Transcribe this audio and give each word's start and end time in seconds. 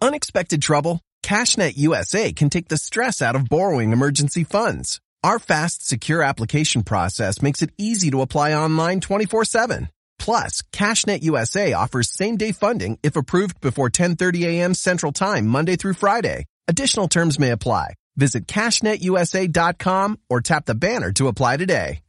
Unexpected 0.00 0.60
trouble? 0.60 1.00
CashNet 1.24 1.78
USA 1.78 2.32
can 2.32 2.50
take 2.50 2.68
the 2.68 2.76
stress 2.76 3.22
out 3.22 3.34
of 3.34 3.48
borrowing 3.48 3.92
emergency 3.92 4.44
funds. 4.44 5.00
Our 5.22 5.38
fast, 5.38 5.88
secure 5.88 6.22
application 6.22 6.82
process 6.82 7.40
makes 7.40 7.62
it 7.62 7.70
easy 7.78 8.10
to 8.10 8.20
apply 8.20 8.52
online 8.52 9.00
24-7. 9.00 9.88
Plus, 10.18 10.62
CashNet 10.72 11.22
USA 11.22 11.72
offers 11.72 12.12
same-day 12.12 12.52
funding 12.52 12.98
if 13.02 13.16
approved 13.16 13.60
before 13.60 13.88
10:30 13.88 14.44
a.m. 14.44 14.74
Central 14.74 15.12
Time 15.12 15.46
Monday 15.46 15.76
through 15.76 15.94
Friday. 15.94 16.44
Additional 16.68 17.08
terms 17.08 17.38
may 17.38 17.50
apply. 17.50 17.94
Visit 18.16 18.46
cashnetusa.com 18.46 20.18
or 20.30 20.40
tap 20.40 20.66
the 20.66 20.74
banner 20.74 21.12
to 21.12 21.28
apply 21.28 21.56
today. 21.56 22.03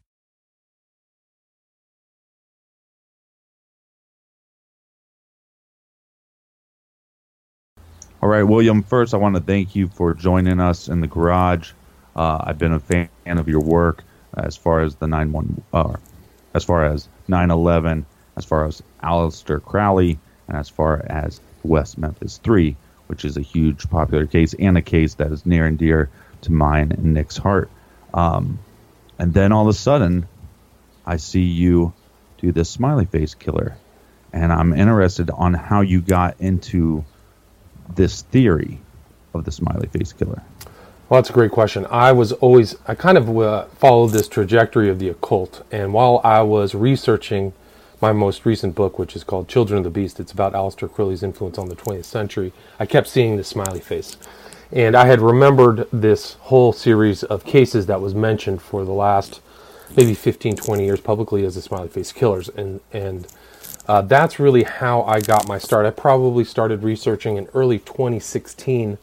All 8.26 8.32
right, 8.32 8.42
William. 8.42 8.82
First, 8.82 9.14
I 9.14 9.18
want 9.18 9.36
to 9.36 9.40
thank 9.40 9.76
you 9.76 9.88
for 9.88 10.16
joining 10.16 10.60
us 10.60 10.88
in 10.88 11.00
the 11.00 11.06
garage. 11.06 11.74
Uh, 12.16 12.40
I've 12.42 12.58
been 12.58 12.74
a 12.74 12.80
fan 12.80 13.08
of 13.28 13.48
your 13.48 13.60
work 13.60 14.04
as 14.36 14.58
far 14.58 14.82
as 14.82 14.96
the 14.96 15.06
911, 15.06 15.64
uh, 15.72 15.98
as 16.56 16.64
far 16.64 16.86
as 16.86 17.08
9/11, 17.28 18.08
as 18.36 18.44
far 18.44 18.66
as 18.66 18.82
Aleister 19.04 19.64
Crowley, 19.64 20.18
and 20.48 20.58
as 20.58 20.70
far 20.70 21.06
as 21.08 21.40
West 21.62 22.00
Memphis 22.00 22.40
Three, 22.40 22.76
which 23.06 23.26
is 23.26 23.38
a 23.38 23.42
huge 23.42 23.88
popular 23.92 24.26
case 24.26 24.56
and 24.58 24.76
a 24.76 24.82
case 24.82 25.14
that 25.14 25.32
is 25.32 25.46
near 25.46 25.68
and 25.68 25.78
dear 25.78 26.10
to 26.42 26.52
mine 26.52 26.94
and 26.94 27.14
Nick's 27.14 27.38
heart. 27.38 27.70
Um, 28.12 28.58
and 29.20 29.36
then 29.36 29.52
all 29.52 29.70
of 29.70 29.76
a 29.76 29.78
sudden, 29.78 30.28
I 31.06 31.18
see 31.18 31.44
you 31.44 31.94
do 32.40 32.52
this 32.52 32.72
smiley 32.72 33.06
face 33.06 33.36
killer, 33.36 33.78
and 34.34 34.52
I'm 34.52 34.74
interested 34.74 35.30
on 35.30 35.54
how 35.54 35.82
you 35.82 36.02
got 36.02 36.42
into 36.42 37.06
this 37.94 38.24
theory 38.24 38.80
of 39.34 39.46
the 39.46 39.52
smiley 39.52 39.88
face 39.88 40.14
killer. 40.14 40.42
Well, 41.08 41.22
that's 41.22 41.30
a 41.30 41.34
great 41.34 41.52
question. 41.52 41.86
I 41.92 42.12
was 42.14 42.32
always, 42.32 42.78
I 42.88 42.96
kind 42.96 43.18
of 43.18 43.38
uh, 43.38 43.66
followed 43.66 44.08
this 44.08 44.28
trajectory 44.28 44.90
of 44.90 44.98
the 44.98 45.10
occult. 45.10 45.64
And 45.72 45.94
while 45.94 46.20
I 46.24 46.42
was 46.42 46.74
researching 46.74 47.54
my 48.02 48.12
most 48.12 48.46
recent 48.46 48.74
book, 48.74 48.98
which 48.98 49.16
is 49.16 49.24
called 49.24 49.48
Children 49.48 49.80
of 49.80 49.84
the 49.84 49.90
Beast, 49.92 50.20
it's 50.20 50.32
about 50.32 50.54
Aleister 50.54 50.92
Crowley's 50.92 51.22
influence 51.22 51.60
on 51.60 51.70
the 51.70 51.76
20th 51.76 52.06
century, 52.06 52.54
I 52.80 52.88
kept 52.88 53.08
seeing 53.08 53.38
the 53.38 53.44
smiley 53.44 53.80
face. 53.80 54.18
And 54.72 54.96
I 54.96 55.06
had 55.06 55.22
remembered 55.22 55.88
this 55.94 56.34
whole 56.34 56.74
series 56.74 57.24
of 57.24 57.46
cases 57.46 57.86
that 57.86 58.02
was 58.02 58.16
mentioned 58.16 58.64
for 58.64 58.84
the 58.84 58.92
last 58.92 59.42
maybe 59.96 60.16
15, 60.16 60.56
20 60.56 60.84
years 60.84 61.02
publicly 61.02 61.46
as 61.46 61.54
the 61.54 61.62
smiley 61.62 61.88
face 61.88 62.12
killers. 62.12 62.50
And, 62.50 62.82
and 62.92 63.28
uh, 63.88 64.02
that's 64.02 64.40
really 64.40 64.64
how 64.64 65.04
I 65.04 65.22
got 65.22 65.48
my 65.48 65.58
start. 65.58 65.86
I 65.86 65.92
probably 65.92 66.44
started 66.44 66.84
researching 66.84 67.38
in 67.38 67.48
early 67.54 67.80
2016. 67.80 68.98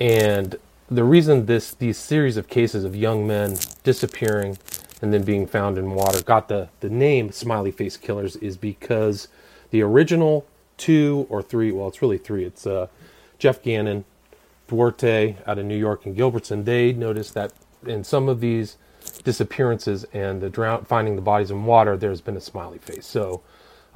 And 0.00 0.58
the 0.88 1.04
reason 1.04 1.46
this 1.46 1.72
these 1.72 1.96
series 1.96 2.36
of 2.36 2.48
cases 2.48 2.84
of 2.84 2.94
young 2.94 3.26
men 3.26 3.56
disappearing 3.82 4.58
and 5.00 5.12
then 5.12 5.24
being 5.24 5.46
found 5.46 5.78
in 5.78 5.92
water 5.92 6.22
got 6.22 6.48
the, 6.48 6.68
the 6.80 6.90
name 6.90 7.32
smiley 7.32 7.70
face 7.70 7.96
killers 7.96 8.36
is 8.36 8.56
because 8.56 9.28
the 9.70 9.80
original 9.80 10.46
two 10.76 11.26
or 11.30 11.42
three 11.42 11.72
well 11.72 11.88
it's 11.88 12.02
really 12.02 12.18
three 12.18 12.44
it's 12.44 12.66
uh, 12.66 12.86
jeff 13.38 13.62
gannon 13.62 14.04
duarte 14.68 15.36
out 15.46 15.58
of 15.58 15.64
new 15.64 15.76
york 15.76 16.04
and 16.04 16.16
gilbertson 16.16 16.64
they 16.64 16.92
noticed 16.92 17.32
that 17.32 17.52
in 17.86 18.04
some 18.04 18.28
of 18.28 18.40
these 18.40 18.76
disappearances 19.24 20.04
and 20.12 20.40
the 20.42 20.50
drown 20.50 20.84
finding 20.84 21.16
the 21.16 21.22
bodies 21.22 21.50
in 21.50 21.64
water 21.64 21.96
there's 21.96 22.20
been 22.20 22.36
a 22.36 22.40
smiley 22.40 22.78
face 22.78 23.06
so 23.06 23.40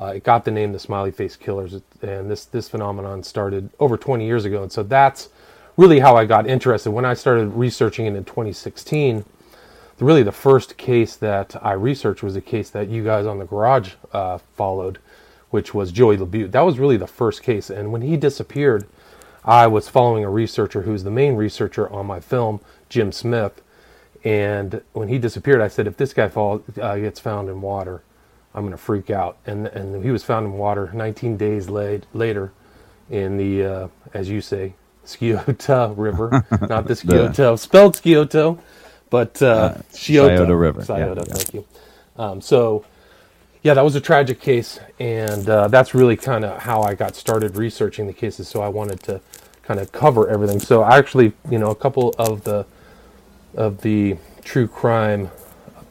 uh, 0.00 0.12
it 0.16 0.24
got 0.24 0.44
the 0.44 0.50
name 0.50 0.72
the 0.72 0.78
smiley 0.78 1.10
face 1.10 1.36
killers 1.36 1.80
and 2.02 2.30
this 2.30 2.44
this 2.44 2.68
phenomenon 2.68 3.22
started 3.22 3.70
over 3.80 3.96
20 3.96 4.24
years 4.26 4.44
ago 4.44 4.62
and 4.62 4.72
so 4.72 4.82
that's 4.82 5.28
really 5.76 6.00
how 6.00 6.16
I 6.16 6.24
got 6.24 6.46
interested. 6.46 6.90
When 6.90 7.04
I 7.04 7.14
started 7.14 7.48
researching 7.48 8.06
it 8.06 8.14
in 8.14 8.24
2016, 8.24 9.24
really 10.00 10.22
the 10.22 10.32
first 10.32 10.76
case 10.76 11.16
that 11.16 11.56
I 11.62 11.72
researched 11.72 12.22
was 12.22 12.36
a 12.36 12.40
case 12.40 12.70
that 12.70 12.88
you 12.88 13.04
guys 13.04 13.26
on 13.26 13.38
the 13.38 13.44
garage 13.44 13.94
uh, 14.12 14.38
followed, 14.38 14.98
which 15.50 15.74
was 15.74 15.92
Joey 15.92 16.16
LeBeau. 16.16 16.48
That 16.48 16.62
was 16.62 16.78
really 16.78 16.96
the 16.96 17.06
first 17.06 17.42
case. 17.42 17.70
And 17.70 17.92
when 17.92 18.02
he 18.02 18.16
disappeared, 18.16 18.86
I 19.44 19.66
was 19.66 19.88
following 19.88 20.24
a 20.24 20.30
researcher 20.30 20.82
who's 20.82 21.04
the 21.04 21.10
main 21.10 21.36
researcher 21.36 21.88
on 21.90 22.06
my 22.06 22.20
film, 22.20 22.60
Jim 22.88 23.12
Smith. 23.12 23.62
And 24.24 24.82
when 24.92 25.08
he 25.08 25.18
disappeared, 25.18 25.60
I 25.60 25.68
said, 25.68 25.86
if 25.86 25.96
this 25.96 26.12
guy 26.12 26.28
fall, 26.28 26.62
uh, 26.80 26.96
gets 26.96 27.20
found 27.20 27.48
in 27.48 27.60
water, 27.60 28.02
I'm 28.56 28.62
going 28.62 28.72
to 28.72 28.78
freak 28.78 29.10
out. 29.10 29.36
And, 29.46 29.66
and 29.66 30.02
he 30.02 30.10
was 30.10 30.24
found 30.24 30.46
in 30.46 30.52
water 30.54 30.90
19 30.92 31.36
days 31.36 31.68
late, 31.68 32.04
later 32.14 32.52
in 33.10 33.36
the, 33.36 33.64
uh, 33.64 33.88
as 34.14 34.30
you 34.30 34.40
say, 34.40 34.74
Scioto 35.04 35.92
River, 35.96 36.44
not 36.62 36.86
the 36.88 36.96
Scioto, 36.96 37.56
spelled 37.56 37.96
Scioto, 37.96 38.58
but 39.10 39.40
uh, 39.42 39.46
uh, 39.46 39.82
Scioto 39.90 40.52
River. 40.54 40.82
Scioto, 40.82 41.22
yeah, 41.28 41.34
thank 41.34 41.54
yeah. 41.54 41.60
you. 41.60 41.66
Um, 42.16 42.40
so, 42.40 42.84
yeah, 43.62 43.74
that 43.74 43.84
was 43.84 43.94
a 43.94 44.00
tragic 44.00 44.40
case, 44.40 44.80
and 44.98 45.48
uh, 45.48 45.68
that's 45.68 45.94
really 45.94 46.16
kind 46.16 46.44
of 46.44 46.62
how 46.62 46.82
I 46.82 46.94
got 46.94 47.14
started 47.14 47.56
researching 47.56 48.06
the 48.06 48.12
cases. 48.14 48.48
So 48.48 48.62
I 48.62 48.68
wanted 48.68 49.02
to 49.04 49.20
kind 49.62 49.80
of 49.80 49.92
cover 49.92 50.28
everything. 50.28 50.60
So 50.60 50.82
I 50.82 50.96
actually, 50.96 51.32
you 51.50 51.58
know, 51.58 51.70
a 51.70 51.74
couple 51.74 52.14
of 52.18 52.44
the 52.44 52.64
of 53.54 53.80
the 53.80 54.16
true 54.44 54.68
crime 54.68 55.30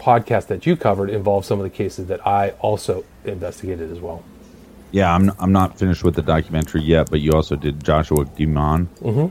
podcast 0.05 0.47
that 0.47 0.65
you 0.65 0.75
covered 0.75 1.09
involved 1.09 1.45
some 1.45 1.59
of 1.59 1.63
the 1.63 1.75
cases 1.83 2.07
that 2.07 2.25
I 2.25 2.51
also 2.61 3.03
investigated 3.25 3.91
as 3.91 3.99
well 3.99 4.23
yeah, 4.95 5.13
I'm 5.13 5.29
I'm 5.39 5.51
not 5.51 5.77
finished 5.77 6.05
with 6.05 6.15
the 6.15 6.21
documentary 6.21 6.81
yet, 6.81 7.09
but 7.09 7.19
you 7.19 7.33
also 7.33 7.57
did 7.57 7.83
Joshua 7.83 8.23
Guimon. 8.23 8.87
Mm-hmm. 9.01 9.27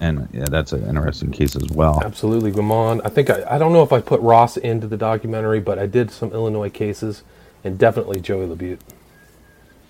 And 0.00 0.28
yeah, 0.32 0.44
that's 0.48 0.72
an 0.72 0.88
interesting 0.88 1.32
case 1.32 1.56
as 1.56 1.68
well. 1.70 2.00
Absolutely, 2.04 2.52
Guimon. 2.52 3.00
I 3.04 3.08
think 3.08 3.28
I, 3.28 3.42
I 3.50 3.58
don't 3.58 3.72
know 3.72 3.82
if 3.82 3.92
I 3.92 4.00
put 4.00 4.20
Ross 4.20 4.56
into 4.56 4.86
the 4.86 4.96
documentary, 4.96 5.58
but 5.58 5.76
I 5.76 5.86
did 5.86 6.12
some 6.12 6.30
Illinois 6.32 6.70
cases, 6.70 7.24
and 7.64 7.76
definitely 7.78 8.20
Joey 8.20 8.46
LeBeau. 8.46 8.78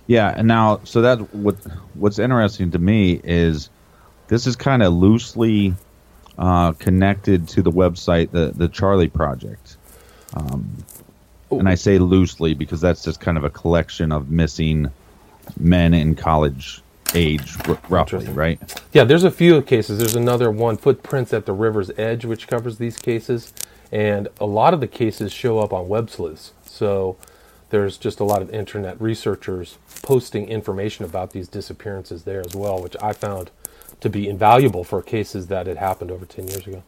Yeah, 0.07 0.33
and 0.35 0.49
now 0.49 0.81
so 0.85 1.03
that 1.03 1.35
what 1.35 1.57
what's 1.93 2.19
interesting 2.19 2.71
to 2.71 2.79
me 2.79 3.21
is 3.23 3.69
this 4.29 4.47
is 4.47 4.57
kind 4.57 4.83
of 4.83 4.95
loosely 4.95 5.75
uh, 6.39 6.73
connected 6.73 7.49
to 7.49 7.61
the 7.61 7.71
website, 7.71 8.31
the 8.31 8.51
the 8.57 8.69
Charlie 8.69 9.11
Project. 9.11 9.77
Um, 10.35 10.85
and 11.51 11.69
I 11.69 11.75
say 11.75 11.99
loosely 11.99 12.55
because 12.55 12.81
that's 12.81 13.05
just 13.05 13.21
kind 13.21 13.37
of 13.37 13.45
a 13.45 13.51
collection 13.51 14.13
of 14.13 14.31
missing 14.31 14.91
men 15.59 15.95
in 15.95 16.15
college 16.15 16.83
age, 17.15 17.57
r- 17.69 17.79
roughly, 17.89 18.27
right? 18.29 18.59
Yeah, 18.93 19.05
there's 19.05 19.25
a 19.25 19.31
few 19.31 19.61
cases. 19.63 19.99
There's 19.99 20.17
another 20.17 20.51
one, 20.51 20.77
Footprints 20.77 21.33
at 21.33 21.47
the 21.47 21.53
River's 21.53 21.91
Edge, 21.99 22.25
which 22.25 22.47
covers 22.49 22.79
these 22.79 22.97
cases. 22.97 23.53
And 23.91 24.29
a 24.41 24.47
lot 24.47 24.73
of 24.73 24.81
the 24.81 24.89
cases 24.89 25.33
show 25.33 25.59
up 25.59 25.73
on 25.73 25.89
web 25.89 26.09
sleuths. 26.09 26.53
So 26.65 27.17
there's 27.69 27.99
just 27.99 28.21
a 28.21 28.25
lot 28.25 28.41
of 28.41 28.53
internet 28.55 29.01
researchers 29.01 29.77
posting 30.03 30.49
information 30.49 31.05
about 31.05 31.33
these 31.33 31.49
disappearances 31.49 32.23
there 32.25 32.41
as 32.41 32.55
well, 32.55 32.83
which 32.83 32.97
I 33.03 33.13
found 33.13 33.51
to 34.01 34.09
be 34.09 34.29
invaluable 34.29 34.85
for 34.85 35.03
cases 35.03 35.49
that 35.49 35.67
had 35.67 35.77
happened 35.77 36.11
over 36.11 36.25
10 36.25 36.49
years 36.49 36.67
ago. 36.67 36.83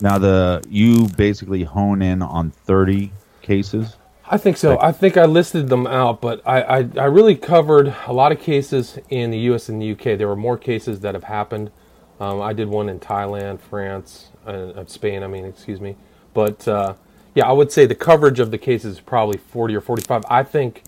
Now, 0.00 0.18
the 0.18 0.62
you 0.68 1.08
basically 1.16 1.64
hone 1.64 2.02
in 2.02 2.22
on 2.22 2.50
30 2.50 3.12
cases. 3.42 3.96
I 4.28 4.38
think 4.38 4.56
so. 4.56 4.78
I 4.80 4.90
think 4.90 5.16
I 5.16 5.24
listed 5.24 5.68
them 5.68 5.86
out, 5.86 6.20
but 6.20 6.42
I, 6.44 6.62
I, 6.62 6.88
I, 6.98 7.04
really 7.04 7.36
covered 7.36 7.94
a 8.08 8.12
lot 8.12 8.32
of 8.32 8.40
cases 8.40 8.98
in 9.08 9.30
the 9.30 9.38
U.S. 9.50 9.68
and 9.68 9.80
the 9.80 9.86
U.K. 9.86 10.16
There 10.16 10.26
were 10.26 10.34
more 10.34 10.58
cases 10.58 11.00
that 11.00 11.14
have 11.14 11.24
happened. 11.24 11.70
Um, 12.18 12.40
I 12.40 12.52
did 12.52 12.66
one 12.66 12.88
in 12.88 12.98
Thailand, 12.98 13.60
France, 13.60 14.30
uh, 14.44 14.84
Spain. 14.86 15.22
I 15.22 15.28
mean, 15.28 15.44
excuse 15.44 15.80
me. 15.80 15.96
But 16.34 16.66
uh, 16.66 16.94
yeah, 17.36 17.46
I 17.46 17.52
would 17.52 17.70
say 17.70 17.86
the 17.86 17.94
coverage 17.94 18.40
of 18.40 18.50
the 18.50 18.58
cases 18.58 18.94
is 18.94 19.00
probably 19.00 19.38
40 19.38 19.76
or 19.76 19.80
45. 19.80 20.24
I 20.28 20.42
think 20.42 20.82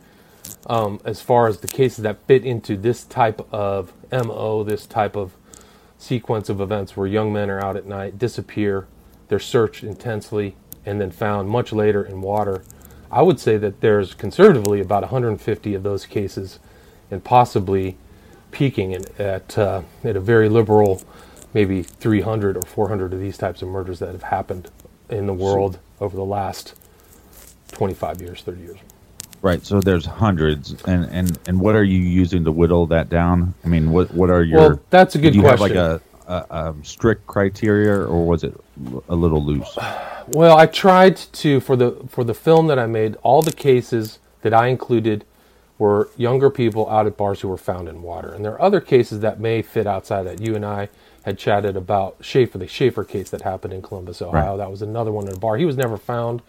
um, 0.66 1.00
as 1.04 1.20
far 1.20 1.46
as 1.46 1.58
the 1.58 1.68
cases 1.68 2.02
that 2.02 2.18
fit 2.26 2.44
into 2.44 2.76
this 2.76 3.04
type 3.04 3.46
of 3.52 3.92
MO, 4.10 4.64
this 4.64 4.84
type 4.84 5.14
of 5.14 5.32
sequence 5.98 6.48
of 6.48 6.60
events 6.60 6.96
where 6.96 7.06
young 7.06 7.32
men 7.32 7.50
are 7.50 7.62
out 7.62 7.76
at 7.76 7.86
night, 7.86 8.18
disappear, 8.18 8.86
they're 9.28 9.38
searched 9.38 9.84
intensely, 9.84 10.56
and 10.86 11.00
then 11.00 11.10
found 11.10 11.50
much 11.50 11.72
later 11.72 12.02
in 12.02 12.22
water 12.22 12.62
I 13.10 13.22
would 13.22 13.40
say 13.40 13.56
that 13.58 13.80
there's 13.80 14.14
conservatively 14.14 14.80
about 14.80 15.02
150 15.02 15.74
of 15.74 15.82
those 15.82 16.04
cases 16.04 16.58
and 17.10 17.24
possibly 17.24 17.96
peaking 18.50 18.94
at 18.94 19.18
at, 19.18 19.58
uh, 19.58 19.82
at 20.04 20.16
a 20.16 20.20
very 20.20 20.48
liberal, 20.48 21.02
maybe 21.54 21.82
300 21.82 22.56
or 22.56 22.62
400 22.62 23.14
of 23.14 23.20
these 23.20 23.38
types 23.38 23.62
of 23.62 23.68
murders 23.68 23.98
that 24.00 24.12
have 24.12 24.24
happened 24.24 24.70
in 25.08 25.26
the 25.26 25.34
world 25.34 25.78
over 26.00 26.16
the 26.16 26.24
last 26.24 26.74
25 27.72 28.20
years, 28.20 28.42
30 28.42 28.60
years. 28.60 28.78
Right. 29.40 29.64
So 29.64 29.80
there's 29.80 30.04
hundreds, 30.04 30.82
and 30.84 31.04
and 31.06 31.38
and 31.46 31.60
what 31.60 31.74
are 31.76 31.84
you 31.84 31.98
using 31.98 32.44
to 32.44 32.52
whittle 32.52 32.86
that 32.86 33.08
down? 33.08 33.54
I 33.64 33.68
mean, 33.68 33.90
what 33.92 34.12
what 34.12 34.30
are 34.30 34.42
your? 34.42 34.58
Well, 34.58 34.80
that's 34.90 35.14
a 35.14 35.18
good 35.18 35.32
do 35.32 35.38
you 35.38 35.42
question. 35.42 35.76
have 35.76 35.76
like 35.92 36.02
a, 36.28 36.44
a, 36.52 36.70
a 36.70 36.74
strict 36.82 37.26
criteria, 37.26 37.94
or 37.94 38.26
was 38.26 38.42
it 38.44 38.54
a 39.08 39.14
little 39.14 39.44
loose? 39.44 39.78
Well, 40.28 40.58
I 40.58 40.66
tried 40.66 41.16
to 41.16 41.60
for 41.60 41.76
the 41.76 41.92
for 42.08 42.24
the 42.24 42.34
film 42.34 42.66
that 42.66 42.78
I 42.78 42.86
made. 42.86 43.16
All 43.22 43.42
the 43.42 43.52
cases 43.52 44.18
that 44.42 44.52
I 44.52 44.66
included 44.68 45.24
were 45.78 46.10
younger 46.16 46.50
people 46.50 46.90
out 46.90 47.06
at 47.06 47.16
bars 47.16 47.40
who 47.40 47.48
were 47.48 47.56
found 47.56 47.88
in 47.88 48.02
water, 48.02 48.32
and 48.32 48.44
there 48.44 48.52
are 48.52 48.62
other 48.62 48.80
cases 48.80 49.20
that 49.20 49.38
may 49.40 49.62
fit 49.62 49.86
outside 49.86 50.24
that. 50.24 50.40
You 50.40 50.56
and 50.56 50.66
I 50.66 50.88
had 51.22 51.38
chatted 51.38 51.76
about 51.76 52.16
Shaffer, 52.20 52.58
the 52.58 52.66
Shaffer 52.66 53.04
case 53.04 53.30
that 53.30 53.42
happened 53.42 53.72
in 53.72 53.82
Columbus, 53.82 54.20
Ohio. 54.20 54.50
Right. 54.50 54.56
That 54.56 54.70
was 54.70 54.82
another 54.82 55.12
one 55.12 55.28
in 55.28 55.34
a 55.34 55.38
bar. 55.38 55.56
He 55.56 55.64
was 55.64 55.76
never 55.76 55.96
found, 55.96 56.42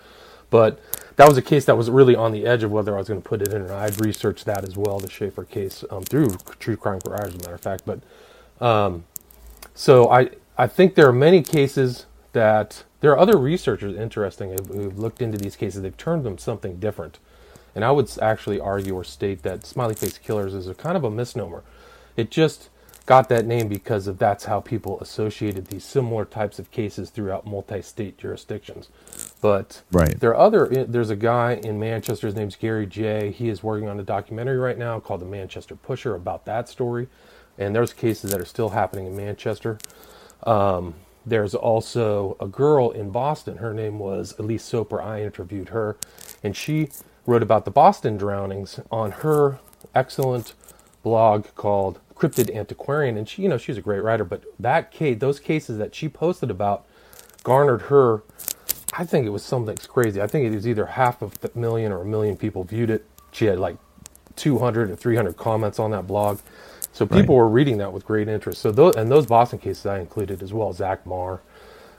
but 0.50 0.80
that 1.20 1.28
was 1.28 1.38
a 1.38 1.42
case 1.42 1.66
that 1.66 1.76
was 1.76 1.90
really 1.90 2.16
on 2.16 2.32
the 2.32 2.46
edge 2.46 2.64
of 2.64 2.72
whether 2.72 2.96
I 2.96 2.98
was 2.98 3.10
going 3.10 3.22
to 3.22 3.28
put 3.28 3.42
it 3.42 3.50
in. 3.50 3.64
And 3.64 3.72
I'd 3.72 4.00
researched 4.00 4.46
that 4.46 4.64
as 4.64 4.78
well, 4.78 5.00
the 5.00 5.10
Shaffer 5.10 5.44
case, 5.44 5.84
um, 5.92 6.02
through 6.02 6.30
True 6.60 6.78
Crime 6.78 7.02
for 7.02 7.14
as 7.22 7.36
a 7.36 7.38
matter 7.40 7.56
of 7.56 7.60
fact. 7.60 7.84
But 7.86 8.00
um, 8.66 9.04
so 9.76 10.10
I 10.10 10.30
I 10.58 10.66
think 10.66 10.96
there 10.96 11.10
are 11.10 11.14
many 11.14 11.42
cases 11.42 12.06
that 12.32 12.86
there 13.02 13.12
are 13.12 13.20
other 13.20 13.38
researchers 13.38 13.98
interesting 13.98 14.52
who've, 14.52 14.98
looked 14.98 15.22
into 15.22 15.38
these 15.38 15.58
cases. 15.58 15.82
They've 15.82 15.98
turned 15.98 16.24
them 16.24 16.38
something 16.38 16.80
different, 16.80 17.20
and 17.76 17.84
I 17.84 17.92
would 17.92 18.10
actually 18.22 18.62
argue 18.62 18.96
or 18.96 19.04
state 19.04 19.44
that 19.44 19.66
smiley 19.66 19.96
face 19.96 20.18
killers 20.18 20.54
is 20.54 20.70
a 20.70 20.74
kind 20.74 20.96
of 20.96 21.04
a 21.04 21.12
misnomer. 21.12 21.64
It 22.16 22.32
just 22.32 22.70
got 23.06 23.28
that 23.28 23.46
name 23.46 23.68
because 23.68 24.08
of 24.08 24.20
that's 24.20 24.46
how 24.46 24.62
people 24.62 24.98
associated 25.02 25.68
these 25.68 25.84
similar 25.84 26.24
types 26.24 26.60
of 26.60 26.72
cases 26.72 27.10
throughout 27.10 27.46
multi-state 27.46 28.18
jurisdictions. 28.18 28.88
But 29.42 29.84
Right. 29.92 30.20
there 30.20 30.32
are 30.32 30.38
other. 30.38 30.68
There's 30.68 31.10
a 31.10 31.16
guy 31.16 31.54
in 31.54 31.80
Manchester. 31.80 32.28
His 32.28 32.36
name's 32.36 32.56
Gary 32.56 32.86
J. 32.86 33.32
He 33.32 33.50
is 33.50 33.64
working 33.64 33.88
on 33.88 34.00
a 34.00 34.04
documentary 34.04 34.58
right 34.58 34.78
now 34.78 35.00
called 35.00 35.22
The 35.22 35.26
Manchester 35.26 35.76
Pusher 35.76 36.14
about 36.16 36.46
that 36.46 36.68
story, 36.68 37.08
and 37.58 37.74
there's 37.76 37.94
cases 37.94 38.32
that 38.32 38.42
are 38.42 38.46
still 38.46 38.70
happening 38.70 39.06
in 39.06 39.16
Manchester. 39.16 39.78
Um, 40.44 40.96
there's 41.26 41.56
also 41.56 42.36
a 42.40 42.48
girl 42.48 42.92
in 42.92 43.12
Boston. 43.12 43.58
Her 43.58 43.74
name 43.74 44.00
was 44.00 44.36
Elise 44.40 44.64
Soper. 44.64 45.02
I 45.02 45.22
interviewed 45.22 45.70
her, 45.70 45.96
and 46.44 46.56
she 46.56 46.90
wrote 47.26 47.44
about 47.44 47.66
the 47.66 47.72
Boston 47.72 48.18
drownings 48.18 48.80
on 48.92 49.12
her 49.12 49.60
excellent 49.94 50.54
blog 51.04 51.46
called 51.56 52.00
Cryptid 52.16 52.54
Antiquarian. 52.54 53.16
And 53.16 53.28
she, 53.30 53.44
you 53.44 53.50
know, 53.50 53.58
she's 53.58 53.78
a 53.78 53.82
great 53.82 54.04
writer. 54.04 54.24
But 54.26 54.44
that 54.60 54.92
case, 54.92 55.20
those 55.20 55.40
cases 55.40 55.78
that 55.78 55.96
she 55.96 56.10
posted 56.10 56.50
about, 56.52 56.86
garnered 57.44 57.84
her. 57.84 58.24
I 58.94 59.06
think 59.06 59.26
it 59.26 59.30
was 59.30 59.44
something 59.44 59.78
crazy. 59.88 60.22
I 60.22 60.28
think 60.28 60.46
it 60.52 60.56
was 60.56 60.68
either 60.68 60.86
half 60.86 61.22
a 61.22 61.30
million 61.58 61.92
or 61.92 62.02
a 62.02 62.06
million 62.06 62.38
people 62.38 62.64
viewed 62.64 62.90
it. 62.90 63.06
She 63.32 63.46
had 63.46 63.60
like 63.60 63.78
200 64.36 64.92
or 64.92 64.96
300 64.96 65.38
comments 65.38 65.80
on 65.80 65.92
that 65.92 66.08
blog. 66.08 66.40
So 66.94 67.06
people 67.06 67.36
were 67.36 67.48
reading 67.50 67.78
that 67.80 67.94
with 67.94 68.06
great 68.06 68.28
interest. 68.28 68.62
So 68.62 68.72
those 68.72 68.96
and 68.96 69.12
those 69.12 69.26
Boston 69.26 69.60
cases 69.60 69.86
I 69.86 70.00
included 70.00 70.44
as 70.44 70.54
well, 70.54 70.74
Zach 70.74 71.06
Marr, 71.06 71.42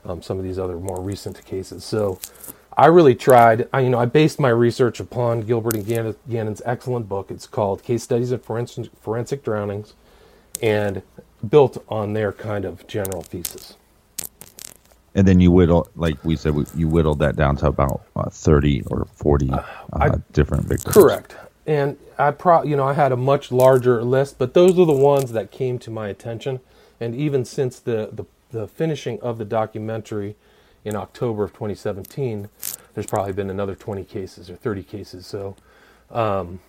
um, 0.04 0.22
some 0.22 0.38
of 0.38 0.44
these 0.44 0.58
other 0.58 0.76
more 0.78 1.00
recent 1.00 1.44
cases. 1.44 1.84
So 1.84 2.20
I 2.76 2.86
really 2.86 3.14
tried. 3.14 3.68
I 3.72 3.80
you 3.80 3.90
know 3.90 3.98
I 3.98 4.06
based 4.06 4.40
my 4.40 4.50
research 4.50 5.00
upon 5.00 5.42
Gilbert 5.42 5.76
and 5.76 5.86
Gannon, 5.86 6.16
Gannon's 6.28 6.62
excellent 6.66 7.08
book. 7.08 7.30
It's 7.30 7.46
called 7.46 7.82
Case 7.82 8.02
Studies 8.02 8.32
of 8.32 8.44
Forensic, 8.44 8.90
Forensic 9.00 9.44
Drownings, 9.44 9.94
and 10.62 11.02
built 11.48 11.82
on 11.88 12.14
their 12.14 12.32
kind 12.32 12.64
of 12.64 12.86
general 12.86 13.22
thesis. 13.22 13.76
And 15.14 15.26
then 15.26 15.40
you 15.40 15.50
whittle, 15.50 15.88
like 15.96 16.24
we 16.24 16.36
said, 16.36 16.54
you 16.74 16.88
whittled 16.88 17.18
that 17.20 17.36
down 17.36 17.56
to 17.56 17.66
about 17.66 18.02
uh, 18.16 18.30
thirty 18.30 18.82
or 18.86 19.06
forty 19.14 19.50
uh, 19.50 19.62
I- 19.92 20.10
different 20.32 20.64
victims. 20.66 20.94
Correct. 20.94 21.36
And 21.66 21.98
I 22.18 22.30
pro 22.30 22.62
you 22.62 22.76
know 22.76 22.86
I 22.86 22.94
had 22.94 23.12
a 23.12 23.16
much 23.16 23.50
larger 23.52 24.02
list, 24.04 24.38
but 24.38 24.54
those 24.54 24.78
are 24.78 24.86
the 24.86 24.92
ones 24.92 25.32
that 25.32 25.50
came 25.50 25.78
to 25.80 25.90
my 25.90 26.08
attention. 26.08 26.60
And 27.00 27.14
even 27.14 27.44
since 27.44 27.80
the 27.80 28.10
the, 28.12 28.24
the 28.50 28.68
finishing 28.68 29.20
of 29.20 29.38
the 29.38 29.44
documentary 29.44 30.36
in 30.84 30.96
October 30.96 31.44
of 31.44 31.52
2017, 31.52 32.48
there's 32.94 33.06
probably 33.06 33.32
been 33.32 33.50
another 33.50 33.74
20 33.74 34.04
cases 34.04 34.50
or 34.50 34.56
30 34.56 34.82
cases. 34.82 35.26
So, 35.26 35.56
um, 36.10 36.60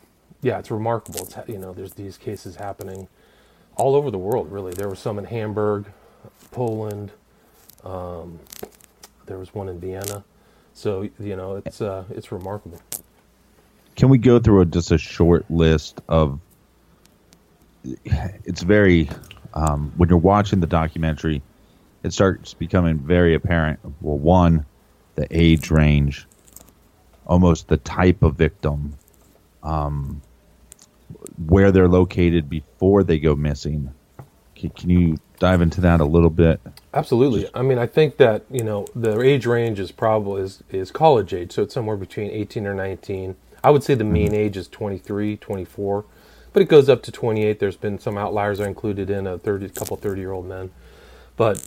yeah, 0.42 0.60
it's 0.60 0.72
remarkable. 0.72 1.22
It's 1.22 1.36
you 1.48 1.60
know 1.60 1.74
there's 1.74 1.94
these 1.94 2.18
cases 2.18 2.56
happening 2.58 3.08
all 3.76 3.96
over 3.96 4.12
the 4.12 4.18
world. 4.18 4.52
Really, 4.52 4.74
there 4.74 4.90
were 4.90 4.96
some 4.96 5.20
in 5.20 5.26
Hamburg, 5.26 5.86
Poland. 6.52 7.12
Um, 7.84 8.40
there 9.26 9.38
was 9.38 9.54
one 9.54 9.70
in 9.70 9.80
Vienna. 9.80 10.24
So 10.74 11.10
you 11.20 11.36
know 11.36 11.58
it's 11.58 11.82
uh, 11.82 12.06
it's 12.10 12.32
remarkable. 12.32 12.80
Can 13.96 14.10
we 14.10 14.18
go 14.18 14.40
through 14.40 14.62
a, 14.62 14.66
just 14.66 14.92
a 14.92 14.98
short 14.98 15.50
list 15.50 16.02
of? 16.08 16.40
It's 17.84 18.62
very 18.62 19.10
um, 19.54 19.92
when 19.98 20.10
you're 20.10 20.18
watching 20.18 20.60
the 20.60 20.68
documentary, 20.68 21.42
it 22.04 22.14
starts 22.14 22.54
becoming 22.54 22.98
very 22.98 23.36
apparent. 23.36 23.80
Well, 24.02 24.18
one, 24.18 24.66
the 25.16 25.28
age 25.30 25.72
range, 25.72 26.26
almost 27.26 27.68
the 27.68 27.78
type 27.78 28.24
of 28.24 28.36
victim, 28.36 28.98
um, 29.64 30.22
where 31.48 31.72
they're 31.72 31.90
located 31.90 32.50
before 32.50 33.04
they 33.04 33.20
go 33.20 33.36
missing. 33.36 33.94
Can, 34.56 34.70
can 34.72 34.90
you 34.90 35.18
dive 35.40 35.62
into 35.62 35.82
that 35.82 36.02
a 36.02 36.06
little 36.06 36.30
bit? 36.30 36.62
Absolutely. 36.94 37.50
I 37.54 37.62
mean, 37.62 37.78
I 37.78 37.88
think 37.88 38.18
that 38.18 38.44
you 38.52 38.64
know 38.64 38.86
the 38.96 39.20
age 39.22 39.46
range 39.46 39.80
is 39.80 39.92
probably 39.92 40.42
is 40.44 40.64
is 40.70 40.92
college 40.92 41.34
age, 41.34 41.54
so 41.54 41.64
it's 41.64 41.74
somewhere 41.74 41.96
between 41.98 42.30
18 42.32 42.68
or 42.68 42.74
19. 42.74 43.36
I 43.64 43.70
would 43.70 43.84
say 43.84 43.94
the 43.96 44.04
mean 44.04 44.34
age 44.34 44.58
is 44.58 44.68
23, 44.68 45.38
24, 45.38 46.06
but 46.52 46.62
it 46.62 46.68
goes 46.68 46.90
up 46.90 47.04
to 47.04 47.12
28. 47.12 47.60
There's 47.60 47.78
been 47.78 48.00
some 48.00 48.18
outliers 48.18 48.60
are 48.60 48.68
included 48.68 49.10
in 49.10 49.28
a 49.28 49.38
30 49.38 49.70
couple 49.70 49.96
30 49.98 50.20
year 50.20 50.32
old 50.32 50.48
men, 50.48 50.72
but 51.38 51.66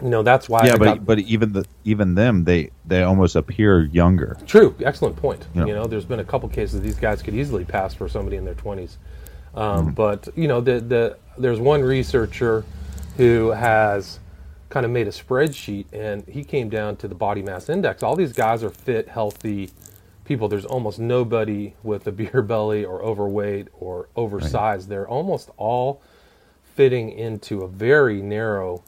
you 0.00 0.08
know 0.08 0.22
that's 0.22 0.48
why. 0.48 0.66
yeah, 0.66 0.74
I 0.74 0.76
but 0.76 0.84
got, 0.84 1.04
but 1.06 1.18
even 1.20 1.52
the 1.52 1.64
even 1.84 2.14
them 2.14 2.44
they 2.44 2.70
they 2.84 3.02
almost 3.02 3.34
appear 3.34 3.84
younger. 3.86 4.36
True, 4.46 4.74
excellent 4.84 5.16
point. 5.16 5.46
Yeah. 5.54 5.66
You 5.66 5.74
know, 5.74 5.86
there's 5.86 6.04
been 6.04 6.20
a 6.20 6.24
couple 6.24 6.48
cases 6.48 6.80
these 6.80 6.98
guys 6.98 7.22
could 7.22 7.34
easily 7.34 7.64
pass 7.64 7.94
for 7.94 8.08
somebody 8.08 8.36
in 8.36 8.44
their 8.44 8.54
20s. 8.54 8.96
Um, 9.54 9.92
But 9.92 10.28
you 10.36 10.46
know, 10.46 10.60
the 10.60 10.80
the 10.80 11.16
there's 11.38 11.58
one 11.58 11.82
researcher 11.82 12.64
who 13.16 13.50
has 13.50 14.18
kind 14.72 14.86
of 14.86 14.90
made 14.90 15.06
a 15.06 15.10
spreadsheet, 15.10 15.84
and 15.92 16.24
he 16.26 16.42
came 16.42 16.70
down 16.70 16.96
to 16.96 17.06
the 17.06 17.14
body 17.14 17.42
mass 17.42 17.68
index. 17.68 18.02
All 18.02 18.16
these 18.16 18.32
guys 18.32 18.64
are 18.64 18.70
fit, 18.70 19.06
healthy 19.06 19.68
people. 20.24 20.48
There's 20.48 20.64
almost 20.64 20.98
nobody 20.98 21.74
with 21.82 22.06
a 22.06 22.12
beer 22.20 22.40
belly 22.40 22.82
or 22.82 23.02
overweight 23.02 23.68
or 23.78 24.08
oversized. 24.16 24.88
They're 24.88 25.06
almost 25.06 25.50
all 25.58 26.00
fitting 26.74 27.10
into 27.10 27.60
a 27.60 27.68
very 27.68 28.22
narrow 28.22 28.82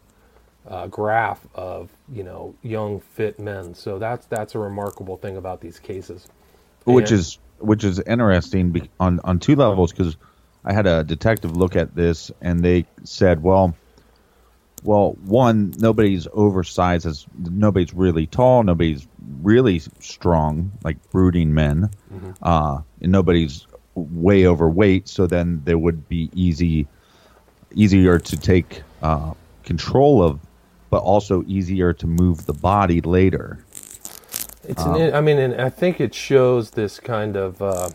uh, 0.67 0.87
graph 0.87 1.47
of 1.55 1.91
you 2.11 2.25
know 2.25 2.55
young 2.63 3.01
fit 3.01 3.39
men. 3.39 3.75
So 3.75 3.99
that's 3.99 4.25
that's 4.27 4.55
a 4.55 4.59
remarkable 4.59 5.19
thing 5.19 5.37
about 5.37 5.61
these 5.61 5.79
cases. 5.79 6.27
which 6.85 7.11
And- 7.11 7.21
is 7.21 7.39
which 7.59 7.85
is 7.85 8.01
interesting 8.01 8.89
on 8.99 9.21
on 9.23 9.39
two 9.39 9.55
levels 9.55 9.93
because 9.93 10.17
I 10.65 10.73
had 10.73 10.87
a 10.87 11.05
detective 11.05 11.55
look 11.55 11.77
at 11.77 11.95
this 11.95 12.31
and 12.41 12.61
they 12.61 12.87
said, 13.03 13.43
well, 13.43 13.75
well, 14.85 15.17
one, 15.25 15.73
nobody's 15.79 16.29
oversized 16.35 17.07
as 17.07 17.27
nobody's 17.39 17.95
really 17.95 18.27
tall, 18.27 18.63
nobody's 18.63 19.07
really 19.43 19.79
strong 19.99 20.71
like 20.85 20.97
brooding 21.11 21.55
men, 21.55 21.91
uh, 22.43 22.81
and 23.01 23.11
nobody's 23.11 23.67
way 23.95 24.47
overweight. 24.47 25.09
So 25.09 25.27
then 25.27 25.63
there 25.65 25.79
would 25.79 26.09
be 26.09 26.31
easy 26.35 26.87
easier 27.75 28.19
to 28.19 28.37
take 28.37 28.83
uh, 29.03 29.33
control 29.65 30.23
of, 30.23 30.39
but 30.91 31.03
also 31.03 31.43
easier 31.47 31.93
to 31.95 32.07
move 32.07 32.47
the 32.47 32.53
body 32.53 33.01
later. 33.01 33.65
It's 34.67 34.83
an, 34.83 35.15
I 35.15 35.21
mean, 35.21 35.39
and 35.39 35.61
I 35.61 35.71
think 35.71 36.01
it 36.01 36.15
shows 36.15 36.73
this 36.73 37.01
kind 37.01 37.37
of 37.37 37.61
uh, 37.63 37.89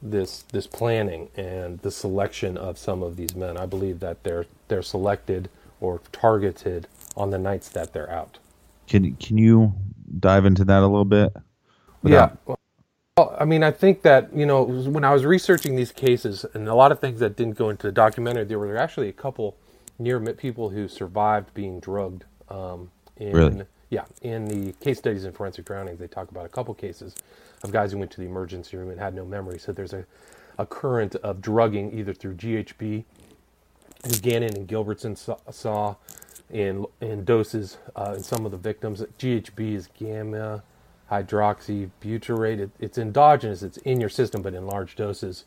this 0.00 0.44
this 0.50 0.66
planning 0.66 1.28
and 1.36 1.78
the 1.80 1.90
selection 1.90 2.56
of 2.56 2.78
some 2.78 3.02
of 3.02 3.16
these 3.16 3.34
men. 3.34 3.58
I 3.58 3.66
believe 3.66 4.00
that 4.00 4.22
they're 4.24 4.46
they're 4.68 4.82
selected 4.82 5.50
or 5.80 6.00
targeted 6.12 6.86
on 7.16 7.30
the 7.30 7.38
nights 7.38 7.68
that 7.70 7.92
they're 7.92 8.10
out. 8.10 8.38
Can 8.86 9.14
can 9.16 9.38
you 9.38 9.72
dive 10.18 10.44
into 10.44 10.64
that 10.64 10.80
a 10.82 10.86
little 10.86 11.04
bit? 11.04 11.32
Without- 12.02 12.38
Yeah. 12.48 12.54
Well, 13.16 13.36
I 13.38 13.44
mean, 13.44 13.62
I 13.62 13.70
think 13.70 14.02
that 14.02 14.34
you 14.34 14.46
know 14.46 14.62
when 14.62 15.04
I 15.04 15.12
was 15.12 15.24
researching 15.26 15.76
these 15.76 15.92
cases, 15.92 16.46
and 16.54 16.68
a 16.68 16.74
lot 16.74 16.90
of 16.92 17.00
things 17.00 17.20
that 17.20 17.36
didn't 17.36 17.56
go 17.58 17.68
into 17.68 17.86
the 17.86 17.92
documentary, 17.92 18.44
there 18.44 18.58
were 18.58 18.76
actually 18.76 19.08
a 19.08 19.12
couple 19.12 19.56
near 19.98 20.18
people 20.34 20.70
who 20.70 20.88
survived 20.88 21.52
being 21.52 21.80
drugged. 21.80 22.24
Um, 22.48 22.90
in, 23.16 23.32
Really? 23.32 23.64
Yeah, 23.90 24.04
in 24.22 24.46
the 24.46 24.72
case 24.74 24.98
studies 24.98 25.24
in 25.24 25.32
forensic 25.32 25.64
drownings, 25.66 25.98
they 25.98 26.06
talk 26.06 26.30
about 26.30 26.46
a 26.46 26.48
couple 26.48 26.72
cases 26.74 27.14
of 27.62 27.72
guys 27.72 27.92
who 27.92 27.98
went 27.98 28.10
to 28.12 28.20
the 28.20 28.26
emergency 28.26 28.76
room 28.76 28.90
and 28.90 28.98
had 28.98 29.14
no 29.14 29.24
memory. 29.24 29.58
So 29.58 29.72
there's 29.72 29.92
a, 29.92 30.06
a 30.58 30.64
current 30.64 31.16
of 31.16 31.42
drugging 31.42 31.92
either 31.98 32.14
through 32.14 32.36
GHB, 32.36 33.04
Gannon 34.22 34.56
and 34.56 34.68
Gilbertson 34.68 35.16
saw, 35.16 35.36
saw 35.50 35.96
in 36.50 36.86
in 37.00 37.24
doses 37.24 37.78
uh, 37.96 38.14
in 38.16 38.22
some 38.22 38.44
of 38.44 38.50
the 38.52 38.58
victims. 38.58 39.02
GHB 39.18 39.74
is 39.74 39.88
gamma 39.98 40.62
hydroxybutyrate. 41.10 42.58
It, 42.60 42.70
it's 42.80 42.98
endogenous. 42.98 43.62
It's 43.62 43.78
in 43.78 44.00
your 44.00 44.08
system, 44.08 44.42
but 44.42 44.54
in 44.54 44.66
large 44.66 44.96
doses, 44.96 45.44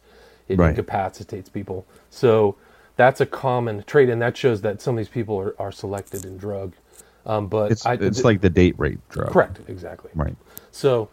it 0.47 0.57
Right. 0.59 0.69
incapacitates 0.69 1.49
people. 1.49 1.85
So 2.09 2.55
that's 2.95 3.21
a 3.21 3.25
common 3.25 3.83
trait, 3.83 4.09
and 4.09 4.21
that 4.21 4.37
shows 4.37 4.61
that 4.61 4.81
some 4.81 4.95
of 4.95 4.97
these 4.97 5.09
people 5.09 5.39
are, 5.39 5.55
are 5.59 5.71
selected 5.71 6.25
in 6.25 6.37
drug. 6.37 6.73
Um, 7.25 7.47
but 7.47 7.71
It's 7.71 7.85
I, 7.85 7.93
it's 7.95 8.23
like 8.23 8.41
the 8.41 8.49
date 8.49 8.75
rape 8.77 8.99
drug. 9.09 9.31
correct, 9.31 9.61
exactly. 9.67 10.11
Right. 10.13 10.35
So 10.71 11.09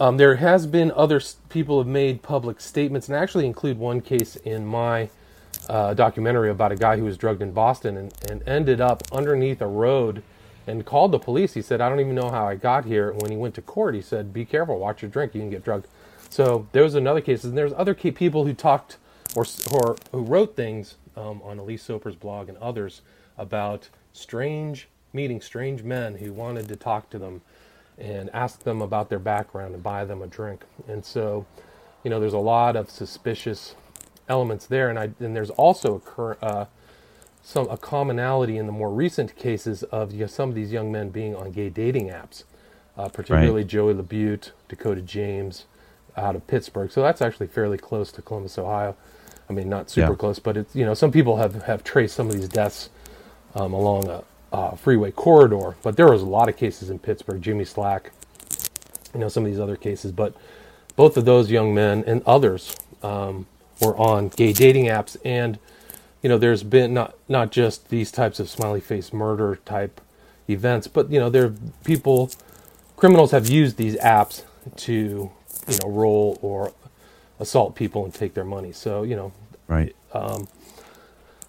um, 0.00 0.16
there 0.16 0.36
has 0.36 0.66
been 0.66 0.90
other 0.92 1.20
people 1.50 1.78
have 1.78 1.86
made 1.86 2.22
public 2.22 2.60
statements, 2.60 3.08
and 3.08 3.16
I 3.16 3.22
actually 3.22 3.46
include 3.46 3.78
one 3.78 4.00
case 4.00 4.36
in 4.36 4.66
my 4.66 5.10
uh, 5.68 5.94
documentary 5.94 6.50
about 6.50 6.72
a 6.72 6.76
guy 6.76 6.96
who 6.96 7.04
was 7.04 7.16
drugged 7.16 7.42
in 7.42 7.52
Boston 7.52 7.96
and, 7.96 8.14
and 8.30 8.48
ended 8.48 8.80
up 8.80 9.02
underneath 9.12 9.60
a 9.60 9.66
road 9.66 10.22
and 10.66 10.84
called 10.84 11.12
the 11.12 11.18
police. 11.18 11.54
He 11.54 11.62
said, 11.62 11.80
"I 11.80 11.88
don't 11.88 12.00
even 12.00 12.14
know 12.14 12.30
how 12.30 12.46
I 12.46 12.54
got 12.54 12.84
here." 12.84 13.12
When 13.12 13.30
he 13.30 13.36
went 13.36 13.54
to 13.56 13.62
court, 13.62 13.94
he 13.94 14.02
said, 14.02 14.32
"Be 14.32 14.44
careful, 14.44 14.78
watch 14.78 15.02
your 15.02 15.10
drink. 15.10 15.34
You 15.34 15.40
can 15.40 15.50
get 15.50 15.64
drugged." 15.64 15.86
So 16.28 16.66
there 16.72 16.82
was 16.82 16.94
another 16.94 17.20
case, 17.20 17.44
and 17.44 17.56
there's 17.56 17.72
other 17.72 17.94
people 17.94 18.44
who 18.44 18.54
talked 18.54 18.98
or 19.34 19.44
or 19.72 19.96
who 20.12 20.22
wrote 20.22 20.56
things 20.56 20.96
um, 21.16 21.40
on 21.42 21.58
Elise 21.58 21.82
Soper's 21.82 22.16
blog 22.16 22.48
and 22.48 22.58
others 22.58 23.02
about 23.36 23.88
strange 24.12 24.88
meeting 25.12 25.40
strange 25.40 25.82
men 25.82 26.16
who 26.16 26.32
wanted 26.32 26.68
to 26.68 26.76
talk 26.76 27.10
to 27.10 27.18
them 27.18 27.42
and 27.98 28.30
ask 28.32 28.62
them 28.62 28.80
about 28.80 29.10
their 29.10 29.18
background 29.18 29.74
and 29.74 29.82
buy 29.82 30.04
them 30.04 30.22
a 30.22 30.26
drink. 30.26 30.64
And 30.88 31.04
so, 31.04 31.44
you 32.02 32.10
know, 32.10 32.20
there's 32.20 32.32
a 32.32 32.38
lot 32.38 32.76
of 32.76 32.88
suspicious 32.88 33.74
elements 34.30 34.66
there, 34.66 34.88
and 34.88 34.98
I 34.98 35.10
and 35.20 35.36
there's 35.36 35.50
also 35.50 36.00
a 36.18 36.22
uh, 36.42 36.66
some 37.42 37.68
a 37.68 37.76
commonality 37.76 38.56
in 38.56 38.66
the 38.66 38.72
more 38.72 38.90
recent 38.90 39.36
cases 39.36 39.82
of 39.84 40.12
you 40.12 40.20
know, 40.20 40.26
some 40.26 40.48
of 40.48 40.54
these 40.54 40.72
young 40.72 40.90
men 40.90 41.10
being 41.10 41.34
on 41.34 41.50
gay 41.52 41.68
dating 41.68 42.08
apps, 42.08 42.44
uh, 42.96 43.08
particularly 43.08 43.64
Joey 43.64 43.94
LeBeau, 43.94 44.38
Dakota 44.68 45.02
James, 45.02 45.66
out 46.16 46.36
of 46.36 46.46
Pittsburgh. 46.46 46.90
So 46.90 47.02
that's 47.02 47.20
actually 47.20 47.48
fairly 47.48 47.76
close 47.76 48.12
to 48.12 48.22
Columbus, 48.22 48.56
Ohio. 48.58 48.96
I 49.48 49.52
mean, 49.52 49.68
not 49.68 49.90
super 49.90 50.12
Yeah. 50.12 50.16
close, 50.16 50.38
but 50.38 50.56
it's 50.56 50.74
you 50.76 50.86
know 50.86 50.94
some 50.94 51.10
people 51.10 51.36
have 51.36 51.62
have 51.64 51.82
traced 51.84 52.14
some 52.14 52.28
of 52.28 52.34
these 52.34 52.48
deaths 52.48 52.88
um, 53.54 53.72
along 53.72 54.08
a, 54.08 54.22
a 54.52 54.76
freeway 54.76 55.10
corridor. 55.10 55.74
But 55.82 55.96
there 55.96 56.08
was 56.10 56.22
a 56.22 56.26
lot 56.26 56.48
of 56.48 56.56
cases 56.56 56.88
in 56.88 57.00
Pittsburgh. 57.00 57.42
Jimmy 57.42 57.64
Slack, 57.64 58.12
you 59.12 59.20
know, 59.20 59.28
some 59.28 59.44
of 59.44 59.50
these 59.50 59.58
other 59.60 59.76
cases. 59.76 60.12
But 60.12 60.34
both 60.94 61.16
of 61.16 61.24
those 61.24 61.50
young 61.50 61.74
men 61.74 62.04
and 62.06 62.22
others 62.26 62.76
um, 63.02 63.46
were 63.80 63.96
on 63.96 64.28
gay 64.28 64.52
dating 64.52 64.86
apps, 64.86 65.16
and 65.24 65.58
you 66.22 66.28
know, 66.28 66.38
there's 66.38 66.62
been 66.62 66.94
not 66.94 67.16
not 67.28 67.52
just 67.52 67.88
these 67.90 68.12
types 68.12 68.40
of 68.40 68.48
smiley 68.50 68.80
face 68.80 69.12
murder 69.12 69.58
type 69.64 70.00
events, 70.48 70.88
but 70.88 71.10
you 71.10 71.20
know, 71.20 71.30
there 71.30 71.54
people, 71.84 72.30
criminals 72.96 73.32
have 73.32 73.48
used 73.48 73.76
these 73.76 73.96
apps 73.96 74.44
to 74.76 74.92
you 75.68 75.78
know 75.82 75.88
roll 75.88 76.38
or 76.42 76.72
assault 77.40 77.74
people 77.76 78.04
and 78.04 78.14
take 78.14 78.34
their 78.34 78.44
money. 78.44 78.72
So 78.72 79.02
you 79.04 79.16
know, 79.16 79.32
Right. 79.68 79.94
Um, 80.12 80.48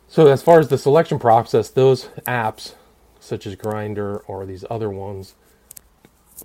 so 0.08 0.28
as 0.28 0.44
far 0.44 0.60
as 0.60 0.70
the 0.70 0.78
selection 0.78 1.20
process, 1.20 1.70
those 1.70 2.06
apps, 2.28 2.76
such 3.20 3.48
as 3.48 3.56
Grindr 3.56 4.22
or 4.28 4.46
these 4.46 4.66
other 4.70 4.90
ones, 4.90 5.36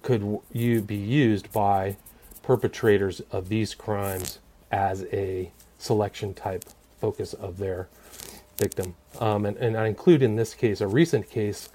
could 0.03 0.41
you 0.53 0.83
be 0.83 0.97
used 0.97 1.53
by 1.53 1.97
perpetrators 2.43 3.21
of 3.33 3.49
these 3.49 3.75
crimes 3.75 4.39
as 4.73 5.05
a 5.13 5.53
selection 5.79 6.35
type 6.35 6.65
focus 7.01 7.35
of 7.35 7.59
their 7.59 7.89
victim. 8.59 8.95
Um, 9.21 9.47
and, 9.47 9.57
and 9.59 9.77
I 9.77 9.87
include 9.87 10.23
in 10.23 10.37
this 10.37 10.55
case 10.55 10.81
a 10.81 10.89
recent 10.89 11.29
case 11.31 11.69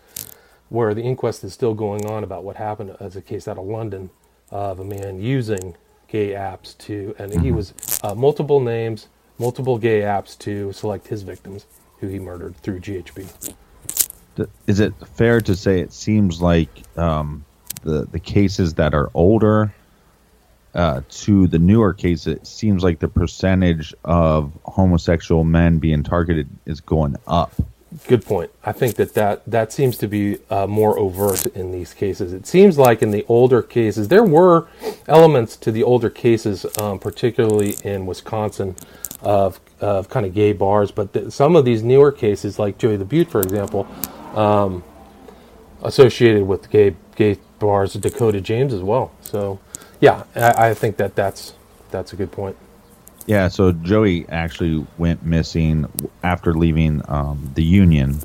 where 0.70 0.94
the 0.94 1.02
inquest 1.02 1.44
is 1.44 1.54
still 1.54 1.74
going 1.74 2.06
on 2.06 2.24
about 2.24 2.44
what 2.44 2.56
happened 2.56 2.96
as 3.00 3.16
a 3.16 3.22
case 3.22 3.48
out 3.48 3.58
of 3.58 3.66
London 3.66 4.10
of 4.50 4.80
a 4.80 4.86
man 4.86 5.22
using 5.22 5.76
gay 6.08 6.30
apps 6.30 6.78
to, 6.78 7.16
and 7.18 7.42
he 7.42 7.52
was 7.52 7.74
uh, 8.04 8.14
multiple 8.16 8.60
names, 8.60 9.08
multiple 9.38 9.78
gay 9.78 10.02
apps 10.02 10.38
to 10.38 10.72
select 10.74 11.08
his 11.08 11.24
victims 11.24 11.66
who 12.00 12.08
he 12.08 12.20
murdered 12.20 12.56
through 12.58 12.80
GHB. 12.80 13.54
Is 14.66 14.80
it 14.80 14.94
fair 15.16 15.42
to 15.42 15.56
say 15.56 15.82
it 15.82 15.94
seems 15.94 16.42
like 16.42 16.70
um, 16.98 17.46
the 17.84 18.06
the 18.06 18.20
cases 18.20 18.74
that 18.76 18.94
are 18.94 19.10
older 19.14 19.74
uh, 20.74 21.02
to 21.10 21.48
the 21.48 21.60
newer 21.60 21.94
cases, 21.94 22.28
it 22.28 22.48
seems 22.48 22.84
like 22.84 23.00
the 23.00 23.08
percentage 23.08 23.94
of 24.06 24.52
homosexual 24.64 25.44
men 25.44 25.80
being 25.80 26.04
targeted 26.04 26.48
is 26.66 26.80
going 26.80 27.16
up. 27.28 27.54
Good 28.08 28.26
point. 28.26 28.52
I 28.64 28.72
think 28.72 28.96
that 28.96 29.14
that, 29.16 29.44
that 29.46 29.74
seems 29.74 29.98
to 29.98 30.08
be 30.08 30.38
uh, 30.50 30.66
more 30.66 30.98
overt 30.98 31.46
in 31.48 31.74
these 31.74 31.94
cases. 31.94 32.32
It 32.32 32.48
seems 32.48 32.78
like 32.78 33.02
in 33.02 33.12
the 33.12 33.26
older 33.28 33.62
cases, 33.62 34.08
there 34.08 34.24
were 34.24 34.68
elements 35.10 35.58
to 35.58 35.74
the 35.74 35.84
older 35.84 36.10
cases, 36.10 36.66
um, 36.80 37.00
particularly 37.00 37.76
in 37.84 38.06
Wisconsin, 38.06 38.78
of, 39.22 39.60
of 39.82 40.10
kind 40.10 40.26
of 40.26 40.34
gay 40.34 40.54
bars. 40.54 40.90
But 40.90 41.34
some 41.34 41.58
of 41.58 41.66
these 41.66 41.84
newer 41.84 42.14
cases, 42.14 42.58
like 42.58 42.78
Joey 42.78 42.96
the 42.96 43.04
Butte, 43.04 43.30
for 43.30 43.42
example, 43.42 43.86
um, 44.36 44.86
associated 45.84 46.48
with 46.48 46.70
gay 46.70 46.96
gay 47.16 47.38
bars, 47.60 47.94
Dakota 47.94 48.40
James 48.40 48.74
as 48.74 48.82
well. 48.82 49.12
So, 49.22 49.60
yeah, 50.02 50.24
I, 50.36 50.70
I 50.70 50.74
think 50.74 50.98
that 50.98 51.16
that's 51.16 51.54
that's 51.92 52.12
a 52.12 52.16
good 52.16 52.32
point. 52.32 52.58
Yeah, 53.28 53.48
so 53.48 53.72
Joey 53.72 54.28
actually 54.30 54.86
went 54.98 55.24
missing 55.24 55.86
after 56.24 56.54
leaving 56.54 57.04
um, 57.08 57.52
the 57.54 57.64
Union, 57.64 58.20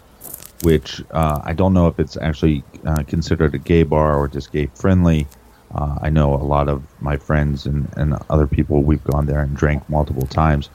which 0.62 1.02
uh, 1.10 1.40
I 1.44 1.52
don't 1.52 1.74
know 1.74 1.86
if 1.86 2.00
it's 2.00 2.16
actually 2.16 2.64
uh, 2.86 3.02
considered 3.04 3.54
a 3.54 3.58
gay 3.58 3.82
bar 3.82 4.16
or 4.16 4.26
just 4.26 4.52
gay 4.52 4.66
friendly. 4.74 5.26
Uh, 5.74 5.98
I 6.00 6.10
know 6.10 6.34
a 6.34 6.42
lot 6.42 6.68
of 6.68 6.82
my 7.02 7.18
friends 7.18 7.66
and, 7.66 7.92
and 7.96 8.16
other 8.30 8.46
people, 8.46 8.82
we've 8.82 9.04
gone 9.04 9.26
there 9.26 9.40
and 9.40 9.54
drank 9.54 9.88
multiple 9.90 10.26
times. 10.26 10.70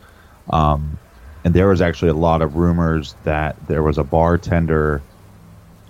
Um, 0.52 1.00
and 1.44 1.54
there 1.54 1.70
was 1.70 1.82
actually 1.82 2.12
a 2.12 2.16
lot 2.16 2.44
of 2.44 2.56
rumors 2.56 3.16
that 3.24 3.56
there 3.68 3.82
was 3.82 3.98
a 3.98 4.04
bartender 4.04 5.02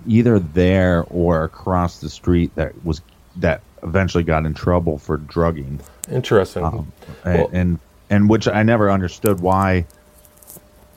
either 0.06 0.38
there 0.38 1.04
or 1.10 1.44
across 1.44 1.98
the 1.98 2.08
street 2.08 2.54
that 2.54 2.72
was 2.84 3.02
that 3.36 3.60
eventually 3.82 4.24
got 4.24 4.46
in 4.46 4.54
trouble 4.54 4.98
for 4.98 5.16
drugging 5.16 5.80
Interesting. 6.10 6.64
Um, 6.64 6.92
and, 7.24 7.38
Well- 7.38 7.50
and 7.52 7.78
and 8.10 8.28
which 8.28 8.46
I 8.46 8.62
never 8.62 8.90
understood 8.90 9.40
why 9.40 9.86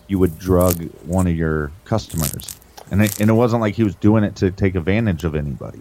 you 0.07 0.19
would 0.19 0.37
drug 0.37 0.83
one 1.05 1.27
of 1.27 1.35
your 1.35 1.71
customers, 1.85 2.57
and 2.91 3.01
it, 3.01 3.19
and 3.21 3.29
it 3.29 3.33
wasn't 3.33 3.61
like 3.61 3.75
he 3.75 3.83
was 3.83 3.95
doing 3.95 4.23
it 4.25 4.35
to 4.37 4.51
take 4.51 4.75
advantage 4.75 5.23
of 5.23 5.33
anybody. 5.33 5.79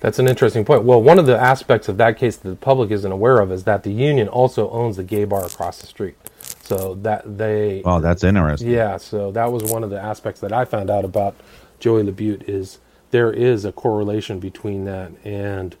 That's 0.00 0.18
an 0.18 0.26
interesting 0.28 0.64
point. 0.64 0.82
Well, 0.82 1.00
one 1.00 1.18
of 1.18 1.26
the 1.26 1.38
aspects 1.38 1.88
of 1.88 1.96
that 1.98 2.18
case 2.18 2.36
that 2.36 2.48
the 2.48 2.56
public 2.56 2.90
isn't 2.90 3.10
aware 3.10 3.38
of 3.38 3.52
is 3.52 3.64
that 3.64 3.82
the 3.84 3.92
union 3.92 4.26
also 4.28 4.68
owns 4.70 4.96
the 4.96 5.04
gay 5.04 5.24
bar 5.24 5.44
across 5.46 5.80
the 5.80 5.86
street. 5.86 6.16
So 6.62 6.94
that 7.02 7.38
they, 7.38 7.82
Oh, 7.84 8.00
that's 8.00 8.24
interesting. 8.24 8.68
yeah. 8.70 8.96
So 8.98 9.30
that 9.32 9.52
was 9.52 9.62
one 9.64 9.84
of 9.84 9.90
the 9.90 10.00
aspects 10.00 10.40
that 10.40 10.52
I 10.52 10.64
found 10.64 10.90
out 10.90 11.04
about 11.04 11.34
Joey 11.78 12.02
LeBeau 12.02 12.38
is 12.46 12.78
there 13.12 13.32
is 13.32 13.64
a 13.64 13.70
correlation 13.72 14.38
between 14.40 14.84
that 14.84 15.12
and 15.24 15.76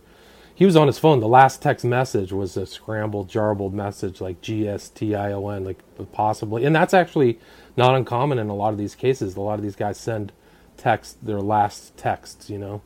he 0.56 0.64
was 0.64 0.74
on 0.74 0.86
his 0.86 0.98
phone. 0.98 1.20
The 1.20 1.28
last 1.28 1.60
text 1.60 1.84
message 1.84 2.32
was 2.32 2.56
a 2.56 2.64
scrambled, 2.64 3.28
jarbled 3.28 3.74
message 3.74 4.22
like 4.22 4.40
G 4.40 4.66
S 4.66 4.88
T 4.88 5.14
I 5.14 5.32
O 5.32 5.48
N, 5.50 5.64
like 5.64 5.78
possibly, 6.12 6.64
and 6.64 6.74
that's 6.74 6.94
actually 6.94 7.38
not 7.76 7.94
uncommon 7.94 8.38
in 8.38 8.48
a 8.48 8.54
lot 8.54 8.72
of 8.72 8.78
these 8.78 8.94
cases. 8.94 9.36
A 9.36 9.40
lot 9.42 9.58
of 9.58 9.62
these 9.62 9.76
guys 9.76 9.98
send 9.98 10.32
text 10.78 11.24
their 11.24 11.42
last 11.42 11.94
texts, 11.98 12.48
you 12.48 12.56
know. 12.56 12.80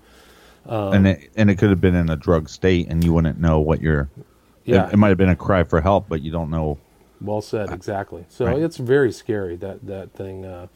and 0.66 1.06
it 1.06 1.30
and 1.36 1.48
it 1.48 1.58
could 1.58 1.70
have 1.70 1.80
been 1.80 1.94
in 1.94 2.10
a 2.10 2.16
drug 2.16 2.48
state, 2.48 2.88
and 2.88 3.04
you 3.04 3.12
wouldn't 3.12 3.38
know 3.38 3.60
what 3.60 3.80
you're. 3.80 4.10
Yeah. 4.64 4.88
it, 4.88 4.94
it 4.94 4.96
might 4.96 5.08
have 5.08 5.18
been 5.18 5.30
a 5.30 5.36
cry 5.36 5.62
for 5.62 5.80
help, 5.80 6.08
but 6.08 6.22
you 6.22 6.32
don't 6.32 6.50
know. 6.50 6.78
Well 7.20 7.40
said, 7.40 7.70
exactly. 7.70 8.24
So 8.28 8.46
right. 8.46 8.58
it's 8.58 8.78
very 8.78 9.12
scary 9.12 9.54
that 9.56 9.86
that 9.86 10.12
thing. 10.12 10.44
Uh, 10.44 10.66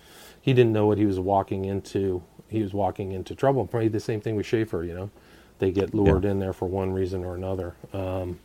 he 0.41 0.53
didn't 0.53 0.73
know 0.73 0.87
what 0.87 0.99
he 0.99 1.07
was 1.07 1.19
walking 1.19 1.65
into. 1.65 2.23
He 2.47 2.63
was 2.63 2.73
walking 2.73 3.11
into 3.11 3.35
trouble. 3.35 3.67
Probably 3.67 3.89
the 3.89 3.99
same 3.99 4.21
thing 4.21 4.37
with 4.37 4.47
Shaffer. 4.47 4.85
You 4.85 4.95
know, 4.95 5.11
they 5.59 5.71
get 5.71 5.95
lured 5.95 6.25
Yeah. 6.25 6.31
in 6.33 6.39
there 6.41 6.53
for 6.53 6.67
one 6.67 6.93
reason 6.93 7.25
or 7.25 7.35
another. 7.35 7.75
Um, 7.93 8.39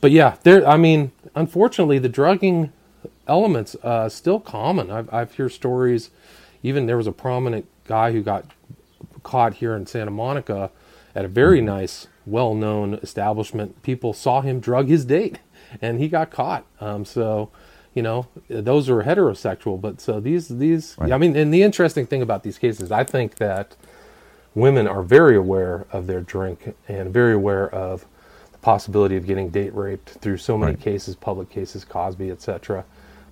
but 0.00 0.10
yeah, 0.10 0.36
there. 0.42 0.66
I 0.66 0.76
mean, 0.76 1.12
unfortunately, 1.34 1.98
the 1.98 2.08
drugging 2.08 2.72
elements 3.26 3.76
uh, 3.82 4.08
still 4.08 4.40
common. 4.40 4.90
I've 4.90 5.12
I've 5.12 5.34
heard 5.34 5.52
stories. 5.52 6.10
Even 6.62 6.86
there 6.86 6.96
was 6.96 7.06
a 7.06 7.12
prominent 7.12 7.66
guy 7.84 8.12
who 8.12 8.22
got 8.22 8.44
caught 9.22 9.54
here 9.54 9.74
in 9.76 9.86
Santa 9.86 10.10
Monica 10.10 10.70
at 11.14 11.24
a 11.24 11.28
very 11.28 11.60
nice, 11.60 12.06
well-known 12.26 12.94
establishment. 13.02 13.82
People 13.82 14.12
saw 14.12 14.40
him 14.42 14.60
drug 14.60 14.88
his 14.88 15.04
date, 15.04 15.38
and 15.82 15.98
he 16.00 16.08
got 16.08 16.30
caught. 16.30 16.64
Um, 16.80 17.04
so, 17.04 17.50
you 17.94 18.02
know, 18.02 18.26
those 18.48 18.88
are 18.88 19.02
heterosexual. 19.02 19.80
But 19.80 20.00
so 20.00 20.20
these 20.20 20.48
these, 20.48 20.94
Right. 20.98 21.12
I 21.12 21.18
mean, 21.18 21.36
and 21.36 21.52
the 21.52 21.62
interesting 21.62 22.06
thing 22.06 22.22
about 22.22 22.42
these 22.42 22.58
cases, 22.58 22.90
I 22.92 23.04
think 23.04 23.36
that 23.36 23.76
women 24.54 24.88
are 24.88 25.02
very 25.02 25.36
aware 25.36 25.86
of 25.92 26.06
their 26.06 26.20
drink 26.20 26.74
and 26.88 27.12
very 27.12 27.34
aware 27.34 27.68
of 27.74 28.04
the 28.52 28.58
possibility 28.58 29.16
of 29.16 29.26
getting 29.26 29.50
date 29.50 29.74
raped 29.74 30.10
through 30.10 30.36
so 30.38 30.58
many 30.58 30.72
Right. 30.72 30.80
cases, 30.80 31.16
public 31.16 31.50
cases, 31.50 31.84
Cosby, 31.84 32.30
etc. 32.30 32.84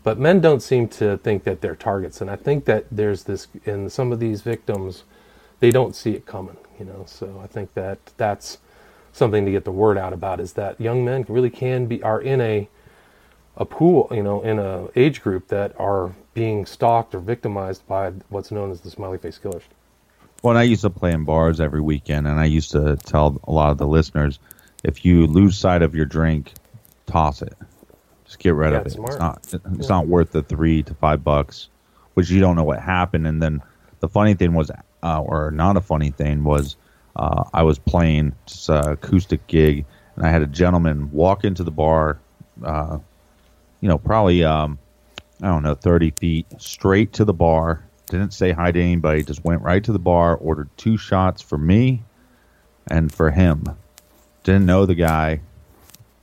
But 0.05 0.19
men 0.19 0.41
don't 0.41 0.63
seem 0.63 0.89
to 0.89 1.19
think 1.19 1.45
that 1.45 1.61
they're 1.61 1.75
targets, 1.77 2.21
and 2.21 2.31
I 2.31 2.37
think 2.37 2.65
that 2.67 2.87
there's 2.91 3.25
this 3.25 3.49
in 3.67 3.91
some 3.91 4.13
of 4.13 4.21
these 4.21 4.43
victims, 4.43 5.05
they 5.61 5.71
don't 5.71 5.95
see 5.95 6.13
it 6.13 6.27
coming. 6.27 6.57
You 6.79 6.87
know, 6.87 7.03
so 7.07 7.41
I 7.43 7.49
think 7.49 7.75
that 7.75 7.99
that's 8.17 8.59
something 9.13 9.45
to 9.45 9.51
get 9.51 9.65
the 9.65 9.73
word 9.73 9.99
out 9.99 10.13
about 10.13 10.39
is 10.41 10.53
that 10.55 10.81
young 10.81 11.05
men 11.05 11.25
really 11.29 11.51
can 11.51 11.87
be 11.87 12.03
are 12.03 12.21
in 12.21 12.41
a 12.41 12.69
a 13.57 13.65
pool, 13.65 14.09
you 14.13 14.23
know, 14.23 14.41
in 14.43 14.59
a 14.61 14.89
age 14.95 15.21
group 15.23 15.49
that 15.49 15.75
are 15.81 16.15
being 16.35 16.65
stalked 16.65 17.15
or 17.15 17.19
victimized 17.19 17.87
by 17.89 18.11
what's 18.29 18.53
known 18.53 18.71
as 18.71 18.81
the 18.83 18.91
smiley 18.91 19.19
face 19.19 19.39
killers. 19.39 19.65
Well, 20.43 20.53
and 20.53 20.59
I 20.59 20.63
used 20.63 20.83
to 20.83 20.91
play 20.91 21.13
in 21.13 21.25
bars 21.25 21.61
every 21.61 21.81
weekend, 21.81 22.29
and 22.29 22.39
I 22.39 22.45
used 22.45 22.71
to 22.73 22.97
tell 22.97 23.41
a 23.45 23.53
lot 23.53 23.71
of 23.71 23.79
the 23.79 23.87
listeners, 23.87 24.39
if 24.85 25.05
you 25.05 25.27
lose 25.27 25.59
sight 25.59 25.83
of 25.83 25.95
your 25.95 26.07
drink, 26.07 26.53
toss 27.07 27.43
it. 27.43 27.55
Just 28.25 28.39
get 28.39 28.55
rid 28.55 28.73
Yeah, 28.73 28.79
of 28.79 28.83
it. 28.83 28.87
it's 28.87 28.95
smart. 28.95 29.11
It's 29.13 29.19
not. 29.21 29.43
It's 29.79 29.89
not 29.89 30.07
worth 30.07 30.33
the 30.33 30.43
three 30.43 30.83
to 30.85 30.95
five 30.95 31.25
bucks, 31.25 31.69
which 32.15 32.31
you 32.31 32.41
don't 32.41 32.57
know 32.57 32.65
what 32.65 32.79
happened. 32.81 33.27
And 33.27 33.43
then 33.43 33.63
the 34.01 34.09
funny 34.09 34.35
thing 34.35 34.53
was, 34.55 34.71
uh, 35.03 35.21
or 35.21 35.51
not 35.51 35.77
a 35.77 35.81
funny 35.81 36.11
thing 36.11 36.45
was, 36.45 36.77
uh, 37.17 37.45
I 37.53 37.63
was 37.65 37.79
playing 37.79 38.35
just 38.47 38.69
a 38.69 38.93
acoustic 38.93 39.47
gig, 39.49 39.87
and 40.15 40.25
I 40.27 40.31
had 40.31 40.43
a 40.43 40.47
gentleman 40.47 41.11
walk 41.11 41.45
into 41.45 41.65
the 41.65 41.71
bar. 41.73 42.19
Uh, 42.63 42.99
you 43.81 43.89
know, 43.89 43.99
probably 43.99 44.45
um, 44.45 44.79
I 45.43 45.49
don't 45.49 45.63
know, 45.63 45.75
30 45.75 46.11
feet 46.13 46.47
straight 46.59 47.13
to 47.15 47.25
the 47.25 47.33
bar. 47.33 47.83
Didn't 48.09 48.33
say 48.33 48.53
hi 48.53 48.73
to 48.73 48.81
anybody. 48.81 49.23
Just 49.23 49.45
went 49.45 49.63
right 49.63 49.83
to 49.85 49.93
the 49.93 49.99
bar. 49.99 50.37
Ordered 50.37 50.71
two 50.77 50.97
shots 50.97 51.43
for 51.43 51.59
me 51.59 52.03
and 52.91 53.13
for 53.13 53.31
him. 53.31 53.65
Didn't 54.45 54.67
know 54.67 54.87
the 54.87 54.95
guy. 54.95 55.41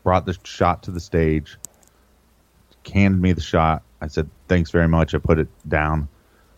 Brought 0.04 0.26
the 0.26 0.38
shot 0.44 0.84
to 0.84 0.92
the 0.92 1.00
stage. 1.00 1.58
Canned 2.84 3.22
me 3.22 3.34
the 3.34 3.42
shot. 3.42 3.84
I 4.02 4.08
said, 4.08 4.30
thanks 4.48 4.72
very 4.72 4.88
much. 4.88 5.14
I 5.14 5.20
put 5.20 5.40
it 5.40 5.48
down. 5.68 6.08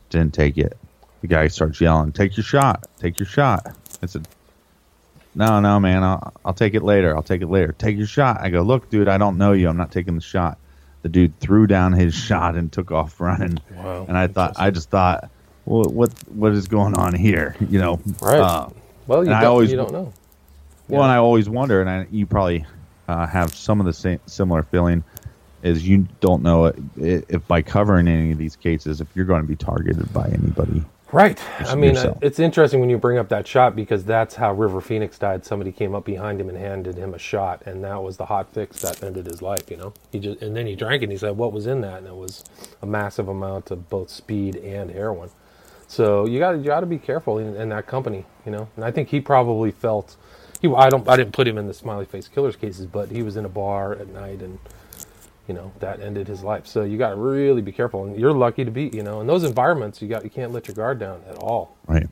Didn't 0.10 0.34
take 0.34 0.58
it. 0.58 0.78
The 1.22 1.28
guy 1.28 1.48
starts 1.48 1.82
yelling, 1.82 2.12
take 2.12 2.38
your 2.38 2.44
shot. 2.44 2.88
Take 3.00 3.20
your 3.20 3.26
shot. 3.26 3.76
I 4.02 4.06
said, 4.06 4.28
no, 5.36 5.60
no, 5.60 5.80
man. 5.80 6.04
I'll, 6.04 6.34
I'll 6.46 6.54
take 6.54 6.74
it 6.74 6.84
later. 6.84 7.16
I'll 7.16 7.24
take 7.24 7.42
it 7.42 7.48
later. 7.48 7.74
Take 7.74 7.98
your 7.98 8.08
shot. 8.08 8.40
I 8.42 8.50
go, 8.50 8.62
look, 8.62 8.90
dude, 8.90 9.08
I 9.08 9.18
don't 9.18 9.38
know 9.38 9.52
you. 9.52 9.68
I'm 9.68 9.78
not 9.78 9.92
taking 9.92 10.16
the 10.16 10.22
shot. 10.22 10.58
The 11.08 11.12
dude 11.14 11.40
threw 11.40 11.68
down 11.68 11.94
his 11.94 12.14
shot 12.14 12.56
and 12.56 12.70
took 12.70 12.92
off 12.92 13.22
running. 13.22 13.60
Wow, 13.74 14.06
And 14.10 14.18
I 14.18 14.28
thought, 14.28 14.56
I 14.58 14.72
just 14.72 14.90
thought, 14.90 15.30
well, 15.64 15.84
what, 15.86 16.12
what 16.28 16.52
is 16.52 16.68
going 16.68 16.96
on 16.96 17.14
here? 17.16 17.56
You 17.70 17.80
know, 17.80 18.02
Right. 18.22 18.42
Uh, 18.42 18.68
Well, 19.08 19.24
you 19.26 19.32
I 19.32 19.40
don't, 19.40 19.50
always- 19.52 19.72
you 19.72 19.78
don't 19.78 19.94
know. 19.94 20.12
well, 20.90 21.04
and 21.04 21.10
I 21.12 21.16
always 21.16 21.48
wonder, 21.48 21.80
and 21.80 21.90
I, 21.90 22.08
you 22.12 22.26
probably 22.26 22.66
uh, 23.08 23.26
have 23.26 23.56
some 23.56 23.80
of 23.80 23.86
the 23.86 23.94
same 23.94 24.20
similar 24.26 24.64
feeling, 24.64 25.02
is 25.64 25.88
you 25.88 26.10
don't 26.20 26.44
know 26.44 26.66
i- 26.68 26.74
if 26.98 27.48
by 27.48 27.62
covering 27.62 28.10
any 28.10 28.34
of 28.34 28.38
these 28.38 28.58
cases, 28.58 29.00
if 29.00 29.08
you're 29.16 29.24
going 29.26 29.42
to 29.44 29.48
be 29.48 29.56
targeted 29.56 30.12
by 30.12 30.28
anybody. 30.28 30.84
Right. 31.12 31.42
I 31.62 31.76
mean, 31.76 31.96
yourself. 31.96 32.18
it's 32.22 32.40
interesting 32.40 32.82
when 32.82 32.90
you 32.90 32.98
bring 32.98 33.18
up 33.18 33.30
that 33.30 33.48
shot 33.48 33.76
because 33.76 34.04
that's 34.04 34.36
how 34.36 34.54
River 34.54 34.82
Phoenix 34.82 35.18
died. 35.18 35.46
Somebody 35.46 35.72
came 35.72 35.96
up 35.96 36.06
behind 36.06 36.42
him 36.42 36.50
and 36.50 36.58
handed 36.58 36.98
him 36.98 37.14
a 37.14 37.20
shot, 37.20 37.64
and 37.66 37.84
that 37.84 38.04
was 38.04 38.18
the 38.18 38.26
hot 38.26 38.54
fix 38.54 38.82
that 38.82 39.02
ended 39.04 39.26
his 39.26 39.42
life. 39.42 39.72
You 39.72 39.78
know, 39.78 39.94
he 40.12 40.20
just 40.20 40.42
and 40.42 40.56
then 40.56 40.68
he 40.68 40.76
drank 40.76 41.02
it. 41.02 41.06
and 41.06 41.14
He 41.14 41.18
said, 41.18 41.38
"What 41.38 41.54
was 41.54 41.68
in 41.68 41.82
that?" 41.82 42.00
And 42.00 42.08
it 42.08 42.16
was 42.16 42.44
a 42.82 42.86
massive 42.86 43.30
amount 43.30 43.72
of 43.72 43.90
both 43.90 44.10
speed 44.10 44.58
and 44.58 44.92
heroin. 44.92 45.30
So 45.88 46.26
you 46.28 46.40
got 46.40 46.58
you 46.58 46.66
got 46.66 46.82
to 46.82 46.86
be 46.86 46.98
careful 47.00 47.38
in, 47.38 47.56
in 47.56 47.70
that 47.70 47.88
company. 47.88 48.26
You 48.46 48.52
know, 48.52 48.70
and 48.76 48.84
I 48.84 48.92
think 48.92 49.10
he 49.10 49.22
probably 49.22 49.72
felt. 49.72 50.18
He, 50.62 50.68
I 50.74 50.90
don't. 50.90 51.08
I 51.08 51.16
didn't 51.16 51.34
put 51.34 51.48
him 51.48 51.58
in 51.58 51.68
the 51.68 51.74
smiley 51.74 52.06
face 52.06 52.28
killers 52.28 52.58
cases, 52.58 52.86
but 52.86 53.12
he 53.12 53.24
was 53.24 53.38
in 53.38 53.46
a 53.46 53.50
bar 53.50 53.94
at 53.94 54.10
night 54.10 54.42
and 54.42 54.60
you 55.48 55.54
know 55.54 55.72
that 55.80 56.00
ended 56.02 56.28
his 56.28 56.44
life 56.44 56.68
so 56.68 56.84
you 56.84 56.98
got 56.98 57.10
to 57.12 57.16
really 57.16 57.62
be 57.62 57.72
careful 57.72 58.04
and 58.06 58.20
you're 58.20 58.34
lucky 58.34 58.66
to 58.66 58.72
be 58.72 58.90
you 58.94 59.04
know 59.04 59.22
in 59.22 59.28
those 59.28 59.44
environments 59.44 60.02
you 60.02 60.08
got 60.08 60.24
you 60.24 60.30
can't 60.30 60.52
let 60.52 60.68
your 60.68 60.76
guard 60.76 61.00
down 61.00 61.22
at 61.30 61.36
all 61.38 61.76
Right. 61.88 62.08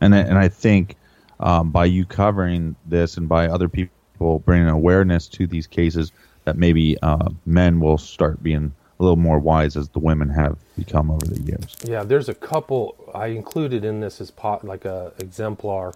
And 0.00 0.14
I- 0.14 0.18
and 0.20 0.36
I 0.38 0.48
think 0.48 0.96
um, 1.38 1.70
by 1.70 1.84
you 1.86 2.04
covering 2.04 2.74
this 2.86 3.16
and 3.16 3.28
by 3.28 3.46
other 3.48 3.68
people 3.68 4.40
bringing 4.40 4.68
awareness 4.68 5.26
to 5.28 5.46
these 5.46 5.66
cases, 5.66 6.12
that 6.44 6.56
maybe 6.56 6.96
uh, 7.02 7.28
men 7.46 7.80
will 7.80 7.98
start 7.98 8.42
being 8.42 8.72
a 8.98 9.02
little 9.02 9.16
more 9.16 9.38
wise 9.40 9.76
as 9.76 9.88
the 9.90 9.98
women 9.98 10.28
have 10.28 10.56
become 10.76 11.10
over 11.10 11.26
the 11.26 11.40
years. 11.42 11.76
yeah 11.84 12.02
there's 12.04 12.28
a 12.28 12.34
couple 12.34 12.96
i 13.14 13.26
included 13.28 13.84
in 13.84 14.00
this 14.00 14.20
as 14.20 14.30
pot 14.30 14.64
like 14.64 14.84
a 14.84 15.12
exemplar 15.18 15.94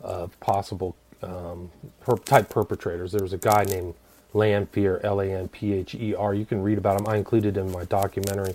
of 0.00 0.38
possible 0.40 0.96
um, 1.22 1.70
per- 2.00 2.16
type 2.16 2.48
perpetrators 2.50 3.12
there 3.12 3.22
was 3.22 3.32
a 3.34 3.38
guy 3.38 3.64
named 3.64 3.94
Lanphier, 4.36 5.00
L 5.02 5.20
A 5.20 5.26
N 5.26 5.48
P 5.48 5.72
H 5.72 5.94
E 5.94 6.14
R. 6.14 6.34
You 6.34 6.44
can 6.44 6.62
read 6.62 6.78
about 6.78 7.00
him. 7.00 7.08
I 7.08 7.16
included 7.16 7.56
in 7.56 7.72
my 7.72 7.84
documentary. 7.84 8.54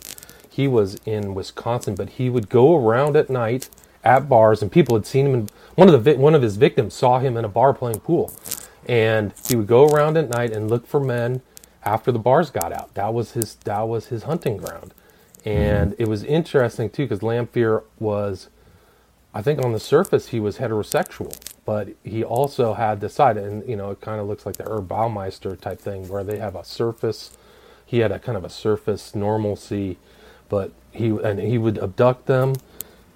He 0.50 0.68
was 0.68 0.96
in 1.06 1.34
Wisconsin, 1.34 1.96
but 1.96 2.12
he 2.12 2.30
would 2.30 2.50
go 2.50 2.78
around 2.78 3.18
at 3.18 3.30
night 3.30 3.70
at 4.04 4.30
bars, 4.30 4.62
and 4.62 4.72
people 4.72 4.96
had 4.96 5.06
seen 5.06 5.28
him. 5.28 5.34
In, 5.34 5.50
one 5.76 5.90
of 5.90 6.04
the 6.04 6.14
one 6.16 6.36
of 6.36 6.42
his 6.42 6.58
victims 6.58 6.94
saw 6.94 7.20
him 7.20 7.36
in 7.36 7.46
a 7.46 7.50
bar 7.50 7.74
playing 7.74 8.00
pool, 8.02 8.32
and 8.88 9.34
he 9.48 9.56
would 9.56 9.68
go 9.68 9.88
around 9.88 10.18
at 10.18 10.30
night 10.30 10.52
and 10.52 10.70
look 10.70 10.86
for 10.86 11.00
men 11.00 11.42
after 11.84 12.12
the 12.12 12.20
bars 12.20 12.50
got 12.50 12.72
out. 12.72 12.94
That 12.94 13.14
was 13.14 13.32
his 13.32 13.56
that 13.56 13.88
was 13.88 14.08
his 14.08 14.24
hunting 14.24 14.58
ground, 14.58 14.94
and 15.44 15.92
mm-hmm. 15.92 16.02
it 16.02 16.08
was 16.08 16.24
interesting 16.24 16.90
too 16.90 17.06
because 17.06 17.24
Lanphier 17.24 17.84
was 18.00 18.50
I 19.34 19.42
think 19.42 19.64
on 19.64 19.72
the 19.72 19.80
surface 19.80 20.30
he 20.30 20.40
was 20.40 20.58
heterosexual, 20.58 21.34
but 21.72 21.88
he 22.04 22.22
also 22.22 22.74
had 22.74 23.00
the 23.00 23.08
side, 23.08 23.38
and 23.38 23.66
you 23.66 23.78
know, 23.78 23.92
it 23.92 24.02
kind 24.02 24.20
of 24.20 24.28
looks 24.28 24.46
like 24.46 24.58
the 24.58 24.70
Herb 24.70 24.90
Baumeister 24.90 25.58
type 25.58 25.80
thing, 25.80 26.10
where 26.10 26.22
they 26.22 26.38
have 26.38 26.54
a 26.54 26.66
surface. 26.66 27.38
He 27.86 28.00
had 28.00 28.12
a 28.12 28.20
kind 28.20 28.38
of 28.38 28.44
a 28.44 28.50
surface 28.50 29.16
normalcy, 29.16 29.98
but 30.50 30.74
he 30.92 31.08
and 31.08 31.40
he 31.40 31.58
would 31.58 31.78
abduct 31.78 32.26
them 32.26 32.56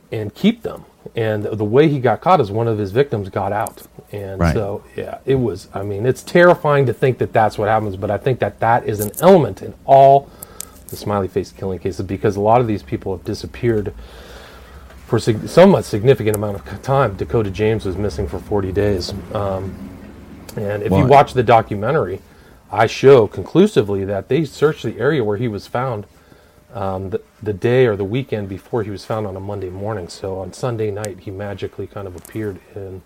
and 0.09 0.33
keep 0.33 0.61
them. 0.61 0.85
And 1.17 1.43
the 1.43 1.65
way 1.65 1.89
he 1.89 1.99
got 1.99 2.21
caught 2.21 2.39
is 2.39 2.49
one 2.49 2.69
of 2.69 2.77
his 2.77 2.93
victims 2.93 3.27
got 3.27 3.51
out, 3.51 3.81
and 4.13 4.39
Right. 4.39 4.53
so 4.53 4.85
yeah, 4.95 5.17
it 5.25 5.35
was. 5.35 5.67
I 5.73 5.83
mean, 5.83 6.05
it's 6.05 6.23
terrifying 6.23 6.85
to 6.85 6.93
think 6.93 7.17
that 7.17 7.33
that's 7.33 7.57
what 7.57 7.67
happens, 7.67 7.97
but 7.97 8.09
I 8.09 8.17
think 8.17 8.39
that 8.39 8.61
that 8.61 8.87
is 8.87 9.01
an 9.01 9.11
element 9.19 9.61
in 9.61 9.73
all 9.83 10.29
the 10.87 10.95
smiley 10.95 11.27
face 11.27 11.51
killing 11.51 11.79
cases 11.79 12.05
because 12.05 12.37
a 12.37 12.41
lot 12.41 12.61
of 12.61 12.67
these 12.67 12.83
people 12.83 13.13
have 13.17 13.25
disappeared 13.25 13.93
for 15.05 15.19
sig- 15.19 15.47
somewhat 15.47 15.85
significant 15.85 16.35
amount 16.35 16.55
of 16.57 16.81
time. 16.81 17.15
Dakota 17.15 17.49
James 17.49 17.85
was 17.85 17.95
missing 17.97 18.27
for 18.27 18.39
40 18.39 18.71
days. 18.71 19.13
Um, 19.33 19.73
and 20.57 20.83
if 20.83 20.91
you 20.91 21.05
watch 21.05 21.33
the 21.33 21.43
documentary, 21.43 22.21
I 22.71 22.87
show 22.87 23.27
conclusively 23.27 24.05
that 24.05 24.27
they 24.29 24.45
searched 24.45 24.83
the 24.83 24.97
area 24.97 25.23
where 25.23 25.37
he 25.37 25.47
was 25.47 25.67
found 25.67 26.05
um, 26.73 27.09
the, 27.11 27.21
the 27.41 27.53
day 27.53 27.85
or 27.85 27.95
the 27.95 28.03
weekend 28.03 28.49
before 28.49 28.83
he 28.83 28.89
was 28.89 29.05
found 29.05 29.27
on 29.27 29.35
a 29.35 29.39
Monday 29.39 29.69
morning. 29.69 30.07
So 30.09 30.39
on 30.39 30.53
Sunday 30.53 30.91
night, 30.91 31.19
he 31.19 31.31
magically 31.31 31.87
kind 31.87 32.07
of 32.07 32.15
appeared 32.15 32.59
in 32.75 33.01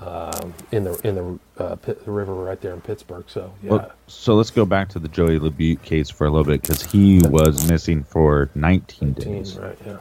um, 0.00 0.54
in 0.72 0.84
the 0.84 0.98
in 1.06 1.14
the, 1.14 1.62
uh, 1.62 1.76
Pit, 1.76 2.04
the 2.04 2.10
river 2.10 2.34
right 2.34 2.58
there 2.60 2.72
in 2.72 2.80
Pittsburgh. 2.80 3.24
So 3.28 3.52
yeah, 3.62 3.70
Well, 3.70 3.92
so 4.06 4.34
let's 4.34 4.50
go 4.50 4.64
back 4.64 4.88
to 4.90 4.98
the 4.98 5.08
Joey 5.08 5.38
LeBeau 5.38 5.76
case 5.82 6.08
for 6.08 6.26
a 6.26 6.30
little 6.30 6.44
bit 6.44 6.62
because 6.62 6.82
he 6.82 7.20
was 7.28 7.68
missing 7.70 8.02
for 8.02 8.48
19 8.54 9.14
team, 9.14 9.32
days. 9.34 9.58
right? 9.58 9.76
Yeah. 9.86 9.98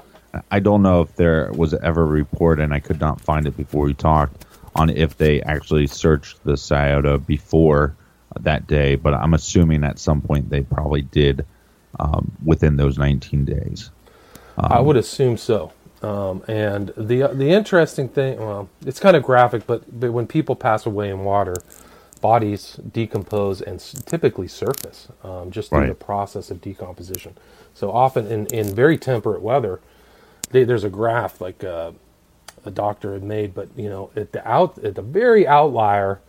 I 0.51 0.59
don't 0.59 0.81
know 0.83 1.01
if 1.01 1.15
there 1.15 1.51
was 1.53 1.73
ever 1.73 2.03
a 2.03 2.05
report, 2.07 2.59
and 2.59 2.73
I 2.73 2.79
could 2.79 2.99
not 2.99 3.19
find 3.21 3.47
it 3.47 3.57
before 3.57 3.85
we 3.85 3.93
talked, 3.93 4.45
on 4.75 4.89
if 4.89 5.17
they 5.17 5.41
actually 5.41 5.87
searched 5.87 6.43
the 6.43 6.55
Scioto 6.57 7.17
before 7.17 7.95
that 8.39 8.67
day, 8.67 8.95
but 8.95 9.13
I'm 9.13 9.33
assuming 9.33 9.83
at 9.83 9.97
some 9.99 10.21
point 10.21 10.49
they 10.49 10.61
probably 10.61 11.01
did 11.01 11.45
um, 11.99 12.31
within 12.45 12.77
those 12.77 12.97
19 12.97 13.45
days. 13.45 13.89
I 14.57 14.79
would 14.79 14.97
assume 14.97 15.37
so. 15.37 15.73
Um, 16.01 16.43
and 16.47 16.89
the 16.95 17.27
the 17.33 17.49
interesting 17.49 18.07
thing, 18.07 18.39
well, 18.39 18.69
it's 18.85 18.99
kind 18.99 19.17
of 19.17 19.23
graphic, 19.23 19.67
but, 19.67 19.99
but 19.99 20.13
when 20.13 20.27
people 20.27 20.55
pass 20.55 20.85
away 20.85 21.09
in 21.09 21.23
water, 21.25 21.55
bodies 22.21 22.79
decompose 22.93 23.61
and 23.61 23.75
s- 23.77 23.93
typically 24.05 24.47
surface 24.47 25.07
um, 25.23 25.51
just 25.51 25.71
through 25.73 25.79
Right. 25.79 25.89
the 25.89 25.95
process 25.95 26.51
of 26.51 26.61
decomposition. 26.61 27.35
So 27.73 27.91
often 27.91 28.27
in, 28.27 28.45
in 28.47 28.73
very 28.73 28.97
temperate 28.97 29.41
weather, 29.41 29.79
they, 30.51 30.63
there's 30.65 30.83
a 30.85 30.89
graph 30.89 31.41
like 31.41 31.63
uh, 31.63 31.91
a 32.65 32.71
doctor 32.71 33.13
had 33.13 33.23
made, 33.23 33.53
but 33.55 33.69
you 33.77 33.89
know 33.89 34.11
at 34.15 34.31
the 34.33 34.47
out 34.49 34.77
at 34.79 34.95
the 34.95 35.01
very 35.03 35.47
outlier, 35.47 36.21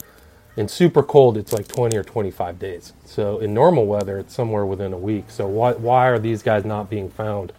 in 0.56 0.68
super 0.68 1.02
cold 1.02 1.36
it's 1.38 1.52
like 1.52 1.68
20 1.68 1.96
or 1.96 2.04
25 2.04 2.58
days. 2.58 2.92
So 3.06 3.38
in 3.40 3.54
normal 3.54 3.86
weather 3.86 4.18
it's 4.18 4.34
somewhere 4.34 4.66
within 4.66 4.92
a 4.92 4.98
week. 4.98 5.26
So 5.30 5.46
why 5.48 5.72
why 5.74 6.08
are 6.08 6.18
these 6.18 6.42
guys 6.42 6.64
not 6.64 6.90
being 6.90 7.10
found? 7.10 7.52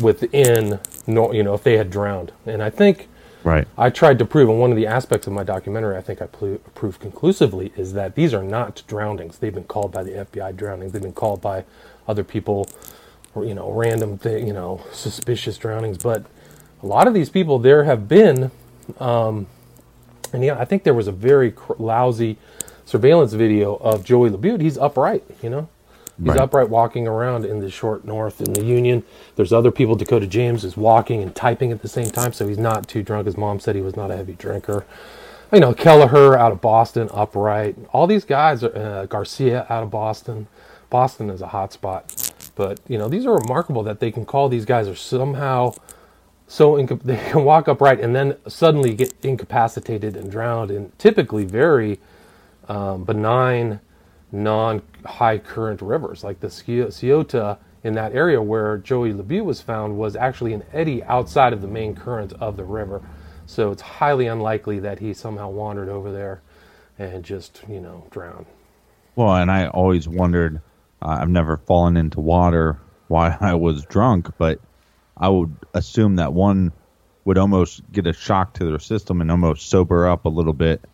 within 0.00 0.80
no, 1.06 1.32
you 1.32 1.42
know 1.42 1.54
if 1.54 1.64
they 1.64 1.76
had 1.76 1.90
drowned 1.90 2.32
and 2.46 2.62
i 2.62 2.70
think 2.70 3.08
Right. 3.44 3.68
i 3.78 3.90
tried 3.90 4.18
to 4.20 4.26
prove 4.26 4.48
and 4.50 4.60
one 4.60 4.70
of 4.70 4.76
the 4.76 4.86
aspects 4.86 5.26
of 5.26 5.32
my 5.34 5.44
documentary 5.44 5.96
i 5.96 6.02
think 6.02 6.22
i 6.22 6.26
pl- 6.26 6.58
proved 6.74 7.00
conclusively 7.00 7.72
is 7.76 7.94
that 7.94 8.14
these 8.16 8.34
are 8.34 8.42
not 8.44 8.82
drownings 8.88 9.38
they've 9.38 9.54
been 9.54 9.64
called 9.64 9.92
by 9.92 10.02
the 10.04 10.12
fbi 10.12 10.56
drownings 10.56 10.92
they've 10.92 11.02
been 11.02 11.12
called 11.12 11.40
by 11.42 11.64
other 12.08 12.24
people 12.24 12.68
you 13.36 13.54
know 13.54 13.70
random 13.72 14.18
thing 14.18 14.46
you 14.46 14.52
know 14.52 14.80
suspicious 14.92 15.56
drownings 15.56 15.98
but 15.98 16.24
a 16.82 16.86
lot 16.86 17.06
of 17.06 17.14
these 17.14 17.30
people 17.30 17.58
there 17.58 17.84
have 17.84 18.08
been 18.08 18.50
um, 18.98 19.46
and 20.32 20.44
yeah 20.44 20.58
i 20.58 20.64
think 20.64 20.82
there 20.82 20.94
was 20.94 21.06
a 21.06 21.12
very 21.12 21.50
cr- 21.52 21.74
lousy 21.78 22.36
surveillance 22.84 23.32
video 23.34 23.76
of 23.76 24.04
Joey 24.04 24.30
LeBeau, 24.30 24.58
he's 24.58 24.76
upright, 24.76 25.22
you 25.40 25.48
know? 25.48 25.68
He's 26.18 26.26
Right. 26.30 26.38
upright 26.40 26.68
walking 26.68 27.06
around 27.06 27.44
in 27.44 27.60
the 27.60 27.70
short 27.70 28.04
north 28.04 28.40
in 28.40 28.52
the 28.52 28.64
Union. 28.64 29.04
There's 29.36 29.52
other 29.52 29.70
people. 29.70 29.94
Dakota 29.94 30.26
James 30.26 30.64
is 30.64 30.76
walking 30.76 31.22
and 31.22 31.32
typing 31.32 31.70
at 31.70 31.82
the 31.82 31.88
same 31.88 32.10
time, 32.10 32.32
so 32.32 32.48
he's 32.48 32.58
not 32.58 32.88
too 32.88 33.04
drunk. 33.04 33.26
His 33.26 33.36
mom 33.36 33.60
said 33.60 33.76
he 33.76 33.80
was 33.80 33.94
not 33.94 34.10
a 34.10 34.16
heavy 34.16 34.32
drinker. 34.32 34.84
You 35.52 35.60
know, 35.60 35.72
Kelleher 35.72 36.36
out 36.36 36.50
of 36.50 36.60
Boston, 36.60 37.08
upright. 37.14 37.76
All 37.92 38.08
these 38.08 38.24
guys, 38.24 38.64
are, 38.64 38.76
uh, 38.76 39.06
Garcia 39.06 39.66
out 39.70 39.84
of 39.84 39.90
Boston. 39.92 40.48
Boston 40.90 41.30
is 41.30 41.40
a 41.40 41.46
hot 41.48 41.72
spot. 41.72 42.29
But, 42.60 42.78
you 42.86 42.98
know, 42.98 43.08
these 43.08 43.24
are 43.24 43.34
remarkable 43.34 43.82
that 43.84 44.00
they 44.00 44.12
can 44.12 44.26
call 44.26 44.50
these 44.50 44.66
guys 44.66 44.86
are 44.86 44.94
somehow 44.94 45.72
so 46.46 46.76
inca- 46.76 46.96
they 47.02 47.16
can 47.16 47.42
walk 47.42 47.68
upright 47.68 48.00
and 48.00 48.14
then 48.14 48.36
suddenly 48.46 48.92
get 48.92 49.14
incapacitated 49.22 50.14
and 50.14 50.30
drowned 50.30 50.70
in 50.70 50.92
typically 50.98 51.46
very 51.46 52.00
um, 52.68 53.04
benign, 53.04 53.80
non-high 54.30 55.38
current 55.38 55.80
rivers. 55.80 56.22
Like 56.22 56.40
the 56.40 56.50
Scioto 56.50 57.56
in 57.82 57.94
that 57.94 58.14
area 58.14 58.42
where 58.42 58.76
Joey 58.76 59.14
LeBeau 59.14 59.42
was 59.42 59.62
found 59.62 59.96
was 59.96 60.14
actually 60.14 60.52
an 60.52 60.62
eddy 60.74 61.02
outside 61.04 61.54
of 61.54 61.62
the 61.62 61.66
main 61.66 61.94
current 61.94 62.34
of 62.34 62.58
the 62.58 62.64
river. 62.64 63.00
So 63.46 63.70
it's 63.70 63.80
highly 63.80 64.26
unlikely 64.26 64.80
that 64.80 64.98
he 64.98 65.14
somehow 65.14 65.48
wandered 65.48 65.88
over 65.88 66.12
there 66.12 66.42
and 66.98 67.24
just, 67.24 67.62
you 67.70 67.80
know, 67.80 68.06
drowned. 68.10 68.44
Well, 69.16 69.34
and 69.34 69.50
I 69.50 69.68
always 69.68 70.06
wondered. 70.06 70.60
Uh, 71.02 71.18
I've 71.20 71.28
never 71.28 71.56
fallen 71.56 71.96
into 71.96 72.20
water 72.20 72.78
while 73.08 73.36
I 73.40 73.54
was 73.54 73.84
drunk, 73.84 74.30
but 74.38 74.60
I 75.16 75.28
would 75.28 75.54
assume 75.74 76.16
that 76.16 76.32
one 76.32 76.72
would 77.24 77.38
almost 77.38 77.82
get 77.92 78.06
a 78.06 78.12
shock 78.12 78.54
to 78.54 78.64
their 78.64 78.78
system 78.78 79.20
and 79.20 79.30
almost 79.30 79.68
sober 79.68 80.08
up 80.08 80.24
a 80.24 80.28
little 80.28 80.52
bit 80.52 80.84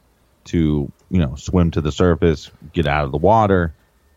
to 0.47 0.91
you 1.11 1.19
know 1.19 1.35
swim 1.37 1.71
to 1.73 1.81
the 1.81 1.93
surface, 1.93 2.51
get 2.73 2.87
out 2.87 3.05
of 3.05 3.13
the 3.13 3.19
water. 3.19 3.75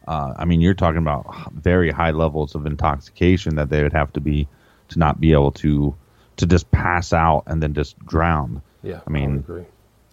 Uh, 0.07 0.33
I 0.37 0.45
mean, 0.45 0.61
you're 0.61 0.73
talking 0.73 0.97
about 0.97 1.51
very 1.53 1.91
high 1.91 2.11
levels 2.11 2.55
of 2.55 2.65
intoxication 2.65 3.55
that 3.55 3.69
they 3.69 3.83
would 3.83 3.93
have 3.93 4.11
to 4.13 4.21
be 4.21 4.47
to 4.89 4.99
not 4.99 5.19
be 5.19 5.33
able 5.33 5.51
to 5.51 5.95
to 6.37 6.45
just 6.45 6.71
pass 6.71 7.13
out 7.13 7.43
and 7.47 7.61
then 7.61 7.73
just 7.73 7.99
drown. 8.05 8.61
Yeah, 8.81 9.01
I 9.05 9.09
mean, 9.09 9.37
agree. 9.37 9.65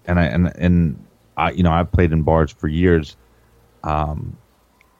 and 0.06 0.18
I 0.18 0.24
and 0.24 0.52
and 0.56 1.06
I 1.36 1.52
you 1.52 1.62
know 1.62 1.72
I've 1.72 1.92
played 1.92 2.12
in 2.12 2.22
bars 2.22 2.50
for 2.52 2.68
years. 2.68 3.16
Um, 3.84 4.36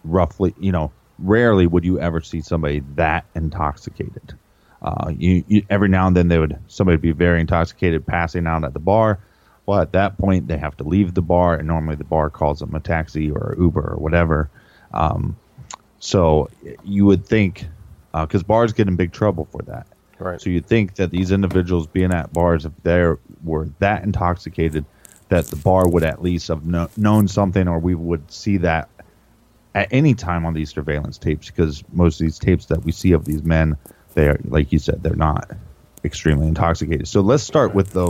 roughly, 0.07 0.55
you 0.59 0.73
know, 0.73 0.93
rarely 1.19 1.67
would 1.67 1.85
you 1.85 1.99
ever 2.01 2.21
see 2.21 2.41
somebody 2.41 2.81
that 2.95 3.25
intoxicated. 3.35 4.35
Uh, 4.83 5.13
you, 5.17 5.43
you 5.49 5.67
every 5.71 5.89
now 5.89 6.07
and 6.07 6.17
then 6.17 6.29
they 6.29 6.39
would 6.39 6.59
somebody 6.69 6.95
would 6.95 7.03
be 7.03 7.13
very 7.13 7.41
intoxicated, 7.41 8.07
passing 8.07 8.47
out 8.47 8.65
at 8.65 8.73
the 8.73 8.79
bar. 8.79 9.19
Well, 9.65 9.81
at 9.81 9.93
that 9.93 10.17
point 10.19 10.47
they 10.47 10.59
have 10.59 10.77
to 10.77 10.85
leave 10.85 11.15
the 11.15 11.23
bar, 11.23 11.57
and 11.57 11.67
normally 11.67 11.97
the 11.97 12.05
bar 12.05 12.31
calls 12.31 12.61
them 12.61 12.75
a 12.75 12.81
taxi 12.81 13.31
or 13.31 13.57
Uber 13.59 13.95
or 13.95 13.97
whatever. 13.97 14.49
Um, 14.93 15.37
so 15.99 16.49
you 16.85 17.05
would 17.07 17.27
think 17.27 17.67
because 18.13 18.43
bars 18.43 18.73
get 18.73 18.89
in 18.89 18.97
big 18.97 19.13
trouble 19.13 19.47
for 19.51 19.63
that. 19.63 19.87
Right. 20.19 20.41
So 20.41 20.49
you'd 20.49 20.67
think 20.67 20.95
that 20.95 21.11
these 21.11 21.31
individuals 21.31 21.87
being 21.87 22.13
at 22.13 22.33
bars, 22.33 22.65
if 22.65 22.73
they 22.83 23.13
were 23.45 23.69
that 23.81 24.03
intoxicated, 24.03 24.85
that 25.29 25.47
the 25.47 25.57
bar 25.57 25.89
would 25.89 26.05
at 26.05 26.23
least 26.23 26.49
have 26.49 26.65
kno- 26.65 26.89
known 26.97 27.29
something, 27.29 27.69
or 27.69 27.79
we 27.79 27.95
would 27.95 28.31
see 28.31 28.59
that 28.59 28.89
at 29.77 29.89
any 29.93 30.15
time 30.15 30.45
on 30.47 30.55
these 30.55 30.71
surveillance 30.71 31.19
tapes. 31.19 31.49
Because 31.49 31.85
most 31.93 32.19
of 32.21 32.25
these 32.25 32.39
tapes 32.39 32.67
that 32.67 32.83
we 32.83 32.91
see 32.91 33.13
of 33.13 33.27
these 33.27 33.45
men, 33.45 33.77
they 34.15 34.27
are, 34.27 34.41
like 34.45 34.73
you 34.73 34.79
said, 34.81 35.03
they're 35.03 35.15
not 35.15 35.51
extremely 36.03 36.49
intoxicated. 36.49 37.07
So 37.07 37.21
let's 37.21 37.45
start 37.45 37.75
with 37.75 37.91
the 37.93 38.07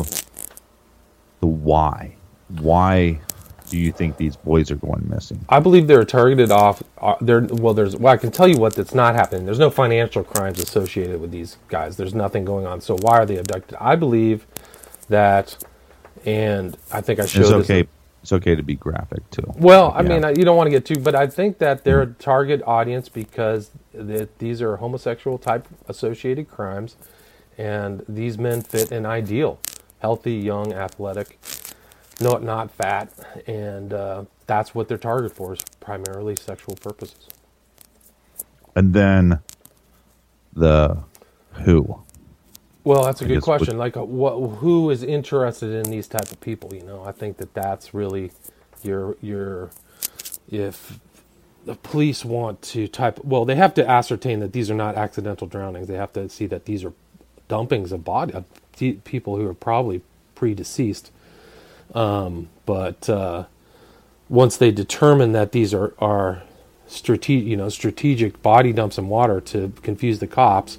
the 1.41 1.47
why. 1.47 2.17
Why 2.61 3.21
do 3.69 3.79
you 3.79 3.91
think 3.91 4.17
these 4.17 4.37
boys 4.37 4.71
are 4.71 4.77
going 4.77 5.09
missing? 5.09 5.45
I 5.49 5.59
believe 5.59 5.89
they're 5.89 6.05
targeted 6.05 6.53
off. 6.53 6.85
Uh, 6.99 7.17
they're 7.21 7.43
well. 7.43 7.75
There's 7.75 7.97
well. 7.97 8.15
I 8.15 8.17
can 8.17 8.31
tell 8.31 8.47
you 8.47 8.59
what 8.59 8.75
that's 8.77 8.95
not 8.95 9.17
happening. 9.17 9.45
There's 9.45 9.59
no 9.59 9.71
financial 9.71 10.23
crimes 10.23 10.61
associated 10.61 11.21
with 11.21 11.33
these 11.33 11.59
guys. 11.69 11.97
There's 11.97 12.15
nothing 12.15 12.45
going 12.45 12.65
on. 12.65 12.81
So 12.81 12.97
why 13.01 13.19
are 13.19 13.27
they 13.27 13.39
abducted? 13.39 13.77
I 13.81 13.97
believe 13.97 14.47
that, 15.09 15.57
and 16.25 16.77
I 16.93 17.01
think 17.01 17.19
I 17.19 17.27
showed. 17.27 17.41
It's 17.41 17.51
this- 17.51 17.71
okay. 17.71 17.89
It's 18.27 18.33
okay 18.33 18.57
to 18.57 18.63
be 18.65 18.75
graphic 18.75 19.31
too. 19.31 19.55
Well, 19.57 19.93
I 19.95 20.03
Yeah. 20.03 20.19
mean, 20.19 20.37
you 20.37 20.45
don't 20.45 20.57
want 20.57 20.67
to 20.67 20.73
get 20.73 20.85
too, 20.85 20.99
but 20.99 21.15
I 21.15 21.29
think 21.29 21.59
that 21.59 21.85
they're 21.85 22.03
a 22.03 22.09
target 22.09 22.61
audience 22.67 23.09
because 23.09 23.71
that 23.95 24.41
these 24.41 24.61
are 24.61 24.79
homosexual 24.79 25.39
type 25.39 25.69
associated 25.89 26.51
crimes, 26.51 26.97
and 27.57 28.05
these 28.09 28.37
men 28.37 28.63
fit 28.63 28.91
an 28.91 29.07
ideal: 29.07 29.61
healthy, 30.01 30.33
young, 30.33 30.73
athletic, 30.73 31.39
not 32.21 32.43
not 32.43 32.73
fat, 32.73 33.13
and 33.47 33.93
uh, 33.93 34.25
that's 34.49 34.75
what 34.75 34.89
they're 34.89 34.99
targeted 34.99 35.31
for 35.37 35.53
is 35.53 35.61
primarily 35.79 36.35
sexual 36.35 36.75
purposes. 36.75 37.29
and 38.75 38.93
then 38.93 39.39
the 40.53 40.99
who. 41.65 42.03
Well, 42.87 43.05
that's 43.05 43.23
a 43.23 43.27
I 43.27 43.29
good 43.29 43.43
question. 43.43 43.79
Like, 43.79 43.97
uh, 43.99 44.05
what, 44.05 44.59
who 44.59 44.91
is 44.91 45.05
interested 45.05 45.73
in 45.87 45.91
these 45.93 46.09
type 46.09 46.33
of 46.33 46.41
people? 46.41 46.75
You 46.75 46.85
know, 46.85 47.05
I 47.05 47.13
think 47.13 47.39
that 47.39 47.55
that's 47.55 47.95
really 47.95 48.33
your 48.85 49.17
your 49.23 49.71
if 50.51 51.01
the 51.67 51.77
police 51.77 52.25
want 52.25 52.63
to 52.63 52.89
type. 52.89 53.21
Well, 53.25 53.47
they 53.47 53.57
have 53.57 53.75
to 53.77 53.89
ascertain 53.89 54.41
that 54.41 54.53
these 54.53 54.71
are 54.71 54.77
not 54.77 54.97
accidental 54.97 55.49
drownings. 55.49 55.89
They 55.89 55.97
have 55.97 56.15
to 56.15 56.29
see 56.31 56.47
that 56.49 56.67
these 56.67 56.85
are 56.85 56.95
dumpings 57.49 57.93
of 57.93 58.05
body 58.05 58.35
of 58.35 58.47
people 59.05 59.37
who 59.37 59.49
are 59.49 59.55
probably 59.55 60.03
pre-deceased. 60.37 61.13
Um, 61.95 62.51
but 62.67 63.09
uh, 63.11 63.47
once 64.29 64.59
they 64.59 64.73
determine 64.73 65.33
that 65.33 65.53
these 65.53 65.75
are 65.75 65.95
are 66.01 66.45
strategic, 66.89 67.49
you 67.49 67.57
know, 67.57 67.71
strategic 67.71 68.43
body 68.43 68.73
dumps 68.73 68.99
in 68.99 69.09
water 69.09 69.41
to 69.43 69.73
confuse 69.83 70.21
the 70.21 70.29
cops, 70.29 70.79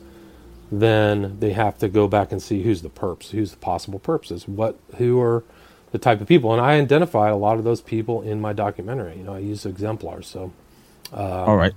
then 0.71 1.39
they 1.39 1.53
have 1.53 1.77
to 1.80 1.88
go 1.89 2.08
back 2.08 2.32
and 2.32 2.41
see 2.41 2.63
who's 2.63 2.82
the 2.82 2.89
perps, 2.89 3.30
who's 3.32 3.51
the 3.51 3.58
possible 3.58 3.99
perps, 3.99 4.47
what 4.47 4.77
who 4.97 5.21
are 5.21 5.43
the 5.91 5.97
type 5.97 6.21
of 6.21 6.27
people. 6.27 6.51
And 6.53 6.62
I 6.62 6.73
identified 6.73 7.32
a 7.32 7.38
lot 7.38 7.58
of 7.58 7.63
those 7.63 7.82
people 7.82 8.21
in 8.21 8.41
my 8.41 8.53
documentary. 8.53 9.17
You 9.17 9.23
know, 9.23 9.36
I 9.36 9.39
use 9.39 9.65
exemplars. 9.65 10.27
So 10.27 10.51
um, 11.13 11.21
All 11.45 11.58
right. 11.58 11.73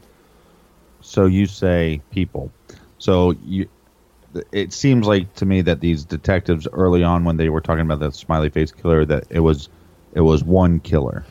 So 1.00 1.26
you 1.26 1.46
say 1.46 2.03
people. 2.11 2.53
So 2.98 3.33
you. 3.44 3.68
It 4.53 4.72
seems 4.72 5.07
like 5.09 5.35
to 5.37 5.46
me 5.46 5.61
that 5.62 5.81
these 5.81 6.05
detectives 6.05 6.68
early 6.72 7.03
on, 7.03 7.24
when 7.24 7.37
they 7.37 7.48
were 7.48 7.61
talking 7.61 7.83
about 7.83 7.98
the 7.98 8.12
smiley 8.12 8.48
face 8.48 8.70
killer, 8.70 9.05
that 9.07 9.24
it 9.29 9.40
was, 9.40 9.68
it 10.14 10.20
was 10.20 10.44
one 10.44 10.79
killer. 10.81 11.26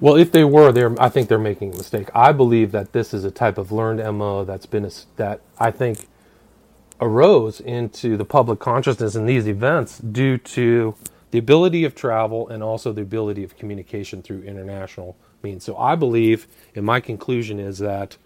Well, 0.00 0.16
if 0.16 0.32
they 0.32 0.44
were, 0.44 0.72
they're. 0.72 1.00
I 1.00 1.08
think 1.08 1.28
they're 1.28 1.38
making 1.38 1.74
a 1.74 1.76
mistake. 1.78 2.10
I 2.14 2.32
believe 2.32 2.72
that 2.72 2.92
this 2.92 3.14
is 3.14 3.24
a 3.24 3.30
type 3.30 3.58
of 3.58 3.72
learned 3.72 4.00
mo 4.18 4.44
that's 4.44 4.66
been 4.66 4.84
a, 4.84 4.90
that 5.16 5.40
I 5.58 5.70
think 5.70 6.06
arose 7.00 7.60
into 7.60 8.16
the 8.16 8.24
public 8.24 8.58
consciousness 8.58 9.14
in 9.14 9.26
these 9.26 9.46
events 9.46 9.98
due 9.98 10.38
to 10.38 10.94
the 11.30 11.38
ability 11.38 11.84
of 11.84 11.94
travel 11.94 12.48
and 12.48 12.62
also 12.62 12.92
the 12.92 13.02
ability 13.02 13.44
of 13.44 13.56
communication 13.56 14.22
through 14.22 14.42
international 14.42 15.16
means. 15.42 15.64
So 15.64 15.76
I 15.76 15.94
believe, 15.94 16.46
and 16.74 16.86
my 16.86 17.00
conclusion 17.00 17.60
is 17.60 17.78
that 17.78 18.16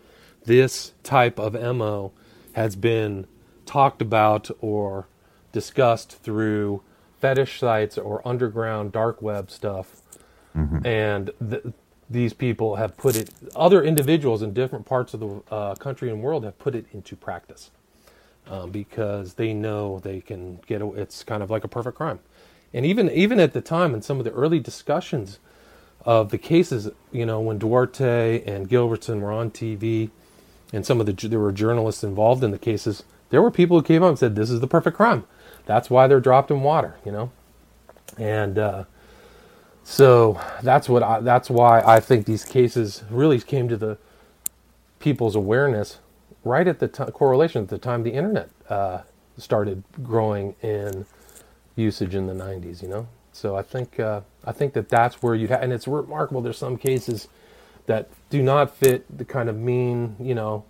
this 0.45 0.93
type 1.03 1.39
of 1.39 1.55
mo 1.55 2.13
has 2.53 2.77
been 2.77 3.27
talked 3.67 4.03
about 4.03 4.51
or 4.61 5.07
discussed 5.53 6.23
through 6.23 6.83
fetish 7.21 7.59
sites 7.59 7.99
or 7.99 8.27
underground 8.27 8.93
dark 8.93 9.21
web 9.21 9.51
stuff. 9.51 10.03
And 10.85 11.31
th- 11.49 11.65
these 12.09 12.33
people 12.33 12.77
have 12.77 12.97
put 12.97 13.17
it 13.17 13.31
other 13.55 13.85
individuals 13.85 14.43
in 14.43 14.53
different 14.53 14.85
parts 14.87 15.15
of 15.15 15.21
the 15.21 15.43
uh, 15.51 15.75
country 15.77 16.11
and 16.11 16.23
world 16.23 16.45
have 16.45 16.59
put 16.59 16.75
it 16.75 16.87
into 16.93 17.15
practice 17.17 17.71
um, 18.51 18.71
because 18.71 19.35
they 19.35 19.55
know 19.55 20.01
they 20.01 20.21
can 20.21 20.61
get 20.67 20.83
it's 20.83 21.23
kind 21.25 21.43
of 21.43 21.51
like 21.51 21.65
a 21.65 21.69
perfect 21.69 21.97
crime. 21.97 22.19
And 22.75 22.85
even 22.85 23.11
even 23.11 23.41
at 23.41 23.53
the 23.53 23.61
time 23.63 23.95
in 23.95 24.03
some 24.03 24.19
of 24.19 24.25
the 24.25 24.33
early 24.33 24.59
discussions 24.59 25.39
of 26.05 26.31
the 26.31 26.39
cases 26.39 26.89
you 27.13 27.27
know 27.27 27.41
when 27.41 27.59
duarte 27.59 28.43
and 28.45 28.69
gilbertson 28.69 29.21
were 29.21 29.31
on 29.31 29.51
tv 29.51 30.09
and 30.73 30.87
some 30.87 30.99
of 30.99 31.07
the 31.07 31.29
there 31.29 31.39
were 31.39 31.53
journalists 31.53 32.03
involved 32.03 32.43
in 32.43 32.53
the 32.53 32.59
cases 32.59 33.03
there 33.29 33.43
were 33.43 33.51
people 33.51 33.79
who 33.79 33.83
came 33.83 34.03
up 34.03 34.09
and 34.09 34.19
said 34.19 34.35
this 34.35 34.51
is 34.51 34.61
the 34.61 34.67
perfect 34.67 34.97
crime. 34.97 35.25
That's 35.67 35.91
why 35.91 36.07
they're 36.07 36.21
dropped 36.21 36.51
in 36.51 36.63
water 36.63 36.97
you 37.05 37.13
know? 37.13 37.31
And 38.19 38.59
uh, 38.59 38.85
so 39.85 40.41
that's 40.63 40.89
what 40.89 41.03
I, 41.03 41.21
that's 41.21 41.51
why 41.51 41.81
I 41.83 42.01
think 42.01 42.27
these 42.27 42.45
cases 42.45 43.05
really 43.11 43.41
came 43.41 43.69
to 43.69 43.77
the 43.77 43.99
people's 44.99 45.37
awareness 45.37 45.99
right 46.45 46.69
at 46.69 46.81
the 46.81 46.89
t- 46.89 47.05
correlation 47.07 47.63
at 47.65 47.69
the 47.69 47.79
time 47.79 48.03
the 48.05 48.13
internet 48.13 48.51
uh, 48.71 49.03
started 49.39 49.85
growing 50.03 50.57
in 50.63 51.07
usage 51.77 52.15
in 52.15 52.27
the 52.27 52.35
90s. 52.35 52.83
You 52.83 52.89
know, 52.89 53.09
so 53.33 53.57
I 53.57 53.63
think 53.63 54.01
uh, 54.01 54.23
I 54.45 54.53
think 54.53 54.75
that 54.75 54.89
that's 54.91 55.23
where 55.23 55.35
you 55.35 55.49
have, 55.49 55.63
and 55.63 55.73
it's 55.73 55.89
remarkable. 55.89 56.43
There's 56.43 56.59
some 56.59 56.79
cases 56.79 57.29
that 57.87 58.11
do 58.31 58.43
not 58.43 58.77
fit 58.77 59.07
the 59.17 59.25
kind 59.25 59.49
of 59.49 59.57
mean, 59.57 60.17
you 60.21 60.35
know, 60.35 60.65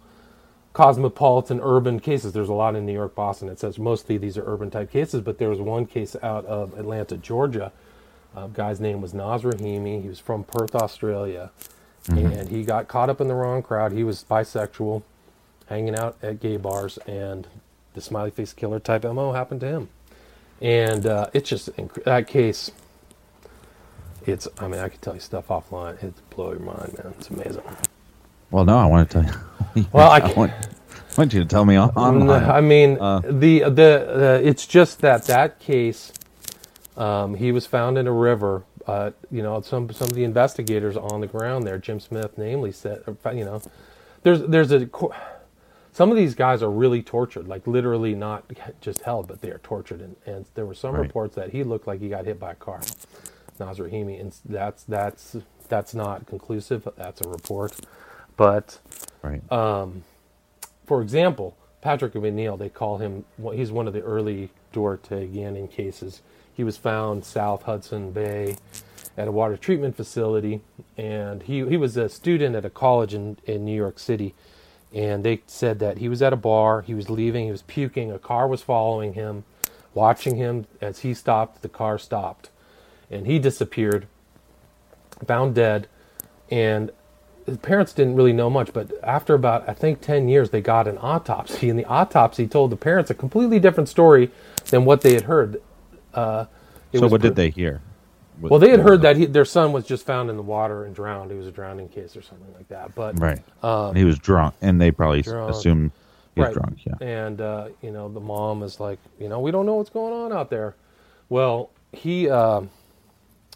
cosmopolitan 0.75 1.61
urban 1.63 2.01
cases. 2.01 2.33
There's 2.33 2.49
a 2.51 2.55
lot 2.55 2.77
in 2.77 2.87
New 2.87 2.93
York, 2.95 3.15
Boston. 3.15 3.49
It 3.49 3.61
says 3.61 3.79
mostly 3.79 4.19
these 4.19 4.39
are 4.39 4.45
urban 4.47 4.71
type 4.71 4.91
cases, 4.93 5.23
but 5.23 5.39
there 5.39 5.51
was 5.51 5.61
one 5.61 5.87
case 5.87 6.17
out 6.23 6.47
of 6.47 6.79
Atlanta, 6.79 7.17
Georgia, 7.17 7.73
Uh, 8.37 8.49
guy's 8.49 8.81
name 8.81 9.01
was 9.01 9.15
Naz 9.15 9.43
Rahimi. 9.43 10.03
He 10.03 10.09
was 10.09 10.21
from 10.21 10.45
Perth, 10.45 10.75
Australia, 10.75 11.51
and 12.09 12.49
he 12.51 12.65
got 12.65 12.89
caught 12.89 13.11
up 13.11 13.21
in 13.21 13.29
the 13.29 13.35
wrong 13.35 13.63
crowd. 13.63 13.93
He 13.93 14.05
was 14.05 14.25
bisexual, 14.29 15.03
hanging 15.71 15.97
out 15.97 16.19
at 16.23 16.41
gay 16.41 16.59
bars, 16.59 16.99
and 17.07 17.47
the 17.95 18.03
smiley 18.03 18.31
face 18.31 18.53
killer 18.53 18.81
type 18.81 19.05
mo 19.05 19.33
happened 19.33 19.61
to 19.63 19.69
him. 19.69 19.89
And 20.61 21.07
uh, 21.07 21.29
it's 21.33 21.49
just 21.49 21.75
inc- 21.77 22.05
that 22.05 22.27
case. 22.29 22.71
It's. 24.27 24.47
I 24.59 24.69
mean, 24.69 24.81
I 24.81 24.91
could 24.91 25.01
tell 25.01 25.15
you 25.15 25.21
stuff 25.21 25.49
offline. 25.49 26.03
It's 26.05 26.21
blow 26.31 26.51
your 26.51 26.61
mind, 26.61 26.99
man. 27.03 27.15
It's 27.19 27.31
amazing. 27.31 27.63
Well, 28.51 28.65
no, 28.67 28.77
I 28.79 28.87
want 28.87 29.11
to 29.11 29.23
tell 29.23 29.33
you. 29.33 29.41
Well, 29.93 30.11
I 30.11 30.19
I 30.19 30.33
want, 30.35 30.53
want 31.17 31.33
you 31.33 31.41
to 31.41 31.47
tell 31.47 31.65
me 31.65 31.77
on, 31.77 31.91
online. 31.91 32.45
I 32.45 32.61
mean, 32.61 32.99
Uh. 33.01 33.21
the 33.25 33.61
the 33.71 34.39
uh, 34.41 34.49
it's 34.49 34.67
just 34.67 35.01
that 35.01 35.25
that 35.27 35.61
case, 35.61 36.13
um, 36.97 37.35
he 37.37 37.53
was 37.53 37.67
found 37.67 37.97
in 37.99 38.07
a 38.09 38.13
river. 38.13 38.65
Uh, 38.87 39.13
you 39.31 39.43
know, 39.43 39.61
some 39.61 39.91
some 39.93 40.09
of 40.09 40.15
the 40.15 40.25
investigators 40.25 40.97
on 40.97 41.21
the 41.21 41.29
ground 41.29 41.67
there, 41.67 41.79
Jim 41.79 42.01
Smith, 42.01 42.37
namely, 42.37 42.73
said, 42.73 43.03
uh, 43.25 43.31
you 43.31 43.45
know, 43.45 43.63
there's 44.25 44.43
there's 44.43 44.73
a 44.73 44.87
some 46.01 46.11
of 46.11 46.17
these 46.17 46.35
guys 46.35 46.63
are 46.63 46.71
really 46.71 47.03
tortured, 47.03 47.47
like 47.47 47.67
literally 47.67 48.15
not 48.15 48.51
just 48.81 49.03
held, 49.03 49.29
but 49.29 49.43
they 49.43 49.51
are 49.51 49.59
tortured. 49.59 50.01
And, 50.01 50.17
and 50.25 50.47
there 50.55 50.65
were 50.65 50.73
some 50.73 50.95
Right. 50.95 51.03
reports 51.03 51.35
that 51.35 51.51
he 51.51 51.63
looked 51.63 51.87
like 51.87 52.01
he 52.01 52.09
got 52.09 52.25
hit 52.25 52.41
by 52.41 52.53
a 52.53 52.55
car, 52.55 52.81
Rahimi, 53.79 54.19
and 54.19 54.35
that's 54.47 54.83
that's 54.85 55.37
that's 55.69 55.95
not 55.95 56.25
conclusive. 56.25 56.89
That's 56.97 57.21
a 57.21 57.29
report, 57.29 57.79
but 58.39 58.79
right. 59.21 59.43
Um, 59.53 60.05
for 60.87 61.03
example, 61.03 61.55
Patrick 61.83 62.15
McNeil, 62.15 62.59
they 62.59 62.71
call 62.71 62.97
him, 62.97 63.27
well, 63.37 63.55
he's 63.55 63.71
one 63.71 63.87
of 63.87 63.93
the 63.93 64.01
early 64.01 64.49
Duarte 64.73 65.27
Gannon 65.27 65.69
cases. 65.69 66.23
He 66.55 66.65
was 66.65 66.79
found 66.79 67.27
South 67.27 67.65
Hudson 67.65 68.11
Bay 68.11 68.57
at 69.19 69.29
a 69.29 69.33
water 69.33 69.59
treatment 69.59 69.97
facility, 69.97 70.63
and 70.97 71.43
he, 71.43 71.67
he 71.69 71.77
was 71.77 71.99
a 71.99 72.09
student 72.09 72.57
at 72.57 72.65
a 72.65 72.71
college 72.71 73.13
in, 73.13 73.37
in 73.45 73.67
New 73.67 73.77
York 73.77 73.99
City. 73.99 74.35
And 74.93 75.25
they 75.25 75.43
said 75.47 75.79
that 75.79 75.99
he 75.99 76.09
was 76.09 76.21
at 76.21 76.33
a 76.33 76.37
bar, 76.37 76.83
he 76.83 76.95
was 76.95 77.09
leaving, 77.09 77.45
he 77.45 77.53
was 77.53 77.63
puking, 77.63 78.11
a 78.11 78.19
car 78.19 78.49
was 78.49 78.63
following 78.63 79.15
him, 79.15 79.45
watching 79.95 80.37
him. 80.37 80.67
As 80.81 81.01
he 81.01 81.15
stopped, 81.15 81.63
the 81.63 81.69
car 81.69 81.99
stopped. 81.99 82.51
And 83.11 83.27
he 83.27 83.39
disappeared, 83.39 84.07
found 85.27 85.55
dead, 85.55 85.87
and 86.51 86.91
his 87.47 87.59
parents 87.59 87.93
didn't 87.93 88.15
really 88.15 88.33
know 88.33 88.51
much, 88.51 88.73
but 88.73 88.93
after 89.03 89.35
about 89.35 89.69
I 89.69 89.75
think 89.75 90.01
ten 90.01 90.29
years, 90.29 90.51
they 90.51 90.61
got 90.61 90.87
an 90.87 90.99
autopsy, 90.99 91.69
and 91.69 91.79
the 91.79 91.85
autopsy 91.85 92.47
told 92.47 92.71
the 92.71 92.77
parents 92.77 93.11
a 93.11 93.15
completely 93.15 93.59
different 93.59 93.89
story 93.89 94.31
than 94.67 94.85
what 94.85 95.01
they 95.01 95.15
had 95.15 95.25
heard. 95.25 95.61
Uh, 96.15 96.47
it 96.93 96.99
So 96.99 97.09
what 97.09 97.21
pre- 97.21 97.31
did 97.31 97.37
they 97.37 97.51
hear? 97.51 97.81
What- 98.41 98.51
Well, 98.51 98.61
they 98.61 98.71
had 98.71 98.81
heard 98.81 99.03
that 99.03 99.17
he, 99.17 99.27
their 99.27 99.45
son 99.45 99.73
was 99.73 99.85
just 99.87 100.05
found 100.07 100.31
in 100.31 100.37
the 100.37 100.43
water 100.43 100.85
and 100.85 100.95
drowned. 100.95 101.31
It 101.31 101.37
was 101.37 101.47
a 101.47 101.53
drowning 101.53 101.89
case 101.89 102.17
or 102.17 102.23
something 102.23 102.53
like 102.57 102.69
that. 102.69 102.95
But 102.95 103.19
Right. 103.21 103.41
he 103.97 104.05
was 104.05 104.19
drunk, 104.19 104.55
and 104.63 104.81
they 104.81 104.91
probably 104.91 105.23
drunk. 105.23 105.51
assumed 105.55 105.91
he 106.35 106.41
was 106.41 106.49
right. 106.49 106.55
drunk. 106.55 106.87
Yeah. 106.87 106.95
And 107.01 107.41
uh, 107.41 107.69
you 107.83 107.91
know, 107.91 108.09
the 108.09 108.21
mom 108.21 108.63
is 108.63 108.81
like, 108.81 108.99
you 109.19 109.29
know, 109.29 109.41
we 109.41 109.51
don't 109.51 109.67
know 109.67 109.75
what's 109.77 109.91
going 109.91 110.13
on 110.15 110.33
out 110.33 110.51
there. 110.51 110.75
Well, 111.29 111.71
he 111.93 112.29
uh, 112.31 112.63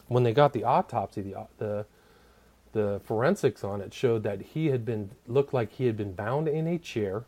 when 0.09 0.23
they 0.23 0.33
got 0.33 0.53
the 0.53 0.65
autopsy, 0.65 1.23
the 1.23 1.47
the 1.59 1.87
the 2.73 3.01
forensics 3.05 3.63
on 3.63 3.81
it 3.81 3.95
showed 3.95 4.25
that 4.25 4.41
he 4.43 4.67
had 4.67 4.85
been 4.85 5.11
looked 5.29 5.55
like 5.55 5.73
he 5.73 5.87
had 5.87 5.97
been 5.97 6.13
bound 6.13 6.49
in 6.49 6.67
a 6.67 6.77
chair, 6.79 7.25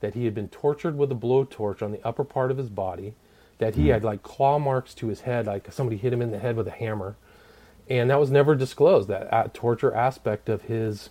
that 0.00 0.14
he 0.14 0.24
had 0.24 0.34
been 0.34 0.48
tortured 0.48 0.98
with 0.98 1.10
a 1.12 1.14
blowtorch 1.14 1.82
on 1.82 1.92
the 1.92 2.04
upper 2.06 2.24
part 2.24 2.50
of 2.50 2.56
his 2.58 2.68
body, 2.68 3.14
that 3.58 3.74
he 3.74 3.88
had 3.88 4.04
like 4.04 4.22
claw 4.22 4.58
marks 4.58 4.94
to 4.94 5.08
his 5.08 5.22
head, 5.22 5.46
like 5.46 5.70
somebody 5.72 5.96
hit 5.96 6.12
him 6.12 6.22
in 6.22 6.30
the 6.30 6.38
head 6.38 6.56
with 6.56 6.66
a 6.68 6.72
hammer, 6.72 7.16
and 7.88 8.10
that 8.10 8.20
was 8.20 8.30
never 8.30 8.54
disclosed. 8.54 9.08
That 9.08 9.32
uh, 9.32 9.48
torture 9.52 9.92
aspect 9.94 10.48
of 10.48 10.62
his 10.62 11.10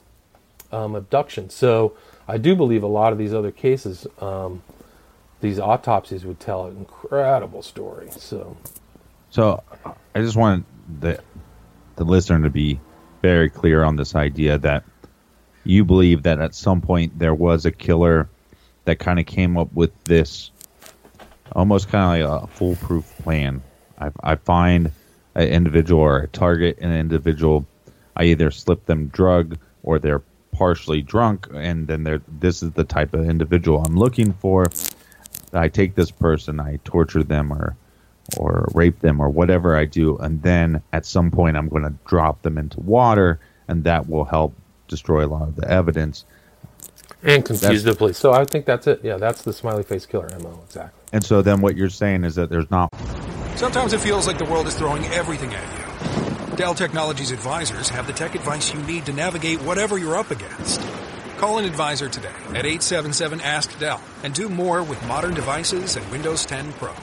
um, 0.71 0.95
abduction. 0.95 1.49
So 1.49 1.95
I 2.27 2.37
do 2.37 2.55
believe 2.55 2.83
a 2.83 2.87
lot 2.87 3.11
of 3.11 3.17
these 3.17 3.33
other 3.33 3.51
cases, 3.51 4.07
um, 4.19 4.63
these 5.41 5.59
autopsies 5.59 6.25
would 6.25 6.39
tell 6.39 6.65
an 6.65 6.77
incredible 6.77 7.61
story. 7.61 8.09
So 8.11 8.57
So 9.29 9.63
I 10.15 10.21
just 10.21 10.35
want 10.35 10.65
the 10.99 11.21
the 11.95 12.05
listener 12.05 12.43
to 12.43 12.49
be 12.49 12.79
very 13.21 13.49
clear 13.49 13.83
on 13.83 13.95
this 13.95 14.15
idea 14.15 14.57
that 14.59 14.83
you 15.63 15.83
believe 15.83 16.23
that 16.23 16.39
at 16.39 16.55
some 16.55 16.79
point 16.79 17.17
there 17.19 17.33
was 17.33 17.65
a 17.65 17.71
killer 17.71 18.29
that 18.85 18.99
kind 18.99 19.19
of 19.19 19.25
came 19.25 19.57
up 19.57 19.71
with 19.73 19.91
this 20.05 20.51
almost 21.53 21.89
kind 21.89 22.23
of 22.23 22.29
like 22.29 22.43
a 22.43 22.47
foolproof 22.47 23.17
plan. 23.23 23.61
I, 23.99 24.11
I 24.21 24.35
find 24.35 24.91
an 25.35 25.47
individual 25.47 26.01
or 26.01 26.27
target 26.27 26.79
an 26.79 26.93
individual, 26.93 27.65
I 28.15 28.25
either 28.25 28.51
slip 28.51 28.85
them 28.85 29.07
drug 29.07 29.57
or 29.83 29.99
they're 29.99 30.23
partially 30.51 31.01
drunk, 31.01 31.47
and 31.53 31.87
then 31.87 32.03
they're 32.03 32.21
this 32.39 32.63
is 32.63 32.71
the 32.71 32.83
type 32.83 33.13
of 33.13 33.29
individual 33.29 33.83
I'm 33.83 33.95
looking 33.95 34.33
for. 34.33 34.65
I 35.53 35.69
take 35.69 35.95
this 35.95 36.11
person, 36.11 36.59
I 36.59 36.79
torture 36.83 37.23
them 37.23 37.53
or 37.53 37.75
or 38.37 38.67
rape 38.73 38.99
them 38.99 39.21
or 39.21 39.29
whatever 39.29 39.77
I 39.77 39.85
do, 39.85 40.17
and 40.17 40.41
then 40.41 40.81
at 40.91 41.05
some 41.05 41.31
point 41.31 41.55
I'm 41.55 41.69
going 41.69 41.83
to 41.83 41.93
drop 42.05 42.41
them 42.41 42.57
into 42.57 42.79
water, 42.81 43.39
and 43.67 43.83
that 43.85 44.09
will 44.09 44.25
help 44.25 44.53
destroy 44.87 45.25
a 45.25 45.27
lot 45.27 45.47
of 45.47 45.55
the 45.55 45.69
evidence. 45.69 46.25
And 47.27 47.45
confuse 47.45 47.83
the 47.83 47.93
police. 47.93 48.17
So 48.17 48.31
I 48.33 48.45
think 48.45 48.65
that's 48.65 48.87
it. 48.87 49.01
Yeah, 49.03 49.17
that's 49.17 49.43
the 49.43 49.53
smiley 49.53 49.83
face 49.83 50.05
killer 50.05 50.29
mo. 50.41 50.59
Exactly. 50.65 50.99
And 51.13 51.23
so 51.23 51.41
then 51.41 51.61
what 51.61 51.75
you're 51.77 51.89
saying 51.89 52.23
is 52.23 52.35
that 52.35 52.49
there's 52.49 52.69
not 52.71 52.89
Sometimes 53.55 53.93
it 53.93 53.99
feels 54.01 54.27
like 54.27 54.37
the 54.37 54.45
world 54.45 54.67
is 54.67 54.75
throwing 54.75 55.03
everything 55.05 55.51
at 55.53 55.63
you. 55.79 56.55
Dell 56.55 56.73
Technologies 56.75 57.31
advisors 57.31 57.89
have 57.89 58.07
the 58.07 58.13
tech 58.13 58.33
advice 58.35 58.73
you 58.73 58.79
need 58.83 59.05
to 59.07 59.13
navigate 59.13 59.61
whatever 59.61 59.97
you're 59.97 60.15
up 60.17 60.31
against. 60.31 60.81
Call 61.37 61.57
an 61.59 61.65
advisor 61.65 62.09
today 62.09 62.31
at 62.49 62.65
877 62.65 63.41
Ask 63.41 63.77
Dell 63.79 64.01
and 64.23 64.33
do 64.33 64.49
more 64.49 64.81
with 64.83 65.03
modern 65.07 65.33
devices 65.35 65.95
and 65.95 66.09
Windows 66.11 66.45
10 66.45 66.73
Pro. 66.73 66.93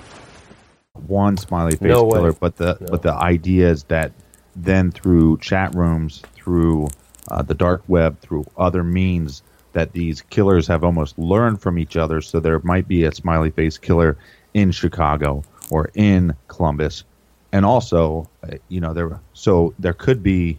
one 1.06 1.36
smiley 1.36 1.72
face 1.72 1.82
No 1.88 2.04
way. 2.04 2.18
killer, 2.18 2.32
but 2.32 2.56
the 2.56 2.76
No. 2.80 2.86
but 2.90 3.02
the 3.02 3.12
idea 3.14 3.68
is 3.70 3.84
that 3.84 4.12
then 4.56 4.90
through 4.90 5.38
chat 5.38 5.74
rooms, 5.74 6.22
through 6.34 6.88
uh, 7.28 7.42
the 7.42 7.54
dark 7.54 7.82
web, 7.88 8.20
through 8.20 8.44
other 8.56 8.82
means, 8.84 9.42
that 9.74 9.92
these 9.92 10.22
killers 10.22 10.66
have 10.66 10.82
almost 10.82 11.18
learned 11.18 11.60
from 11.60 11.78
each 11.78 11.96
other. 11.96 12.20
So 12.20 12.40
there 12.40 12.60
might 12.60 12.88
be 12.88 13.04
a 13.04 13.12
smiley 13.12 13.50
face 13.50 13.76
killer 13.76 14.16
in 14.54 14.70
Chicago 14.70 15.44
or 15.70 15.90
in 15.94 16.34
Columbus, 16.48 17.04
and 17.52 17.64
also, 17.64 18.28
uh, 18.42 18.56
you 18.68 18.80
know, 18.80 18.94
there 18.94 19.20
so 19.34 19.74
there 19.78 19.92
could 19.92 20.22
be, 20.22 20.58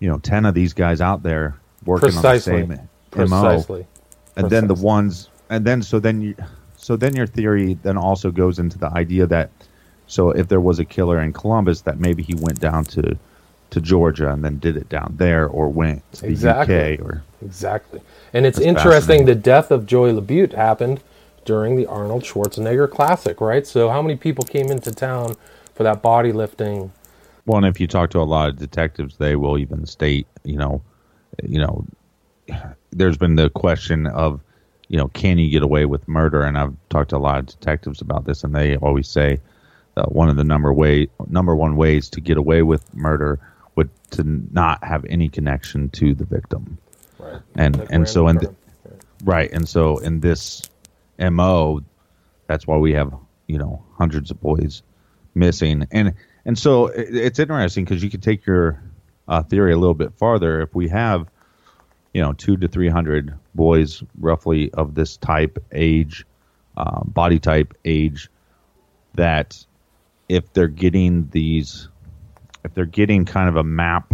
you 0.00 0.08
know, 0.08 0.18
ten 0.18 0.46
of 0.46 0.54
these 0.54 0.72
guys 0.72 1.00
out 1.00 1.22
there 1.22 1.56
working 1.84 2.10
Precisely. 2.12 2.62
on 2.62 2.68
the 2.68 2.76
same 2.76 2.88
Precisely. 3.10 3.80
mo, 3.80 3.86
and 4.36 4.50
then 4.50 4.66
the 4.68 4.74
ones, 4.74 5.28
and 5.50 5.64
then 5.64 5.82
so 5.82 5.98
then 6.00 6.22
you, 6.22 6.34
so 6.76 6.96
then 6.96 7.14
your 7.14 7.26
theory 7.26 7.74
then 7.82 7.96
also 7.96 8.30
goes 8.30 8.58
into 8.58 8.78
the 8.78 8.88
idea 8.88 9.26
that, 9.26 9.50
so 10.06 10.30
if 10.30 10.48
there 10.48 10.60
was 10.60 10.78
a 10.78 10.84
killer 10.84 11.20
in 11.20 11.32
Columbus, 11.32 11.82
that 11.82 11.98
maybe 11.98 12.22
he 12.22 12.34
went 12.34 12.60
down 12.60 12.84
to, 12.86 13.16
to 13.70 13.80
Georgia 13.80 14.30
and 14.30 14.44
then 14.44 14.58
did 14.58 14.76
it 14.76 14.88
down 14.88 15.14
there, 15.16 15.46
or 15.46 15.68
went 15.68 16.02
to 16.14 16.22
the 16.22 16.28
Exactly. 16.28 16.94
UK, 16.94 17.00
or 17.00 17.22
Exactly. 17.40 18.00
And 18.32 18.46
it's 18.46 18.58
That's 18.58 18.66
interesting 18.66 19.24
the 19.24 19.34
death 19.34 19.70
of 19.70 19.86
Joy 19.86 20.12
LeBeau 20.12 20.56
happened 20.56 21.00
during 21.44 21.76
the 21.76 21.86
Arnold 21.86 22.22
Schwarzenegger 22.22 22.90
Classic, 22.90 23.40
right? 23.40 23.66
So 23.66 23.90
how 23.90 24.00
many 24.02 24.16
people 24.16 24.44
came 24.44 24.70
into 24.70 24.92
town 24.92 25.36
for 25.74 25.82
that 25.82 26.02
body 26.02 26.32
lifting? 26.32 26.92
Well, 27.46 27.58
and 27.58 27.66
if 27.66 27.80
you 27.80 27.86
talk 27.86 28.10
to 28.10 28.20
a 28.20 28.22
lot 28.22 28.48
of 28.50 28.56
detectives, 28.56 29.16
they 29.16 29.36
will 29.36 29.58
even 29.58 29.84
state, 29.86 30.26
you 30.44 30.56
know, 30.56 30.82
you 31.42 31.58
know, 31.58 31.84
there's 32.90 33.16
been 33.16 33.36
the 33.36 33.50
question 33.50 34.06
of, 34.06 34.40
you 34.88 34.98
know, 34.98 35.08
can 35.08 35.38
you 35.38 35.50
get 35.50 35.62
away 35.62 35.86
with 35.86 36.06
murder? 36.06 36.42
And 36.42 36.56
I've 36.56 36.74
talked 36.90 37.10
to 37.10 37.16
a 37.16 37.18
lot 37.18 37.38
of 37.38 37.46
detectives 37.46 38.00
about 38.00 38.24
this, 38.24 38.44
and 38.44 38.54
they 38.54 38.76
always 38.76 39.08
say 39.08 39.40
that 39.94 40.12
one 40.12 40.28
of 40.28 40.36
the 40.36 40.44
number 40.44 40.72
way 40.72 41.08
number 41.28 41.56
one 41.56 41.76
ways 41.76 42.08
to 42.10 42.20
get 42.20 42.36
away 42.36 42.62
with 42.62 42.94
murder 42.94 43.40
would 43.74 43.90
to 44.10 44.22
not 44.52 44.82
have 44.84 45.04
any 45.06 45.28
connection 45.28 45.88
to 45.90 46.14
the 46.14 46.24
victim. 46.24 46.78
Right. 47.22 47.40
And 47.54 47.78
Like 47.78 47.88
and 47.90 48.08
so 48.08 48.28
in 48.28 48.56
right, 49.24 49.50
and 49.52 49.68
so 49.68 49.98
in 49.98 50.20
this 50.20 50.62
mo, 51.18 51.82
that's 52.48 52.66
why 52.66 52.76
we 52.76 52.92
have 52.94 53.14
you 53.46 53.58
know 53.58 53.84
hundreds 53.96 54.30
of 54.30 54.40
boys 54.40 54.82
missing, 55.34 55.86
and 55.92 56.14
and 56.44 56.58
so 56.58 56.86
it, 56.86 57.14
it's 57.14 57.38
interesting 57.38 57.84
because 57.84 58.02
you 58.02 58.10
could 58.10 58.22
take 58.22 58.44
your 58.44 58.82
uh, 59.28 59.42
theory 59.42 59.72
a 59.72 59.78
little 59.78 59.94
bit 59.94 60.12
farther. 60.14 60.60
If 60.60 60.74
we 60.74 60.88
have 60.88 61.28
you 62.12 62.22
know 62.22 62.32
two 62.32 62.56
to 62.56 62.68
three 62.68 62.88
hundred 62.88 63.34
boys 63.54 64.02
roughly 64.18 64.72
of 64.72 64.94
this 64.94 65.16
type, 65.16 65.62
age, 65.70 66.26
uh, 66.76 67.04
body 67.04 67.38
type, 67.38 67.74
age, 67.84 68.28
that 69.14 69.64
if 70.28 70.52
they're 70.52 70.66
getting 70.66 71.28
these, 71.30 71.88
if 72.64 72.74
they're 72.74 72.84
getting 72.84 73.24
kind 73.24 73.48
of 73.48 73.56
a 73.56 73.64
map 73.64 74.12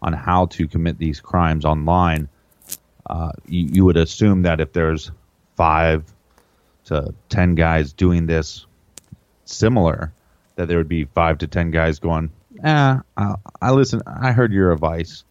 on 0.00 0.12
how 0.12 0.46
to 0.46 0.66
commit 0.68 0.98
these 0.98 1.20
crimes 1.20 1.64
online, 1.64 2.28
uh, 3.08 3.32
you, 3.46 3.66
you 3.72 3.84
would 3.84 3.96
assume 3.96 4.42
that 4.42 4.60
if 4.60 4.72
there's 4.72 5.10
five 5.56 6.04
to 6.84 7.14
ten 7.28 7.54
guys 7.54 7.92
doing 7.92 8.26
this 8.26 8.66
similar, 9.44 10.12
that 10.56 10.68
there 10.68 10.78
would 10.78 10.88
be 10.88 11.04
five 11.04 11.38
to 11.38 11.46
ten 11.46 11.70
guys 11.70 11.98
going, 11.98 12.30
ah, 12.64 13.02
I, 13.16 13.34
I 13.60 13.70
listen. 13.72 14.02
I 14.06 14.32
heard 14.32 14.52
your 14.52 14.72
advice. 14.72 15.24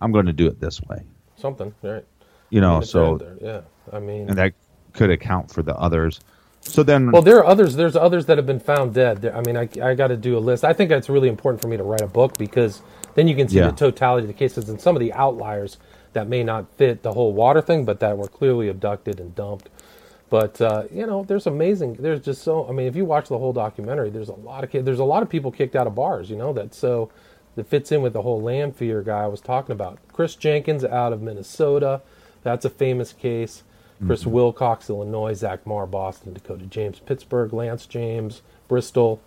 I'm 0.00 0.12
going 0.12 0.26
to 0.26 0.32
do 0.32 0.46
it 0.46 0.60
this 0.60 0.80
way. 0.82 1.02
Something, 1.36 1.74
right? 1.82 2.04
You 2.50 2.60
know, 2.60 2.80
so 2.82 3.18
there, 3.18 3.36
yeah. 3.40 3.60
I 3.92 4.00
mean, 4.00 4.28
and 4.28 4.38
that 4.38 4.52
could 4.92 5.10
account 5.10 5.50
for 5.50 5.62
the 5.62 5.74
others. 5.76 6.20
So 6.60 6.82
then, 6.82 7.10
Well, 7.10 7.20
there 7.22 7.38
are 7.38 7.44
others. 7.46 7.76
There's 7.76 7.96
others 7.96 8.26
that 8.26 8.38
have 8.38 8.46
been 8.46 8.60
found 8.60 8.94
dead. 8.94 9.22
There, 9.22 9.36
I 9.36 9.42
mean, 9.42 9.56
I, 9.56 9.68
I 9.82 9.94
got 9.94 10.08
to 10.08 10.16
do 10.16 10.36
a 10.36 10.40
list. 10.40 10.64
I 10.64 10.72
think 10.72 10.88
that's 10.88 11.08
really 11.10 11.28
important 11.28 11.60
for 11.60 11.68
me 11.68 11.76
to 11.76 11.82
write 11.82 12.00
a 12.00 12.06
book 12.06 12.38
because 12.38 12.80
then 13.14 13.28
you 13.28 13.36
can 13.36 13.48
see 13.48 13.56
Yeah. 13.58 13.66
the 13.66 13.72
totality 13.76 14.24
of 14.24 14.28
the 14.28 14.34
cases 14.38 14.68
and 14.68 14.80
some 14.80 14.96
of 14.96 15.00
the 15.00 15.12
outliers 15.12 15.78
that 16.14 16.28
may 16.28 16.42
not 16.42 16.66
fit 16.76 17.02
the 17.02 17.12
whole 17.12 17.32
water 17.32 17.60
thing, 17.60 17.84
but 17.84 18.00
that 18.00 18.16
were 18.16 18.28
clearly 18.28 18.68
abducted 18.68 19.20
and 19.20 19.34
dumped. 19.34 19.68
But 20.30 20.60
uh, 20.60 20.84
you 20.90 21.06
know, 21.06 21.22
there's 21.22 21.46
amazing. 21.46 21.94
There's 21.94 22.20
just 22.20 22.42
so. 22.42 22.66
I 22.68 22.72
mean, 22.72 22.86
if 22.86 22.96
you 22.96 23.04
watch 23.04 23.28
the 23.28 23.38
whole 23.38 23.52
documentary, 23.52 24.10
there's 24.10 24.30
a 24.30 24.34
lot 24.34 24.64
of 24.64 24.70
ki- 24.70 24.80
there's 24.80 24.98
a 24.98 25.04
lot 25.04 25.22
of 25.22 25.28
people 25.28 25.52
kicked 25.52 25.76
out 25.76 25.86
of 25.86 25.94
bars. 25.94 26.30
You 26.30 26.36
know 26.36 26.52
that 26.54 26.74
so 26.74 27.10
that 27.54 27.68
fits 27.68 27.92
in 27.92 28.02
with 28.02 28.14
the 28.14 28.22
whole 28.22 28.42
Lanfear 28.42 29.02
guy 29.02 29.24
I 29.24 29.26
was 29.28 29.40
talking 29.40 29.72
about. 29.72 29.98
Chris 30.12 30.34
Jenkins 30.34 30.84
out 30.84 31.12
of 31.12 31.22
Minnesota, 31.22 32.00
that's 32.42 32.64
a 32.64 32.70
famous 32.70 33.12
case. 33.12 33.62
Chris 34.04 34.26
Wilcox, 34.26 34.90
Illinois, 34.90 35.34
Zach 35.34 35.66
Marr, 35.66 35.86
Boston, 35.86 36.34
Dakota 36.34 36.66
James, 36.66 36.98
Pittsburgh, 36.98 37.52
Lance 37.52 37.86
James, 37.86 38.42
Bristol. 38.68 39.20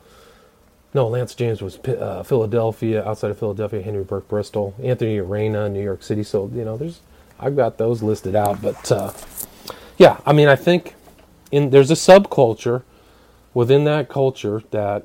No, 0.93 1.07
Lance 1.07 1.35
James 1.35 1.61
was 1.61 1.79
uh, 1.79 2.23
Philadelphia, 2.23 3.05
outside 3.05 3.31
of 3.31 3.39
Philadelphia, 3.39 3.81
Henry 3.81 4.03
Burke, 4.03 4.27
Bristol, 4.27 4.73
Anthony 4.83 5.19
Arena, 5.19 5.69
New 5.69 5.83
York 5.83 6.03
City. 6.03 6.23
So, 6.23 6.49
you 6.53 6.65
know, 6.65 6.77
there's, 6.77 7.01
I've 7.39 7.55
got 7.55 7.77
those 7.77 8.03
listed 8.03 8.35
out. 8.35 8.61
But, 8.61 8.91
uh, 8.91 9.13
yeah, 9.97 10.19
I 10.25 10.33
mean, 10.33 10.47
I 10.47 10.55
think 10.55 10.95
in 11.51 11.69
there's 11.71 11.91
a 11.91 11.95
subculture 11.95 12.83
within 13.53 13.85
that 13.85 14.09
culture 14.09 14.63
that, 14.71 15.03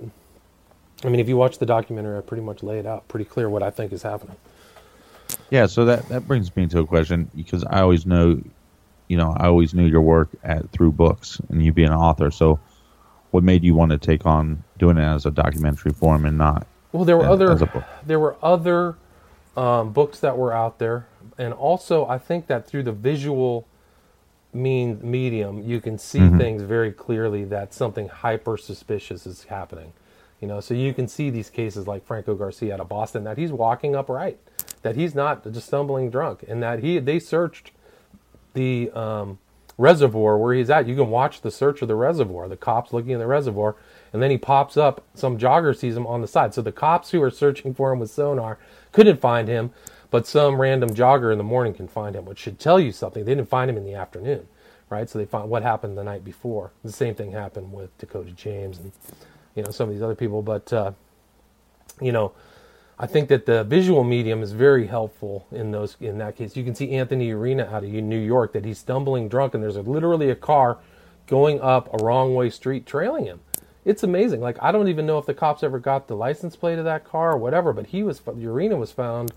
I 1.04 1.08
mean, 1.08 1.20
if 1.20 1.28
you 1.28 1.36
watch 1.36 1.58
the 1.58 1.66
documentary, 1.66 2.18
I 2.18 2.22
pretty 2.22 2.44
much 2.44 2.62
lay 2.62 2.78
it 2.78 2.86
out 2.86 3.08
pretty 3.08 3.24
clear 3.26 3.50
what 3.50 3.62
I 3.62 3.70
think 3.70 3.92
is 3.92 4.02
happening. 4.02 4.36
yeah. 5.50 5.66
So 5.66 5.84
that 5.86 6.08
that 6.08 6.26
brings 6.28 6.54
me 6.56 6.66
to 6.68 6.80
a 6.80 6.86
question 6.86 7.30
because 7.36 7.64
I 7.64 7.80
always 7.82 8.06
know, 8.06 8.42
you 9.08 9.16
know, 9.16 9.34
I 9.36 9.46
always 9.46 9.74
knew 9.74 9.86
your 9.86 10.02
work 10.02 10.30
at 10.44 10.70
through 10.70 10.92
books 10.92 11.40
and 11.48 11.64
you 11.64 11.72
being 11.72 11.88
an 11.88 11.94
author. 11.94 12.30
So, 12.30 12.60
what 13.32 13.42
made 13.42 13.64
you 13.64 13.74
want 13.74 13.90
to 13.90 13.98
take 13.98 14.24
on 14.24 14.62
doing 14.78 14.96
it 14.96 15.02
as 15.02 15.26
a 15.26 15.30
documentary 15.30 15.92
form 15.92 16.24
and 16.24 16.38
not? 16.38 16.66
Well, 16.92 17.04
there 17.04 17.16
were 17.16 17.24
as- 17.24 17.30
other 17.30 17.52
as 17.52 17.62
a 17.62 17.66
book? 17.66 17.84
there 18.06 18.20
were 18.20 18.36
other 18.42 18.96
um, 19.56 19.92
books 19.92 20.20
that 20.20 20.38
were 20.38 20.52
out 20.52 20.78
there, 20.78 21.06
and 21.36 21.52
also 21.52 22.06
I 22.06 22.18
think 22.18 22.46
that 22.46 22.66
through 22.66 22.84
the 22.84 22.92
visual 22.92 23.66
mean 24.54 24.98
medium, 25.02 25.62
you 25.62 25.80
can 25.80 25.98
see 25.98 26.28
things 26.36 26.62
very 26.62 26.92
clearly 26.92 27.44
that 27.44 27.72
something 27.72 28.08
hyper 28.08 28.58
suspicious 28.58 29.26
is 29.26 29.44
happening. 29.44 29.94
You 30.40 30.48
know, 30.48 30.60
so 30.60 30.74
you 30.74 30.92
can 30.92 31.08
see 31.08 31.30
these 31.30 31.48
cases 31.48 31.86
like 31.86 32.04
Franco 32.04 32.34
Garcia 32.34 32.74
out 32.74 32.80
of 32.80 32.88
Boston 32.88 33.24
that 33.24 33.38
he's 33.38 33.52
walking 33.52 33.94
upright, 33.96 34.38
that 34.82 34.96
he's 34.96 35.14
not 35.14 35.50
just 35.50 35.68
stumbling 35.68 36.10
drunk, 36.10 36.44
and 36.46 36.62
that 36.62 36.80
he 36.80 36.98
they 36.98 37.18
searched 37.18 37.70
the 38.52 38.90
um, 38.90 39.38
reservoir 39.78 40.38
where 40.38 40.54
he's 40.54 40.70
at. 40.70 40.86
You 40.86 40.94
can 40.96 41.10
watch 41.10 41.40
the 41.40 41.50
search 41.50 41.82
of 41.82 41.88
the 41.88 41.94
reservoir. 41.94 42.48
The 42.48 42.56
cops 42.56 42.92
looking 42.92 43.12
in 43.12 43.18
the 43.18 43.26
reservoir, 43.26 43.76
and 44.12 44.22
then 44.22 44.30
he 44.30 44.38
pops 44.38 44.76
up. 44.76 45.04
Some 45.14 45.38
jogger 45.38 45.76
sees 45.76 45.96
him 45.96 46.06
on 46.06 46.20
the 46.20 46.28
side. 46.28 46.54
So 46.54 46.62
the 46.62 46.72
cops 46.72 47.10
who 47.10 47.22
are 47.22 47.30
searching 47.30 47.74
for 47.74 47.92
him 47.92 47.98
with 47.98 48.10
sonar 48.10 48.58
couldn't 48.92 49.20
find 49.20 49.48
him, 49.48 49.70
but 50.10 50.26
some 50.26 50.60
random 50.60 50.90
jogger 50.90 51.32
in 51.32 51.38
the 51.38 51.44
morning 51.44 51.74
can 51.74 51.88
find 51.88 52.14
him, 52.14 52.24
which 52.24 52.38
should 52.38 52.58
tell 52.58 52.78
you 52.78 52.92
something. 52.92 53.24
They 53.24 53.34
didn't 53.34 53.48
find 53.48 53.70
him 53.70 53.76
in 53.76 53.84
the 53.84 53.94
afternoon, 53.94 54.46
right? 54.90 55.08
So 55.08 55.18
they 55.18 55.26
find 55.26 55.48
what 55.48 55.62
happened 55.62 55.96
the 55.96 56.04
night 56.04 56.24
before. 56.24 56.72
The 56.84 56.92
same 56.92 57.14
thing 57.14 57.32
happened 57.32 57.72
with 57.72 57.96
Dakota 57.98 58.30
James 58.32 58.78
and 58.78 58.92
you 59.54 59.62
know 59.62 59.70
some 59.70 59.88
of 59.88 59.94
these 59.94 60.02
other 60.02 60.14
people, 60.14 60.42
but 60.42 60.72
uh, 60.72 60.92
you 62.00 62.12
know. 62.12 62.32
I 63.02 63.06
think 63.08 63.28
that 63.30 63.46
the 63.46 63.64
visual 63.64 64.04
medium 64.04 64.44
is 64.44 64.52
very 64.52 64.86
helpful 64.86 65.48
in 65.50 65.72
those 65.72 65.96
in 66.00 66.18
that 66.18 66.36
case. 66.36 66.56
You 66.56 66.62
can 66.62 66.76
see 66.76 66.92
Anthony 66.92 67.32
Arena 67.32 67.64
out 67.64 67.82
of 67.82 67.90
New 67.90 68.16
York 68.16 68.52
that 68.52 68.64
he's 68.64 68.78
stumbling 68.78 69.28
drunk 69.28 69.54
and 69.54 69.62
there's 69.62 69.74
a, 69.74 69.82
literally 69.82 70.30
a 70.30 70.36
car 70.36 70.78
going 71.26 71.60
up 71.60 71.92
a 71.92 72.04
wrong 72.04 72.36
way 72.36 72.48
street 72.48 72.86
trailing 72.86 73.24
him. 73.24 73.40
It's 73.84 74.04
amazing. 74.04 74.40
Like 74.40 74.56
I 74.62 74.70
don't 74.70 74.86
even 74.86 75.04
know 75.04 75.18
if 75.18 75.26
the 75.26 75.34
cops 75.34 75.64
ever 75.64 75.80
got 75.80 76.06
the 76.06 76.14
license 76.14 76.54
plate 76.54 76.78
of 76.78 76.84
that 76.84 77.04
car 77.04 77.32
or 77.32 77.38
whatever, 77.38 77.72
but 77.72 77.88
he 77.88 78.04
was 78.04 78.22
Arena 78.24 78.76
was 78.76 78.92
found 78.92 79.32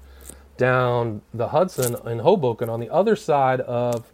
down 0.57 1.23
the 1.33 1.47
Hudson 1.47 1.95
in 2.05 2.19
Hoboken 2.19 2.69
on 2.69 2.79
the 2.79 2.91
other 2.91 3.15
side 3.15 3.61
of 3.61 4.05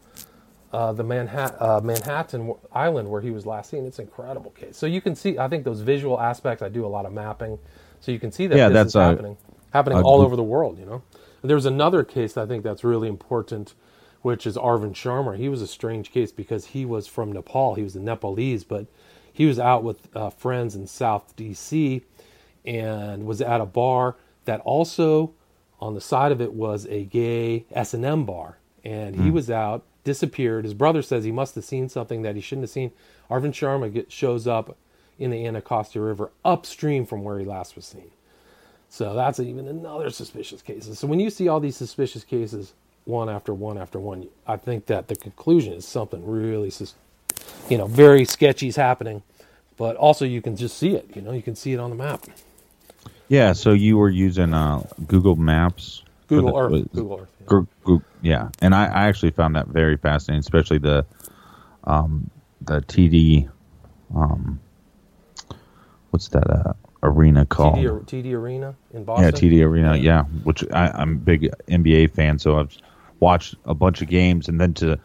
uh, 0.71 0.93
the 0.93 1.03
Manhattan, 1.03 1.57
uh, 1.59 1.81
Manhattan 1.83 2.53
Island 2.71 3.09
where 3.09 3.19
he 3.19 3.31
was 3.31 3.45
last 3.45 3.69
seen. 3.69 3.85
It's 3.85 3.99
an 3.99 4.05
incredible 4.05 4.51
case. 4.51 4.77
So 4.77 4.85
you 4.85 5.01
can 5.01 5.13
see, 5.13 5.37
I 5.37 5.49
think 5.49 5.65
those 5.65 5.81
visual 5.81 6.21
aspects. 6.21 6.61
I 6.61 6.69
do 6.69 6.85
a 6.85 6.87
lot 6.87 7.05
of 7.05 7.11
mapping, 7.11 7.59
so 8.01 8.11
you 8.11 8.19
can 8.19 8.31
see 8.31 8.47
that 8.47 8.57
Yeah, 8.57 8.67
this 8.67 8.73
that's 8.75 8.89
is 8.89 8.95
a- 8.95 9.03
happening, 9.05 9.37
happening 9.71 9.99
a 9.99 10.01
all 10.01 10.21
over 10.21 10.35
the 10.35 10.43
world. 10.43 10.77
You 10.77 10.85
know, 10.85 11.01
there's 11.41 11.65
another 11.65 12.03
case 12.03 12.35
I 12.35 12.45
think 12.45 12.63
that's 12.63 12.83
really 12.83 13.07
important, 13.07 13.73
which 14.21 14.45
is 14.45 14.57
Arvind 14.57 14.93
Sharma. 14.95 15.37
He 15.37 15.47
was 15.47 15.61
a 15.61 15.67
strange 15.67 16.11
case 16.11 16.31
because 16.33 16.65
he 16.67 16.83
was 16.85 17.07
from 17.07 17.31
Nepal. 17.31 17.75
He 17.75 17.83
was 17.83 17.95
a 17.95 17.99
Nepalese, 18.01 18.63
but 18.65 18.87
he 19.31 19.45
was 19.45 19.57
out 19.59 19.83
with 19.83 20.13
uh, 20.15 20.29
friends 20.29 20.75
in 20.75 20.85
South 20.87 21.33
D.C. 21.37 22.01
and 22.65 23.25
was 23.25 23.41
at 23.41 23.61
a 23.61 23.65
bar 23.65 24.17
that 24.45 24.59
also 24.61 25.33
on 25.79 25.93
the 25.95 26.01
side 26.01 26.31
of 26.31 26.41
it 26.41 26.53
was 26.53 26.85
a 26.87 27.05
gay 27.05 27.65
S&M 27.71 28.25
bar 28.25 28.57
and 28.83 29.15
he 29.15 29.31
was 29.31 29.49
out 29.49 29.83
disappeared 30.03 30.63
his 30.63 30.73
brother 30.73 31.01
says 31.01 31.23
he 31.23 31.31
must 31.31 31.53
have 31.55 31.63
seen 31.63 31.87
something 31.89 32.21
that 32.23 32.35
he 32.35 32.41
shouldn't 32.41 32.63
have 32.63 32.69
seen 32.71 32.91
Arvind 33.29 33.53
Sharma 33.53 33.91
get, 33.91 34.11
shows 34.11 34.47
up 34.47 34.75
in 35.21 35.31
the 35.31 35.47
Anacostia 35.47 36.01
River 36.01 36.31
upstream 36.45 37.05
from 37.05 37.23
where 37.23 37.39
he 37.39 37.45
last 37.45 37.75
was 37.77 37.85
seen 37.85 38.11
so 38.89 39.15
that's 39.15 39.39
even 39.39 39.67
another 39.67 40.09
suspicious 40.11 40.61
case 40.63 40.89
so 40.99 41.07
when 41.07 41.19
you 41.21 41.29
see 41.31 41.47
all 41.49 41.61
these 41.61 41.77
suspicious 41.77 42.23
cases 42.25 42.73
one 43.05 43.29
after 43.29 43.53
one 43.53 43.77
after 43.77 43.99
one 43.99 44.27
I 44.47 44.57
think 44.57 44.87
that 44.87 45.09
the 45.09 45.15
conclusion 45.15 45.73
is 45.73 45.87
something 45.87 46.25
really 46.25 46.71
sus- 46.71 46.95
you 47.69 47.77
know 47.77 47.87
very 47.87 48.25
sketchy 48.25 48.67
is 48.69 48.77
happening 48.77 49.23
but 49.77 49.95
also 49.97 50.25
you 50.25 50.41
can 50.41 50.55
just 50.57 50.77
see 50.77 50.95
it 50.95 51.09
you 51.15 51.21
know 51.21 51.33
you 51.33 51.43
can 51.43 51.55
see 51.55 51.73
it 51.73 51.79
on 51.79 51.89
the 51.91 51.97
map 51.97 52.25
Yeah. 53.29 53.53
So 53.53 53.73
you 53.73 53.97
were 53.97 54.09
using 54.09 54.53
uh, 54.53 54.83
Google 55.07 55.35
Maps. 55.37 56.03
Google 56.27 56.53
the- 56.53 56.59
Earth 56.59 56.71
was- 56.71 56.83
Google 56.93 57.19
Earth 57.21 57.31
yeah. 57.41 57.47
Yeah, 58.21 58.49
and 58.61 58.75
I, 58.75 58.85
I 58.87 59.07
actually 59.07 59.31
found 59.31 59.55
that 59.55 59.67
very 59.67 59.97
fascinating, 59.97 60.41
especially 60.41 60.79
the 60.79 61.05
um, 61.85 62.29
the 62.61 62.81
TD, 62.81 63.49
um, 64.15 64.59
what's 66.11 66.29
that 66.29 66.49
uh, 66.49 66.73
arena 67.03 67.45
called? 67.45 67.77
TD, 67.77 68.05
TD 68.05 68.33
Arena 68.33 68.75
in 68.93 69.03
Boston. 69.03 69.25
yeah, 69.25 69.31
TD 69.31 69.65
Arena. 69.65 69.97
Yeah, 69.97 70.23
which 70.43 70.63
I, 70.71 70.91
I'm 70.93 71.13
a 71.13 71.15
big 71.15 71.49
NBA 71.67 72.11
fan, 72.11 72.39
so 72.39 72.59
I've 72.59 72.77
watched 73.19 73.55
a 73.65 73.73
bunch 73.73 74.01
of 74.01 74.07
games, 74.07 74.47
and 74.47 74.59
then 74.61 74.73
to 74.75 74.99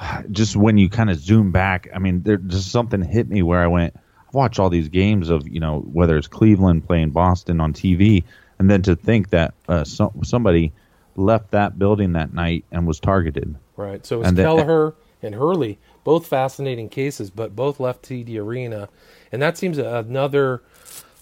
just 0.30 0.56
when 0.56 0.78
you 0.78 0.88
kind 0.88 1.10
of 1.10 1.18
zoom 1.18 1.50
back, 1.50 1.88
I 1.94 1.98
mean, 1.98 2.22
there 2.22 2.36
just 2.36 2.70
something 2.70 3.02
hit 3.02 3.28
me 3.28 3.42
where 3.42 3.62
I 3.62 3.66
went. 3.66 3.94
I've 4.28 4.34
watched 4.34 4.58
all 4.58 4.70
these 4.70 4.88
games 4.88 5.30
of 5.30 5.48
you 5.48 5.60
know 5.60 5.80
whether 5.80 6.16
it's 6.16 6.28
Cleveland 6.28 6.86
playing 6.86 7.10
Boston 7.10 7.60
on 7.60 7.72
TV, 7.72 8.24
and 8.58 8.70
then 8.70 8.82
to 8.82 8.96
think 8.96 9.30
that 9.30 9.54
uh, 9.68 9.84
so, 9.84 10.12
somebody 10.22 10.72
left 11.16 11.50
that 11.50 11.78
building 11.78 12.12
that 12.12 12.32
night 12.32 12.64
and 12.70 12.86
was 12.86 13.00
targeted. 13.00 13.54
Right. 13.76 14.04
So 14.06 14.22
it's 14.22 14.32
Kelleher 14.32 14.94
and 15.22 15.34
Hurley, 15.34 15.78
both 16.08 16.26
fascinating 16.26 16.88
cases, 16.88 17.28
but 17.28 17.54
both 17.54 17.78
left 17.78 18.00
TD 18.00 18.38
Arena, 18.38 18.88
and 19.30 19.42
that 19.42 19.58
seems 19.58 19.76
another 19.76 20.62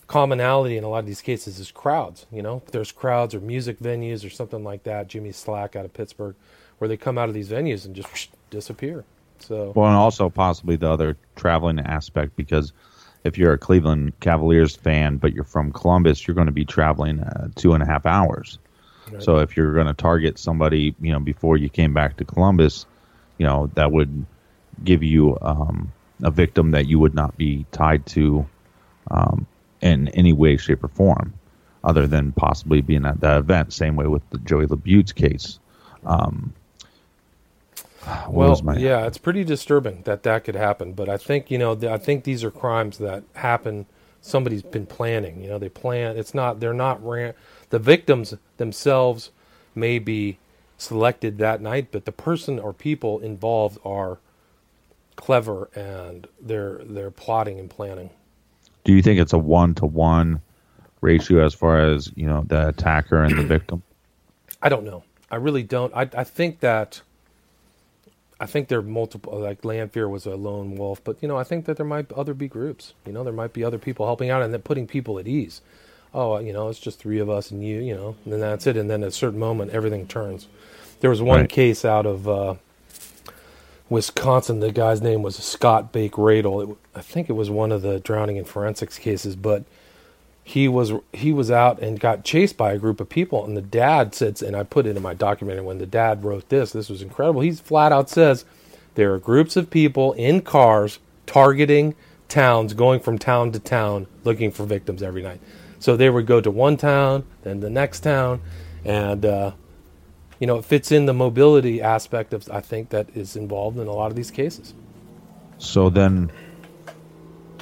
commonality 0.06 0.76
in 0.76 0.84
a 0.84 0.88
lot 0.88 1.00
of 1.00 1.06
these 1.06 1.20
cases 1.20 1.58
is 1.58 1.72
crowds. 1.72 2.24
You 2.30 2.40
know, 2.40 2.62
there's 2.70 2.92
crowds 2.92 3.34
or 3.34 3.40
music 3.40 3.80
venues 3.80 4.24
or 4.24 4.30
something 4.30 4.62
like 4.62 4.84
that. 4.84 5.08
Jimmy 5.08 5.32
Slack 5.32 5.74
out 5.74 5.84
of 5.84 5.92
Pittsburgh, 5.92 6.36
where 6.78 6.86
they 6.86 6.96
come 6.96 7.18
out 7.18 7.28
of 7.28 7.34
these 7.34 7.48
venues 7.48 7.84
and 7.84 7.96
just 7.96 8.30
disappear. 8.50 9.04
So 9.40 9.72
Well, 9.74 9.88
and 9.88 9.96
also 9.96 10.30
possibly 10.30 10.76
the 10.76 10.88
other 10.88 11.16
traveling 11.34 11.80
aspect 11.80 12.36
because 12.36 12.72
if 13.24 13.36
you're 13.36 13.54
a 13.54 13.58
Cleveland 13.58 14.12
Cavaliers 14.20 14.76
fan 14.76 15.16
but 15.16 15.32
you're 15.32 15.42
from 15.42 15.72
Columbus, 15.72 16.28
you're 16.28 16.36
going 16.36 16.46
to 16.46 16.52
be 16.52 16.64
traveling 16.64 17.18
uh, 17.18 17.48
two 17.56 17.74
and 17.74 17.82
a 17.82 17.86
half 17.86 18.06
hours. 18.06 18.60
So 19.18 19.38
if 19.38 19.56
you're 19.56 19.74
going 19.74 19.88
to 19.88 19.94
target 19.94 20.38
somebody, 20.38 20.94
you 21.00 21.10
know, 21.10 21.18
before 21.18 21.56
you 21.56 21.68
came 21.68 21.92
back 21.92 22.18
to 22.18 22.24
Columbus, 22.24 22.86
you 23.38 23.46
know, 23.46 23.68
that 23.74 23.90
would 23.90 24.26
give 24.84 25.02
you 25.02 25.38
um, 25.42 25.92
a 26.22 26.30
victim 26.30 26.70
that 26.72 26.86
you 26.86 26.98
would 26.98 27.14
not 27.14 27.36
be 27.36 27.66
tied 27.72 28.06
to 28.06 28.46
um, 29.10 29.46
in 29.80 30.08
any 30.08 30.32
way, 30.32 30.56
shape, 30.56 30.84
or 30.84 30.88
form, 30.88 31.34
other 31.84 32.06
than 32.06 32.32
possibly 32.32 32.80
being 32.80 33.06
at 33.06 33.20
that 33.20 33.38
event. 33.38 33.72
Same 33.72 33.96
way 33.96 34.06
with 34.06 34.28
the 34.30 34.38
Joey 34.38 34.66
LeBeau's 34.66 35.12
case. 35.12 35.58
Um, 36.04 36.54
well, 38.28 38.60
my- 38.62 38.76
yeah, 38.76 39.06
it's 39.06 39.18
pretty 39.18 39.44
disturbing 39.44 40.02
that 40.04 40.22
that 40.22 40.44
could 40.44 40.54
happen. 40.54 40.92
But 40.92 41.08
I 41.08 41.16
think 41.16 41.50
you 41.50 41.58
know, 41.58 41.74
th- 41.74 41.90
I 41.90 41.98
think 41.98 42.24
these 42.24 42.44
are 42.44 42.50
crimes 42.50 42.98
that 42.98 43.24
happen. 43.34 43.86
Somebody's 44.20 44.62
been 44.62 44.86
planning. 44.86 45.42
You 45.42 45.50
know, 45.50 45.58
they 45.58 45.68
plan. 45.68 46.16
It's 46.16 46.34
not. 46.34 46.60
They're 46.60 46.74
not. 46.74 47.04
Ran- 47.04 47.34
the 47.70 47.78
victims 47.78 48.34
themselves 48.56 49.30
may 49.74 49.98
be 49.98 50.38
selected 50.78 51.38
that 51.38 51.60
night, 51.60 51.88
but 51.90 52.04
the 52.04 52.12
person 52.12 52.58
or 52.58 52.72
people 52.72 53.18
involved 53.20 53.78
are 53.84 54.18
clever 55.16 55.70
and 55.74 56.26
they're 56.40 56.80
they're 56.84 57.10
plotting 57.10 57.58
and 57.58 57.70
planning. 57.70 58.10
Do 58.84 58.92
you 58.94 59.02
think 59.02 59.20
it's 59.20 59.32
a 59.32 59.38
one 59.38 59.74
to 59.76 59.86
one 59.86 60.42
ratio 61.00 61.44
as 61.44 61.54
far 61.54 61.80
as 61.80 62.10
you 62.16 62.26
know 62.26 62.44
the 62.46 62.68
attacker 62.68 63.22
and 63.22 63.38
the 63.38 63.42
victim? 63.44 63.82
I 64.62 64.68
don't 64.68 64.84
know. 64.84 65.04
I 65.30 65.36
really 65.36 65.62
don't. 65.62 65.94
I 65.94 66.02
I 66.14 66.24
think 66.24 66.60
that. 66.60 67.02
I 68.38 68.46
think 68.46 68.68
there 68.68 68.80
are 68.80 68.82
multiple. 68.82 69.38
Like 69.38 69.64
Lanfear 69.64 70.08
was 70.08 70.26
a 70.26 70.36
lone 70.36 70.76
wolf, 70.76 71.02
but 71.04 71.16
you 71.22 71.28
know, 71.28 71.38
I 71.38 71.44
think 71.44 71.64
that 71.66 71.76
there 71.78 71.86
might 71.86 72.12
other 72.12 72.34
be 72.34 72.48
groups. 72.48 72.92
You 73.06 73.12
know, 73.12 73.24
there 73.24 73.32
might 73.32 73.52
be 73.54 73.64
other 73.64 73.78
people 73.78 74.06
helping 74.06 74.30
out 74.30 74.42
and 74.42 74.52
then 74.52 74.62
putting 74.62 74.86
people 74.86 75.18
at 75.18 75.26
ease. 75.26 75.62
Oh, 76.14 76.38
you 76.38 76.52
know, 76.52 76.68
it's 76.68 76.78
just 76.78 76.98
three 76.98 77.18
of 77.18 77.30
us 77.30 77.50
and 77.50 77.64
you. 77.64 77.80
You 77.80 77.94
know, 77.94 78.16
and 78.24 78.32
then 78.34 78.40
that's 78.40 78.66
it. 78.66 78.76
And 78.76 78.90
then 78.90 79.02
at 79.02 79.08
a 79.08 79.12
certain 79.12 79.38
moment, 79.38 79.70
everything 79.72 80.06
turns. 80.06 80.48
There 81.00 81.10
was 81.10 81.22
one 81.22 81.42
Right. 81.42 81.48
case 81.48 81.84
out 81.84 82.06
of 82.06 82.28
uh, 82.28 82.54
Wisconsin. 83.88 84.60
The 84.60 84.72
guy's 84.72 85.00
name 85.00 85.22
was 85.22 85.36
Scott 85.36 85.92
Bake 85.92 86.12
Radel. 86.12 86.76
I 86.94 87.00
think 87.00 87.28
it 87.28 87.34
was 87.34 87.50
one 87.50 87.72
of 87.72 87.82
the 87.82 88.00
drowning 88.00 88.36
in 88.36 88.44
forensics 88.44 88.98
cases, 88.98 89.36
but 89.36 89.64
he 90.46 90.68
was 90.68 90.92
he 91.12 91.32
was 91.32 91.50
out 91.50 91.80
and 91.80 91.98
got 91.98 92.22
chased 92.22 92.56
by 92.56 92.72
a 92.72 92.78
group 92.78 93.00
of 93.00 93.08
people 93.08 93.44
and 93.44 93.56
the 93.56 93.60
dad 93.60 94.14
sits 94.14 94.40
and 94.40 94.54
I 94.54 94.62
put 94.62 94.86
it 94.86 94.96
in 94.96 95.02
my 95.02 95.12
document 95.12 95.64
when 95.64 95.78
the 95.78 95.86
dad 95.86 96.22
wrote 96.22 96.50
this 96.50 96.70
this 96.70 96.88
was 96.88 97.02
incredible 97.02 97.40
He 97.40 97.50
flat 97.50 97.90
out 97.90 98.08
says 98.08 98.44
there 98.94 99.12
are 99.12 99.18
groups 99.18 99.56
of 99.56 99.70
people 99.70 100.12
in 100.12 100.42
cars 100.42 101.00
targeting 101.26 101.96
towns 102.28 102.74
going 102.74 103.00
from 103.00 103.18
town 103.18 103.50
to 103.52 103.58
town 103.58 104.06
looking 104.22 104.52
for 104.52 104.64
victims 104.64 105.02
every 105.02 105.20
night 105.20 105.40
so 105.80 105.96
they 105.96 106.08
would 106.08 106.26
go 106.26 106.40
to 106.40 106.50
one 106.50 106.76
town 106.76 107.24
then 107.42 107.58
the 107.58 107.68
next 107.68 108.00
town 108.00 108.40
and 108.84 109.26
uh, 109.26 109.50
you 110.40 110.46
know 110.46 110.56
it 110.58 110.64
fits 110.64 110.92
in 110.92 111.06
the 111.06 111.14
mobility 111.14 111.82
aspect 111.82 112.32
of 112.34 112.48
I 112.50 112.60
think 112.60 112.90
that 112.90 113.08
is 113.14 113.36
involved 113.36 113.78
in 113.78 113.86
a 113.86 113.92
lot 113.92 114.10
of 114.10 114.16
these 114.16 114.30
cases 114.30 114.74
So 115.58 115.90
then, 115.90 116.30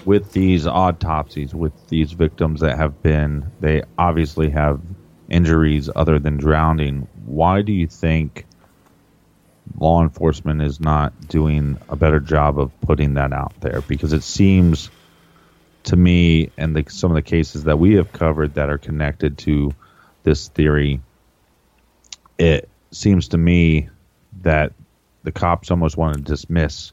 with 0.05 0.33
these 0.33 0.67
autopsies, 0.67 1.55
with 1.55 1.73
these 1.89 2.13
victims 2.13 2.61
that 2.61 2.77
have 2.77 3.03
been, 3.03 3.51
they 3.61 3.83
obviously 3.99 4.51
have 4.51 4.81
injuries 5.29 5.89
other 5.95 6.19
than 6.19 6.37
drowning. 6.37 7.07
Why 7.25 7.63
do 7.63 7.73
you 7.73 7.87
think 7.87 8.47
law 9.79 10.03
enforcement 10.03 10.61
is 10.63 10.81
not 10.81 11.29
doing 11.29 11.79
a 11.89 11.97
better 11.97 12.21
job 12.21 12.59
of 12.59 12.79
putting 12.83 13.15
that 13.15 13.33
out 13.33 13.55
there? 13.61 13.81
Because 13.83 14.13
it 14.13 14.23
seems 14.25 14.91
to 15.85 15.97
me, 15.97 16.51
and 16.59 16.75
the, 16.75 16.85
some 16.89 17.11
of 17.11 17.15
the 17.15 17.23
cases 17.23 17.65
that 17.65 17.79
we 17.79 17.95
have 17.95 18.13
covered 18.13 18.55
that 18.55 18.69
are 18.71 18.79
connected 18.79 19.39
to 19.39 19.73
this 20.25 20.49
theory, 20.49 21.01
it 22.39 22.69
seems 22.91 23.29
to 23.29 23.39
me 23.39 23.89
that 24.43 24.73
the 25.23 25.33
cops 25.33 25.71
almost 25.71 25.97
want 25.97 26.17
to 26.17 26.23
dismiss 26.23 26.93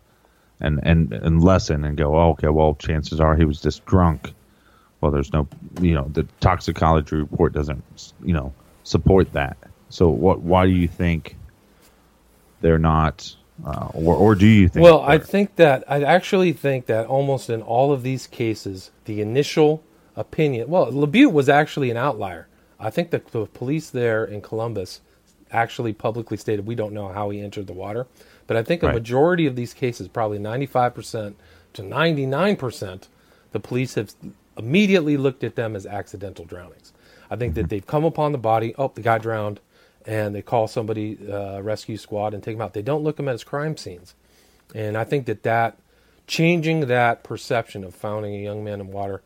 and 0.59 0.79
and 0.83 1.11
and 1.11 1.43
lessen 1.43 1.83
and 1.83 1.97
go, 1.97 2.15
oh, 2.15 2.29
okay, 2.31 2.49
well, 2.49 2.75
chances 2.75 3.19
are 3.19 3.35
he 3.35 3.45
was 3.45 3.61
just 3.61 3.85
drunk. 3.85 4.33
Well, 5.01 5.11
there's 5.11 5.33
no, 5.33 5.47
you 5.81 5.95
know, 5.95 6.07
the 6.13 6.27
toxicology 6.39 7.15
report 7.15 7.53
doesn't, 7.53 8.13
you 8.23 8.33
know, 8.33 8.53
support 8.83 9.33
that. 9.33 9.57
So, 9.89 10.09
what? 10.09 10.41
Why 10.41 10.65
do 10.65 10.71
you 10.71 10.87
think 10.87 11.35
they're 12.61 12.77
not, 12.77 13.35
uh, 13.65 13.89
or 13.93 14.15
or 14.15 14.35
do 14.35 14.45
you 14.45 14.69
think? 14.69 14.83
Well, 14.83 15.01
I 15.01 15.17
think 15.17 15.55
that 15.55 15.83
I 15.87 16.03
actually 16.03 16.53
think 16.53 16.85
that 16.85 17.07
almost 17.07 17.49
in 17.49 17.63
all 17.63 17.91
of 17.91 18.03
these 18.03 18.27
cases, 18.27 18.91
the 19.05 19.21
initial 19.21 19.83
opinion. 20.15 20.69
Well, 20.69 20.91
LeBeau 20.91 21.29
was 21.29 21.49
actually 21.49 21.89
an 21.89 21.97
outlier. 21.97 22.47
I 22.79 22.89
think 22.89 23.09
that 23.11 23.27
the 23.27 23.47
police 23.47 23.89
there 23.89 24.23
in 24.23 24.41
Columbus 24.41 25.01
actually 25.51 25.93
publicly 25.93 26.37
stated 26.37 26.65
we 26.65 26.75
don't 26.75 26.93
know 26.93 27.09
how 27.09 27.29
he 27.29 27.41
entered 27.41 27.67
the 27.67 27.73
water, 27.73 28.07
but 28.47 28.57
I 28.57 28.63
think 28.63 28.83
a 28.83 28.87
Right. 28.87 28.95
majority 28.95 29.47
of 29.47 29.55
these 29.55 29.73
cases, 29.73 30.07
probably 30.07 30.39
ninety-five 30.39 30.93
percent 30.93 31.37
to 31.73 31.83
ninety-nine 31.83 32.55
percent, 32.55 33.07
the 33.51 33.59
police 33.59 33.95
have 33.95 34.13
immediately 34.57 35.17
looked 35.17 35.43
at 35.43 35.55
them 35.55 35.75
as 35.75 35.85
accidental 35.85 36.45
drownings. 36.45 36.93
I 37.29 37.35
think 37.35 37.55
that 37.55 37.69
they've 37.69 37.85
come 37.85 38.03
upon 38.03 38.31
the 38.33 38.37
body. 38.37 38.75
Oh, 38.77 38.91
the 38.93 39.01
guy 39.01 39.17
drowned, 39.17 39.59
and 40.05 40.35
they 40.35 40.41
call 40.41 40.67
somebody 40.67 41.17
uh, 41.31 41.61
rescue 41.61 41.97
squad 41.97 42.33
and 42.33 42.43
take 42.43 42.55
him 42.55 42.61
out. 42.61 42.73
They 42.73 42.81
don't 42.81 43.03
look 43.03 43.17
them 43.17 43.29
as 43.29 43.43
crime 43.43 43.77
scenes. 43.77 44.15
And 44.75 44.97
I 44.97 45.03
think 45.05 45.25
that 45.27 45.43
that 45.43 45.77
changing 46.27 46.87
that 46.87 47.23
perception 47.23 47.83
of 47.83 47.93
finding 47.95 48.33
a 48.35 48.43
young 48.43 48.63
man 48.63 48.79
in 48.79 48.91
water 48.91 49.21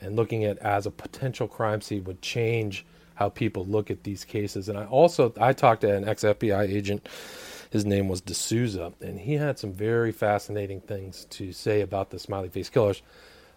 and 0.00 0.16
looking 0.16 0.44
at 0.44 0.56
it 0.56 0.62
as 0.62 0.86
a 0.86 0.90
potential 0.90 1.46
crime 1.46 1.80
scene 1.80 2.04
would 2.04 2.22
change 2.22 2.84
how 3.20 3.28
people 3.28 3.66
look 3.66 3.90
at 3.90 4.02
these 4.02 4.24
cases. 4.24 4.68
And 4.68 4.78
I 4.78 4.86
also 4.86 5.32
I 5.38 5.52
talked 5.52 5.82
to 5.82 5.94
an 5.94 6.08
ex 6.08 6.24
FBI 6.24 6.68
agent. 6.68 7.06
His 7.70 7.84
name 7.84 8.08
was 8.08 8.20
D'Souza, 8.22 8.92
and 9.00 9.20
he 9.20 9.34
had 9.34 9.58
some 9.58 9.72
very 9.72 10.10
fascinating 10.10 10.80
things 10.80 11.26
to 11.30 11.52
say 11.52 11.82
about 11.82 12.10
the 12.10 12.18
smiley 12.18 12.48
face 12.48 12.68
killers. 12.68 13.00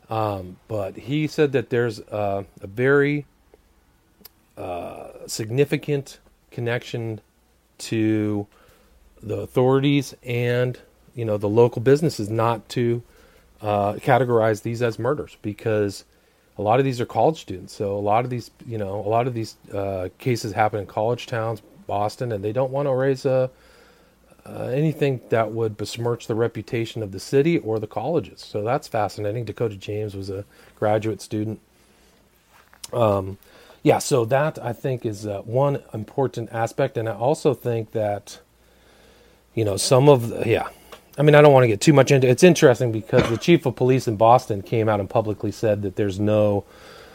Um, 0.09 0.57
but 0.67 0.97
he 0.97 1.25
said 1.25 1.53
that 1.53 1.71
there's 1.71 1.99
a 1.99 2.45
very 2.61 3.25
uh, 4.57 5.07
significant 5.25 6.19
connection 6.51 7.21
to 7.79 8.45
the 9.23 9.37
authorities 9.37 10.13
and 10.21 10.77
you 11.15 11.23
know 11.25 11.37
the 11.37 11.49
local 11.49 11.81
businesses 11.81 12.29
not 12.29 12.67
to 12.69 13.01
uh, 13.61 13.93
categorize 13.93 14.61
these 14.61 14.81
as 14.81 14.99
murders 14.99 15.37
because 15.41 16.03
a 16.57 16.61
lot 16.61 16.79
of 16.79 16.85
these 16.85 17.01
are 17.01 17.05
college 17.05 17.41
students. 17.41 17.73
So 17.73 17.97
a 17.97 17.99
lot 17.99 18.23
of 18.23 18.29
these, 18.29 18.51
you 18.65 18.77
know, 18.77 18.99
a 18.99 19.09
lot 19.09 19.27
of 19.27 19.33
these 19.33 19.55
uh, 19.73 20.09
cases 20.19 20.53
happen 20.53 20.79
in 20.79 20.85
college 20.85 21.25
towns, 21.25 21.61
Boston, 21.87 22.31
and 22.31 22.43
they 22.43 22.51
don't 22.51 22.71
want 22.71 22.87
to 22.87 22.93
raise 22.93 23.25
a, 23.25 23.49
uh, 24.45 24.63
anything 24.65 25.21
that 25.29 25.51
would 25.51 25.77
besmirch 25.77 26.27
the 26.27 26.35
reputation 26.35 27.01
of 27.01 27.11
the 27.11 27.19
city 27.19 27.57
or 27.57 27.79
the 27.79 27.87
colleges. 27.87 28.41
So 28.41 28.63
that's 28.63 28.87
fascinating. 28.87 29.45
Dakota 29.45 29.75
James 29.75 30.15
was 30.15 30.29
a 30.29 30.45
graduate 30.77 31.21
student. 31.21 31.59
Um, 32.91 33.37
yeah, 33.81 33.99
so 33.99 34.23
that 34.25 34.63
I 34.63 34.73
think 34.73 35.05
is 35.05 35.25
uh, 35.25 35.41
one 35.41 35.81
important 35.93 36.49
aspect, 36.53 36.97
and 36.97 37.09
I 37.09 37.13
also 37.13 37.53
think 37.53 37.91
that, 37.91 38.39
you 39.55 39.65
know, 39.65 39.75
some 39.75 40.07
of 40.07 40.29
the, 40.29 40.47
yeah, 40.47 40.69
I 41.17 41.21
mean, 41.21 41.35
I 41.35 41.41
don't 41.41 41.53
want 41.53 41.63
to 41.63 41.67
get 41.67 41.81
too 41.81 41.93
much 41.93 42.11
into. 42.11 42.27
it. 42.27 42.31
It's 42.31 42.43
interesting 42.43 42.91
because 42.91 43.29
the 43.29 43.37
chief 43.37 43.65
of 43.65 43.75
police 43.75 44.07
in 44.07 44.15
Boston 44.15 44.61
came 44.61 44.89
out 44.89 44.99
and 44.99 45.09
publicly 45.09 45.51
said 45.51 45.83
that 45.83 45.95
there's 45.95 46.19
no 46.19 46.65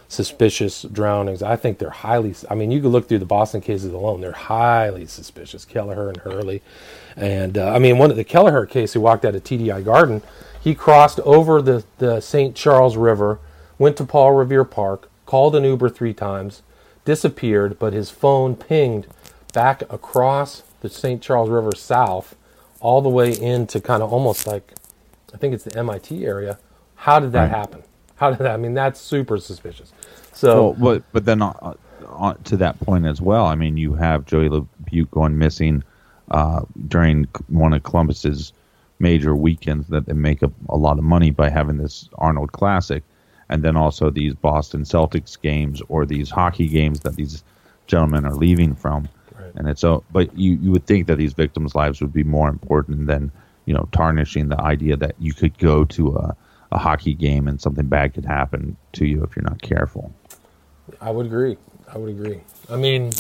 suspicious 0.07 0.83
drownings. 0.83 1.43
I 1.43 1.57
think 1.57 1.79
they're 1.79 1.91
highly. 1.91 2.35
I 2.49 2.55
mean, 2.55 2.71
you 2.71 2.81
could 2.81 2.93
look 2.93 3.09
through 3.09 3.19
the 3.19 3.27
Boston 3.27 3.61
cases 3.61 3.93
alone; 3.93 4.21
they're 4.21 4.33
highly 4.33 5.07
suspicious. 5.07 5.65
Kelleher 5.65 6.09
and 6.09 6.19
Hurley, 6.19 6.63
and 7.17 7.59
uh, 7.59 7.73
I 7.73 7.79
mean, 7.79 7.99
one 7.99 8.11
of 8.11 8.17
the 8.17 8.25
Kelleher 8.25 8.67
case, 8.67 8.93
who 8.93 9.01
walked 9.01 9.25
out 9.25 9.35
of 9.35 9.43
TDI 9.43 9.85
Garden, 9.85 10.23
he 10.61 10.75
crossed 10.75 11.19
over 11.21 11.61
the 11.61 11.85
the 11.99 12.21
St. 12.21 12.55
Charles 12.55 12.97
River, 12.97 13.41
went 13.79 13.97
to 13.97 14.05
Paul 14.05 14.33
Revere 14.33 14.65
Park, 14.65 15.11
called 15.27 15.57
an 15.57 15.65
Uber 15.65 15.89
three 15.89 16.15
times, 16.15 16.63
disappeared, 17.05 17.81
but 17.81 17.93
his 17.93 18.11
phone 18.11 18.55
pinged 18.55 19.09
back 19.53 19.83
across 19.91 20.63
the 20.83 20.89
St. 20.89 21.21
Charles 21.21 21.51
River 21.51 21.73
south 21.75 22.37
all 22.81 23.03
the 23.03 23.09
way 23.09 23.33
into 23.39 23.81
kind 23.81 24.03
of 24.03 24.13
almost 24.13 24.47
like 24.47 24.75
I 25.35 25.37
think 25.37 25.55
it's 25.55 25.65
the 25.65 25.77
MIT 25.79 26.25
area. 26.25 26.59
How 26.97 27.21
did 27.21 27.33
that 27.33 27.51
Right. 27.51 27.51
happen? 27.51 27.83
How 28.17 28.31
did 28.31 28.39
that? 28.41 28.53
I 28.53 28.57
mean, 28.57 28.75
that's 28.75 29.01
super 29.01 29.39
suspicious. 29.39 29.93
So 30.33 30.55
Well, 30.63 30.75
but 30.75 31.03
but 31.13 31.25
then 31.25 31.43
uh, 31.43 31.75
uh, 32.07 32.35
to 32.45 32.57
that 32.57 32.79
point 32.81 33.07
as 33.07 33.21
well. 33.21 33.47
I 33.47 33.55
mean, 33.55 33.77
you 33.77 33.95
have 33.95 34.25
Joey 34.27 34.49
LeBeau 34.49 35.05
going 35.11 35.39
missing 35.39 35.83
uh, 36.31 36.63
during 36.89 37.27
one 37.49 37.73
of 37.73 37.83
Columbus's 37.83 38.53
major 39.01 39.35
weekends 39.35 39.89
that 39.89 40.07
they 40.07 40.13
make 40.13 40.43
a, 40.43 40.51
a 40.69 40.77
lot 40.77 40.99
of 40.99 41.05
money 41.05 41.31
by 41.31 41.49
having 41.49 41.77
this 41.79 42.09
Arnold 42.17 42.53
Classic, 42.53 43.03
and 43.49 43.63
then 43.63 43.77
also 43.77 44.11
these 44.11 44.35
Boston 44.35 44.83
Celtics 44.83 45.41
games 45.41 45.81
or 45.89 46.05
these 46.05 46.31
hockey 46.31 46.69
games 46.69 47.01
that 47.01 47.17
these 47.17 47.45
gentlemen 47.87 48.25
are 48.25 48.35
leaving 48.35 48.75
from. 48.75 49.09
Right. 49.49 49.57
And 49.57 49.69
it's 49.69 49.81
so, 49.81 50.05
but 50.13 50.37
you 50.37 50.59
you 50.63 50.71
would 50.71 50.87
think 50.87 51.07
that 51.07 51.17
these 51.17 51.33
victims' 51.33 51.75
lives 51.75 52.01
would 52.01 52.13
be 52.13 52.25
more 52.25 52.49
important 52.49 53.07
than 53.07 53.33
you 53.67 53.75
know 53.75 53.89
tarnishing 53.93 54.49
the 54.49 54.61
idea 54.61 54.97
that 54.97 55.15
you 55.19 55.35
could 55.35 55.57
go 55.59 55.85
to 55.85 56.17
a 56.17 56.37
a 56.71 56.79
hockey 56.79 57.15
game 57.15 57.49
and 57.49 57.61
something 57.61 57.87
bad 57.87 58.15
could 58.15 58.25
happen 58.25 58.77
to 58.93 59.07
you 59.07 59.23
if 59.25 59.35
you're 59.35 59.43
not 59.43 59.63
careful. 59.63 60.13
I 61.01 61.11
would 61.11 61.27
agree. 61.27 61.57
I 61.93 61.99
would 61.99 62.11
agree. 62.11 62.41
I 62.71 62.77
mean, 62.77 63.13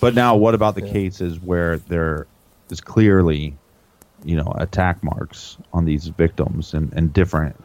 But 0.00 0.14
now, 0.14 0.36
what 0.36 0.54
about 0.54 0.74
the 0.74 0.82
cases 0.82 1.40
where 1.40 1.78
there 1.78 2.26
is 2.70 2.80
clearly, 2.80 3.56
you 4.24 4.36
know, 4.36 4.52
attack 4.56 5.02
marks 5.02 5.56
on 5.72 5.86
these 5.86 6.08
victims 6.08 6.74
and, 6.74 6.92
and 6.92 7.12
different? 7.12 7.56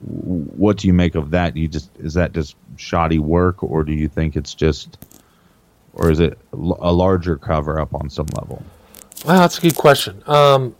What 0.00 0.78
do 0.78 0.86
you 0.86 0.94
make 0.94 1.14
of 1.14 1.30
that? 1.32 1.54
Do 1.54 1.60
you 1.60 1.68
just 1.68 1.90
is 1.98 2.14
that 2.14 2.32
just 2.32 2.56
shoddy 2.76 3.18
work, 3.18 3.62
or 3.62 3.82
do 3.84 3.92
you 3.92 4.08
think 4.08 4.36
it's 4.36 4.54
just, 4.54 5.04
or 5.92 6.10
is 6.10 6.20
it 6.20 6.38
a 6.52 6.92
larger 6.92 7.36
cover 7.36 7.80
up 7.80 7.94
on 7.94 8.08
some 8.08 8.26
level? 8.34 8.62
Well, 9.24 9.40
that's 9.40 9.58
a 9.58 9.60
good 9.60 9.76
question. 9.76 10.22
Um, 10.26 10.76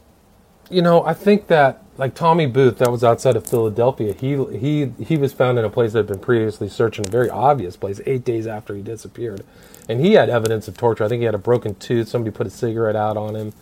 you 0.71 0.83
know, 0.83 1.05
I 1.05 1.15
think 1.15 1.47
that 1.49 1.83
like 1.97 2.15
Tommy 2.15 2.47
Booth, 2.47 2.79
that 2.79 2.91
was 2.91 3.03
outside 3.03 3.35
of 3.35 3.47
Philadelphia. 3.47 4.13
He 4.15 4.43
he 4.57 4.93
he 5.03 5.17
was 5.17 5.33
found 5.33 5.59
in 5.59 5.65
a 5.65 5.71
place 5.71 5.93
that 5.93 6.01
had 6.01 6.07
been 6.07 6.21
previously 6.21 6.69
searched 6.69 6.99
in 6.99 7.07
a 7.07 7.11
very 7.11 7.29
obvious 7.29 7.77
place 7.77 8.01
eight 8.07 8.25
days 8.25 8.47
after 8.47 8.75
he 8.75 8.83
disappeared, 8.83 9.45
and 9.89 10.01
he 10.01 10.13
had 10.13 10.31
evidence 10.31 10.69
of 10.69 10.77
torture. 10.77 11.05
I 11.05 11.09
think 11.09 11.21
he 11.21 11.25
had 11.27 11.35
a 11.35 11.39
broken 11.39 11.75
tooth. 11.75 12.09
Somebody 12.09 12.35
put 12.35 12.47
a 12.47 12.51
cigarette 12.51 12.97
out 12.97 13.17
on 13.17 13.35
him. 13.35 13.53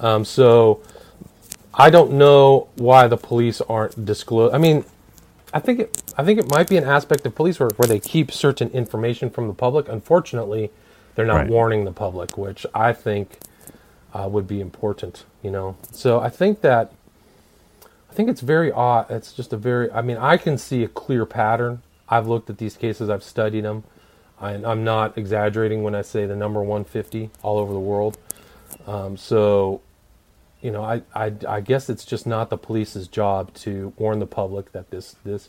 Um, 0.00 0.24
so 0.24 0.82
I 1.72 1.90
don't 1.90 2.12
know 2.12 2.68
why 2.74 3.06
the 3.06 3.16
police 3.16 3.60
aren't 3.60 4.04
disclosed. 4.04 4.54
I 4.54 4.58
mean, 4.58 4.84
I 5.52 5.60
think 5.60 5.80
it. 5.80 6.02
I 6.16 6.24
think 6.24 6.38
it 6.38 6.50
might 6.50 6.68
be 6.68 6.76
an 6.76 6.84
aspect 6.84 7.24
of 7.26 7.34
police 7.34 7.58
work 7.60 7.78
where 7.78 7.86
they 7.88 8.00
keep 8.00 8.30
certain 8.32 8.68
information 8.70 9.30
from 9.30 9.46
the 9.48 9.54
public. 9.54 9.88
Unfortunately, 9.88 10.70
they're 11.14 11.26
not 11.26 11.36
Right. 11.36 11.48
warning 11.48 11.84
the 11.84 11.92
public, 11.92 12.36
which 12.36 12.66
I 12.74 12.92
think 12.92 13.38
uh, 14.14 14.28
would 14.30 14.46
be 14.46 14.60
important. 14.60 15.24
You 15.42 15.50
know, 15.50 15.76
so 15.92 16.20
I 16.20 16.28
think 16.28 16.60
that 16.62 16.92
I 18.10 18.14
think 18.14 18.28
it's 18.28 18.40
very 18.40 18.70
odd. 18.72 19.10
It's 19.10 19.32
just 19.32 19.52
a 19.52 19.56
very. 19.56 19.90
I 19.92 20.02
mean, 20.02 20.16
I 20.18 20.36
can 20.36 20.58
see 20.58 20.82
a 20.84 20.88
clear 20.88 21.24
pattern. 21.24 21.82
I've 22.08 22.26
looked 22.26 22.50
at 22.50 22.58
these 22.58 22.76
cases. 22.76 23.08
I've 23.10 23.22
studied 23.24 23.64
them. 23.64 23.84
I, 24.40 24.52
I'm 24.54 24.84
not 24.84 25.18
exaggerating 25.18 25.82
when 25.82 25.94
I 25.94 26.02
say 26.02 26.24
the 26.26 26.36
number 26.36 26.60
150 26.60 27.30
all 27.42 27.58
over 27.58 27.72
the 27.72 27.78
world. 27.80 28.16
Um, 28.86 29.16
so, 29.16 29.80
you 30.60 30.70
know, 30.70 30.82
I, 30.82 31.02
I, 31.14 31.32
I 31.48 31.60
guess 31.60 31.88
it's 31.88 32.04
just 32.04 32.26
not 32.26 32.50
the 32.50 32.58
police's 32.58 33.08
job 33.08 33.54
to 33.54 33.92
warn 33.96 34.18
the 34.18 34.26
public 34.26 34.72
that 34.72 34.90
this 34.90 35.16
this 35.24 35.48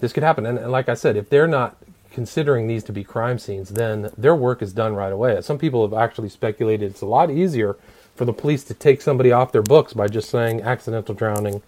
this 0.00 0.12
could 0.12 0.22
happen. 0.22 0.44
And, 0.44 0.58
and 0.58 0.70
like 0.70 0.88
I 0.88 0.94
said, 0.94 1.16
if 1.16 1.30
they're 1.30 1.46
not 1.46 1.76
considering 2.10 2.66
these 2.66 2.84
to 2.84 2.92
be 2.92 3.04
crime 3.04 3.38
scenes, 3.38 3.70
then 3.70 4.10
their 4.16 4.34
work 4.34 4.62
is 4.62 4.72
done 4.72 4.94
right 4.94 5.12
away. 5.12 5.40
Some 5.42 5.58
people 5.58 5.88
have 5.88 5.98
actually 5.98 6.28
speculated 6.28 6.90
it's 6.90 7.00
a 7.00 7.06
lot 7.06 7.30
easier 7.30 7.76
for 8.14 8.24
the 8.24 8.32
police 8.32 8.64
to 8.64 8.74
take 8.74 9.02
somebody 9.02 9.32
off 9.32 9.52
their 9.52 9.62
books 9.62 9.92
by 9.92 10.08
just 10.08 10.30
saying 10.30 10.62
accidental 10.62 11.14
drowning. 11.14 11.62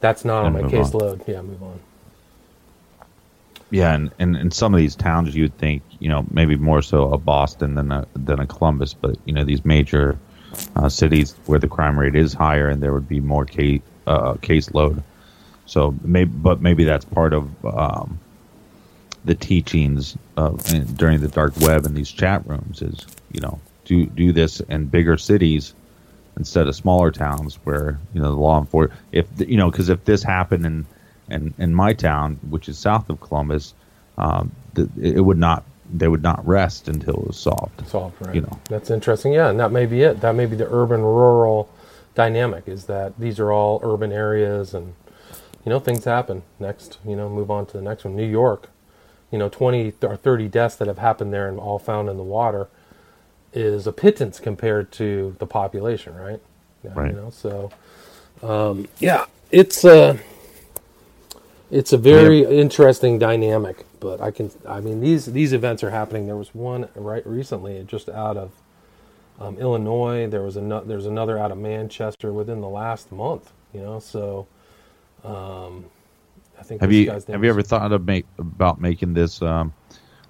That's 0.00 0.24
not 0.24 0.44
on 0.44 0.52
my 0.52 0.62
caseload. 0.62 1.26
Yeah, 1.26 1.42
move 1.42 1.62
on. 1.62 1.80
Yeah, 3.70 3.94
and, 3.94 4.12
and 4.18 4.36
in 4.36 4.50
some 4.52 4.74
of 4.74 4.78
these 4.78 4.94
towns, 4.94 5.34
you'd 5.34 5.56
think, 5.58 5.82
you 5.98 6.08
know, 6.08 6.24
maybe 6.30 6.56
more 6.56 6.82
so 6.82 7.12
a 7.12 7.18
Boston 7.18 7.74
than 7.74 7.90
a 7.90 8.06
than 8.14 8.38
a 8.38 8.46
Columbus, 8.46 8.94
but 8.94 9.16
you 9.24 9.32
know, 9.32 9.44
these 9.44 9.64
major 9.64 10.18
uh, 10.76 10.88
cities 10.88 11.34
where 11.46 11.58
the 11.58 11.68
crime 11.68 11.98
rate 11.98 12.14
is 12.14 12.32
higher, 12.32 12.68
and 12.68 12.82
there 12.82 12.92
would 12.92 13.08
be 13.08 13.20
more 13.20 13.44
case 13.44 13.82
uh, 14.06 14.34
caseload. 14.34 15.02
So 15.66 15.94
maybe, 16.02 16.30
but 16.30 16.60
maybe 16.60 16.84
that's 16.84 17.04
part 17.04 17.32
of 17.32 17.64
um, 17.64 18.20
the 19.24 19.34
teachings 19.34 20.16
of 20.36 20.72
in, 20.72 20.84
during 20.94 21.20
the 21.20 21.28
dark 21.28 21.56
web 21.60 21.84
in 21.84 21.94
these 21.94 22.10
chat 22.10 22.46
rooms 22.46 22.82
is, 22.82 23.06
you 23.32 23.40
know, 23.40 23.60
do 23.84 24.06
do 24.06 24.32
this 24.32 24.60
in 24.60 24.86
bigger 24.86 25.16
cities 25.16 25.74
instead 26.36 26.68
of 26.68 26.76
smaller 26.76 27.10
towns 27.10 27.56
where 27.64 27.98
you 28.14 28.20
know 28.20 28.30
the 28.30 28.36
law 28.36 28.58
enforcement. 28.60 29.00
If 29.12 29.26
you 29.38 29.56
know, 29.56 29.70
because 29.70 29.88
if 29.88 30.04
this 30.04 30.22
happened 30.22 30.66
in 30.66 30.86
in 31.28 31.54
in 31.58 31.74
my 31.74 31.92
town, 31.92 32.38
which 32.48 32.68
is 32.68 32.78
south 32.78 33.10
of 33.10 33.20
Columbus, 33.20 33.74
um, 34.18 34.52
the, 34.74 34.88
it 35.00 35.20
would 35.20 35.38
not 35.38 35.64
they 35.92 36.08
would 36.08 36.22
not 36.22 36.46
rest 36.46 36.88
until 36.88 37.14
it 37.14 37.26
was 37.26 37.38
solved. 37.38 37.86
solved, 37.88 38.16
right? 38.24 38.34
You 38.34 38.42
know. 38.42 38.60
that's 38.68 38.90
interesting. 38.90 39.32
Yeah, 39.32 39.50
and 39.50 39.60
that 39.60 39.72
may 39.72 39.86
be 39.86 40.02
it. 40.02 40.20
That 40.20 40.34
may 40.34 40.46
be 40.46 40.56
the 40.56 40.68
urban-rural 40.70 41.70
dynamic. 42.14 42.68
Is 42.68 42.86
that 42.86 43.18
these 43.18 43.38
are 43.40 43.52
all 43.52 43.80
urban 43.82 44.12
areas, 44.12 44.74
and 44.74 44.94
you 45.64 45.70
know 45.70 45.78
things 45.78 46.04
happen. 46.04 46.42
Next, 46.58 46.98
you 47.06 47.16
know, 47.16 47.28
move 47.28 47.50
on 47.50 47.66
to 47.66 47.76
the 47.76 47.82
next 47.82 48.04
one. 48.04 48.16
New 48.16 48.26
York, 48.26 48.70
you 49.30 49.38
know, 49.38 49.48
twenty 49.48 49.92
or 50.02 50.16
thirty 50.16 50.48
deaths 50.48 50.76
that 50.76 50.88
have 50.88 50.98
happened 50.98 51.32
there 51.32 51.48
and 51.48 51.58
all 51.58 51.78
found 51.78 52.08
in 52.08 52.16
the 52.16 52.22
water 52.22 52.68
is 53.52 53.86
a 53.86 53.92
pittance 53.92 54.38
compared 54.38 54.92
to 54.92 55.34
the 55.38 55.46
population, 55.46 56.14
right? 56.14 56.40
Yeah, 56.84 56.92
Right. 56.94 57.12
You 57.12 57.16
know, 57.20 57.30
so 57.30 57.70
um, 58.42 58.88
yeah, 58.98 59.26
it's 59.50 59.84
uh 59.84 60.18
it's 61.70 61.92
a 61.92 61.98
very 61.98 62.44
interesting 62.44 63.18
dynamic 63.18 63.84
but 64.00 64.20
i 64.20 64.30
can 64.30 64.50
i 64.68 64.80
mean 64.80 65.00
these 65.00 65.26
these 65.26 65.52
events 65.52 65.82
are 65.82 65.90
happening. 65.90 66.26
There 66.26 66.36
was 66.36 66.54
one 66.54 66.88
right 66.94 67.26
recently 67.26 67.82
just 67.84 68.08
out 68.08 68.36
of 68.36 68.52
um, 69.40 69.58
illinois. 69.58 70.26
There 70.28 70.42
was 70.42 70.56
another 70.56 70.86
there's 70.86 71.06
another 71.06 71.38
out 71.38 71.50
of 71.50 71.58
manchester 71.58 72.32
within 72.32 72.60
the 72.60 72.68
last 72.68 73.10
month 73.12 73.52
you 73.74 73.80
know 73.80 73.98
so 73.98 74.46
um 75.24 75.84
i 76.58 76.62
think 76.62 76.80
Have 76.80 76.92
you 76.92 77.10
have 77.10 77.44
you 77.44 77.50
ever 77.50 77.62
thought 77.62 77.92
of 77.92 78.06
make 78.06 78.26
about 78.38 78.80
making 78.80 79.14
this 79.14 79.42
um, 79.42 79.72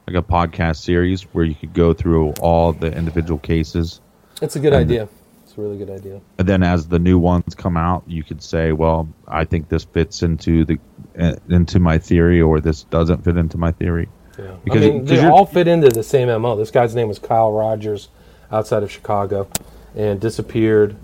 like 0.06 0.16
a 0.16 0.22
podcast 0.22 0.76
series 0.76 1.22
where 1.34 1.44
you 1.44 1.54
could 1.54 1.74
go 1.74 1.92
through 1.92 2.30
all 2.40 2.72
the 2.72 2.92
individual 2.96 3.38
cases, 3.38 4.00
it's 4.40 4.56
a 4.56 4.60
good 4.60 4.72
idea. 4.72 5.08
It's 5.44 5.56
a 5.58 5.60
really 5.60 5.78
good 5.78 5.90
idea. 5.90 6.20
And 6.38 6.48
then 6.48 6.62
as 6.62 6.86
the 6.86 6.98
new 6.98 7.18
ones 7.18 7.54
come 7.54 7.76
out, 7.76 8.04
you 8.06 8.22
could 8.22 8.42
say, 8.42 8.72
"Well, 8.72 9.08
I 9.26 9.44
think 9.44 9.68
this 9.68 9.84
fits 9.84 10.22
into 10.22 10.64
the 10.64 10.78
Uh, 11.18 11.34
into 11.48 11.78
my 11.78 11.98
theory, 11.98 12.40
or 12.40 12.60
this 12.60 12.82
doesn't 12.84 13.24
fit 13.24 13.36
into 13.36 13.56
my 13.56 13.72
theory." 13.72 14.08
Yeah, 14.38 14.44
Because- 14.64 14.82
I 14.82 14.90
mean, 14.90 15.04
they 15.06 15.24
all 15.24 15.46
fit 15.46 15.66
into 15.66 15.88
the 15.88 16.02
same 16.02 16.28
mo. 16.40 16.56
This 16.56 16.70
guy's 16.70 16.94
name 16.94 17.08
was 17.08 17.18
Kyle 17.18 17.52
Rogers, 17.52 18.08
outside 18.52 18.82
of 18.82 18.90
Chicago, 18.90 19.48
and 19.96 20.20
disappeared, 20.20 20.96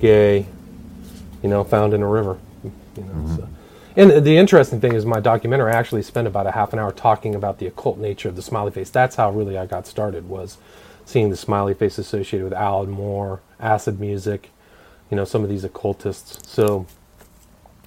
gay, 0.00 0.46
you 1.42 1.48
know, 1.48 1.62
found 1.62 1.92
in 1.92 2.02
a 2.02 2.08
river. 2.08 2.38
You 2.62 3.02
know, 3.02 3.08
mm-hmm. 3.12 3.36
so. 3.36 3.48
and 3.96 4.24
the 4.24 4.36
interesting 4.38 4.80
thing 4.80 4.94
is, 4.94 5.04
my 5.04 5.20
documentary 5.20 5.72
I 5.72 5.76
actually 5.76 6.02
spent 6.02 6.26
about 6.26 6.46
a 6.46 6.52
half 6.52 6.72
an 6.72 6.78
hour 6.78 6.92
talking 6.92 7.34
about 7.34 7.58
the 7.58 7.66
occult 7.66 7.98
nature 7.98 8.28
of 8.28 8.36
the 8.36 8.42
smiley 8.42 8.70
face. 8.70 8.88
That's 8.88 9.16
how 9.16 9.30
really 9.30 9.58
I 9.58 9.66
got 9.66 9.86
started 9.86 10.28
was 10.28 10.56
seeing 11.04 11.30
the 11.30 11.36
smiley 11.36 11.74
face 11.74 11.98
associated 11.98 12.44
with 12.44 12.54
Alan 12.54 12.90
Moore, 12.90 13.40
acid 13.60 14.00
music, 14.00 14.50
you 15.10 15.16
know, 15.16 15.24
some 15.24 15.42
of 15.42 15.50
these 15.50 15.64
occultists. 15.64 16.50
So 16.50 16.86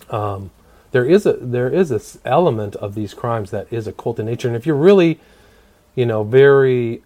um, 0.10 0.52
there 0.92 1.06
is 1.06 1.26
a 1.26 1.34
there 1.34 1.70
is 1.70 1.90
this 1.90 2.18
element 2.26 2.76
of 2.78 2.96
these 2.96 3.14
crimes 3.14 3.52
that 3.52 3.68
is 3.72 3.88
occult 3.88 4.20
in 4.20 4.26
nature, 4.26 4.48
and 4.48 4.56
if 4.56 4.66
you're 4.66 4.76
really, 4.76 5.20
you 5.96 6.06
know, 6.06 6.24
very 6.24 7.04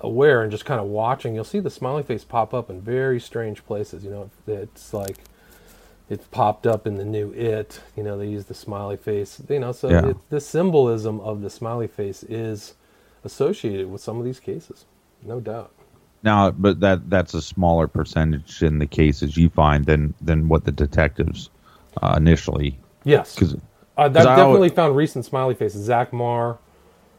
aware 0.00 0.42
and 0.42 0.50
just 0.50 0.64
kind 0.64 0.80
of 0.80 0.86
watching, 0.86 1.34
you'll 1.34 1.44
see 1.44 1.60
the 1.60 1.70
smiley 1.70 2.02
face 2.02 2.24
pop 2.24 2.52
up 2.54 2.70
in 2.70 2.80
very 2.80 3.18
strange 3.20 3.64
places. 3.66 4.04
You 4.04 4.10
know, 4.10 4.30
it's 4.46 4.92
like 4.92 5.16
it 6.08 6.30
popped 6.30 6.66
up 6.66 6.86
in 6.86 6.96
the 6.96 7.04
new 7.04 7.32
It. 7.32 7.80
You 7.96 8.02
know, 8.02 8.18
they 8.18 8.28
use 8.28 8.46
the 8.46 8.54
smiley 8.54 8.96
face. 8.96 9.40
You 9.48 9.60
know, 9.60 9.72
so 9.72 9.88
Yeah. 9.88 10.08
it, 10.10 10.16
the 10.30 10.40
symbolism 10.40 11.20
of 11.20 11.40
the 11.42 11.50
smiley 11.50 11.86
face 11.88 12.22
is 12.24 12.74
associated 13.24 13.90
with 13.90 14.02
some 14.02 14.18
of 14.18 14.24
these 14.24 14.40
cases, 14.40 14.84
no 15.22 15.40
doubt. 15.40 15.72
Now, 16.22 16.50
but 16.50 16.80
that 16.80 17.10
that's 17.10 17.34
a 17.34 17.42
smaller 17.42 17.86
percentage 17.86 18.62
in 18.62 18.78
the 18.78 18.86
cases 18.86 19.36
you 19.36 19.50
find 19.50 19.84
than 19.84 20.14
than 20.20 20.48
what 20.48 20.64
the 20.64 20.72
detectives 20.72 21.50
uh, 22.02 22.14
initially. 22.16 22.78
Yes. 23.04 23.34
Because 23.34 23.54
Uh, 23.96 24.08
that 24.08 24.22
I 24.26 24.36
definitely 24.36 24.54
always- 24.56 24.72
found 24.72 24.96
recent 24.96 25.24
smiley 25.24 25.54
faces. 25.54 25.84
Zach 25.84 26.12
Marr, 26.12 26.58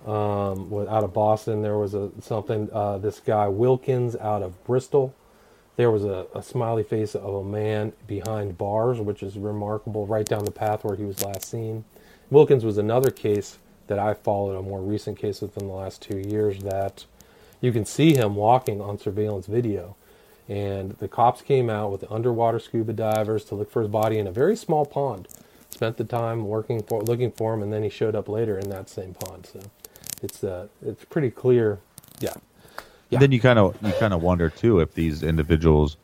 um, 0.05 0.73
out 0.89 1.03
of 1.03 1.13
Boston. 1.13 1.61
There 1.61 1.77
was 1.77 1.93
a 1.93 2.09
something. 2.21 2.69
Uh, 2.73 2.97
this 2.97 3.19
guy 3.19 3.47
Wilkins 3.47 4.15
out 4.17 4.43
of 4.43 4.61
Bristol. 4.65 5.13
There 5.77 5.91
was 5.91 6.03
a, 6.05 6.25
a 6.33 6.41
smiley 6.41 6.83
face 6.83 7.15
of 7.15 7.33
a 7.33 7.43
man 7.43 7.93
behind 8.07 8.57
bars, 8.57 8.99
which 8.99 9.21
is 9.23 9.38
remarkable. 9.38 10.05
Right 10.05 10.25
down 10.25 10.45
the 10.45 10.51
path 10.51 10.83
where 10.83 10.95
he 10.95 11.03
was 11.05 11.23
last 11.23 11.45
seen. 11.45 11.86
Wilkins 12.29 12.65
was 12.65 12.77
another 12.77 13.11
case 13.11 13.57
that 13.88 13.99
I 13.99 14.13
followed, 14.13 14.57
a 14.57 14.61
more 14.61 14.81
recent 14.81 15.17
case 15.17 15.41
within 15.41 15.67
the 15.67 15.73
last 15.73 16.01
two 16.01 16.17
years. 16.17 16.59
That 16.63 17.05
you 17.61 17.71
can 17.71 17.86
see 17.86 18.15
him 18.15 18.36
walking 18.36 18.81
on 18.81 18.97
surveillance 18.97 19.47
video. 19.47 19.95
And 20.47 20.91
the 20.99 21.07
cops 21.07 21.41
came 21.41 21.69
out 21.69 21.91
with 21.91 22.01
the 22.01 22.11
underwater 22.11 22.59
scuba 22.59 22.93
divers 22.93 23.43
to 23.45 23.55
look 23.55 23.71
for 23.71 23.81
his 23.81 23.89
body 23.89 24.19
in 24.19 24.27
a 24.27 24.31
very 24.31 24.55
small 24.55 24.86
pond. 24.86 25.27
Spent 25.76 25.97
the 25.97 26.05
time 26.05 26.47
working 26.47 26.82
for 26.84 27.01
looking 27.03 27.32
for 27.34 27.53
him, 27.53 27.61
and 27.61 27.73
then 27.73 27.84
he 27.84 27.89
showed 27.89 28.15
up 28.15 28.30
later 28.30 28.57
in 28.57 28.69
that 28.69 28.88
same 28.89 29.13
pond. 29.13 29.45
So 29.45 29.59
it's 30.23 30.41
uh, 30.41 30.69
it's 30.82 31.03
pretty 31.03 31.30
clear. 31.30 31.80
Yeah, 32.21 32.36
Yeah. 33.09 33.19
then 33.19 33.34
you 33.34 33.41
kind 33.41 33.59
of 33.59 33.76
you 33.82 33.91
kind 33.91 34.13
of 34.13 34.21
wonder 34.21 34.49
too 34.49 34.80
if 34.80 34.93
these 34.93 35.21
individuals 35.21 35.97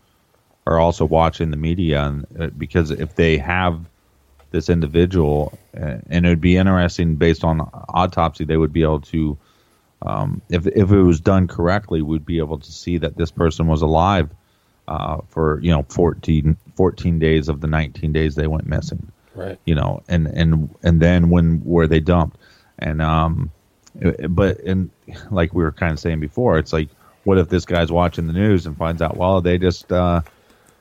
are 0.68 0.78
also 0.78 1.06
watching 1.06 1.52
the 1.52 1.58
media, 1.58 2.04
and 2.04 2.26
uh, 2.38 2.48
because 2.48 2.92
if 2.92 3.16
they 3.16 3.38
have 3.38 3.80
this 4.52 4.68
individual, 4.70 5.58
uh, 5.74 6.00
and 6.10 6.26
it 6.26 6.30
would 6.30 6.42
be 6.42 6.58
interesting 6.58 7.16
based 7.16 7.46
on 7.46 7.62
autopsy, 7.62 8.44
they 8.44 8.58
would 8.58 8.74
be 8.74 8.84
able 8.84 9.00
to, 9.00 9.38
um, 10.02 10.42
if 10.50 10.68
if 10.68 10.92
it 10.92 11.02
was 11.02 11.22
done 11.22 11.48
correctly, 11.48 12.02
we'd 12.02 12.26
be 12.26 12.40
able 12.40 12.60
to 12.60 12.72
see 12.74 12.98
that 12.98 13.16
this 13.16 13.32
person 13.32 13.68
was 13.68 13.82
alive 13.82 14.30
uh, 14.90 15.20
for 15.30 15.62
you 15.62 15.72
know 15.72 15.84
14, 15.88 16.58
14 16.76 17.20
days 17.20 17.48
of 17.48 17.62
the 17.62 17.68
nineteen 17.68 18.12
days 18.12 18.36
they 18.36 18.48
went 18.48 18.68
missing 18.68 19.10
right. 19.36 19.60
you 19.66 19.76
know, 19.76 20.04
and 20.08 20.28
and 20.28 20.74
and 20.84 21.02
then 21.02 21.30
when 21.30 21.64
were 21.64 21.88
they 21.88 22.00
dumped, 22.00 22.38
and 22.80 23.02
um, 23.02 23.52
but 24.30 24.60
and 24.60 24.90
like 25.30 25.54
we 25.54 25.64
were 25.64 25.72
kind 25.72 25.92
of 25.92 26.00
saying 26.00 26.20
before, 26.20 26.58
it's 26.58 26.74
like, 26.74 26.90
what 27.24 27.38
if 27.38 27.50
this 27.50 27.66
guy's 27.66 27.92
watching 27.92 28.28
the 28.28 28.34
news 28.34 28.66
and 28.66 28.78
finds 28.78 29.02
out, 29.02 29.18
well, 29.18 29.42
they 29.42 29.58
just 29.58 29.92
uh, 29.92 30.22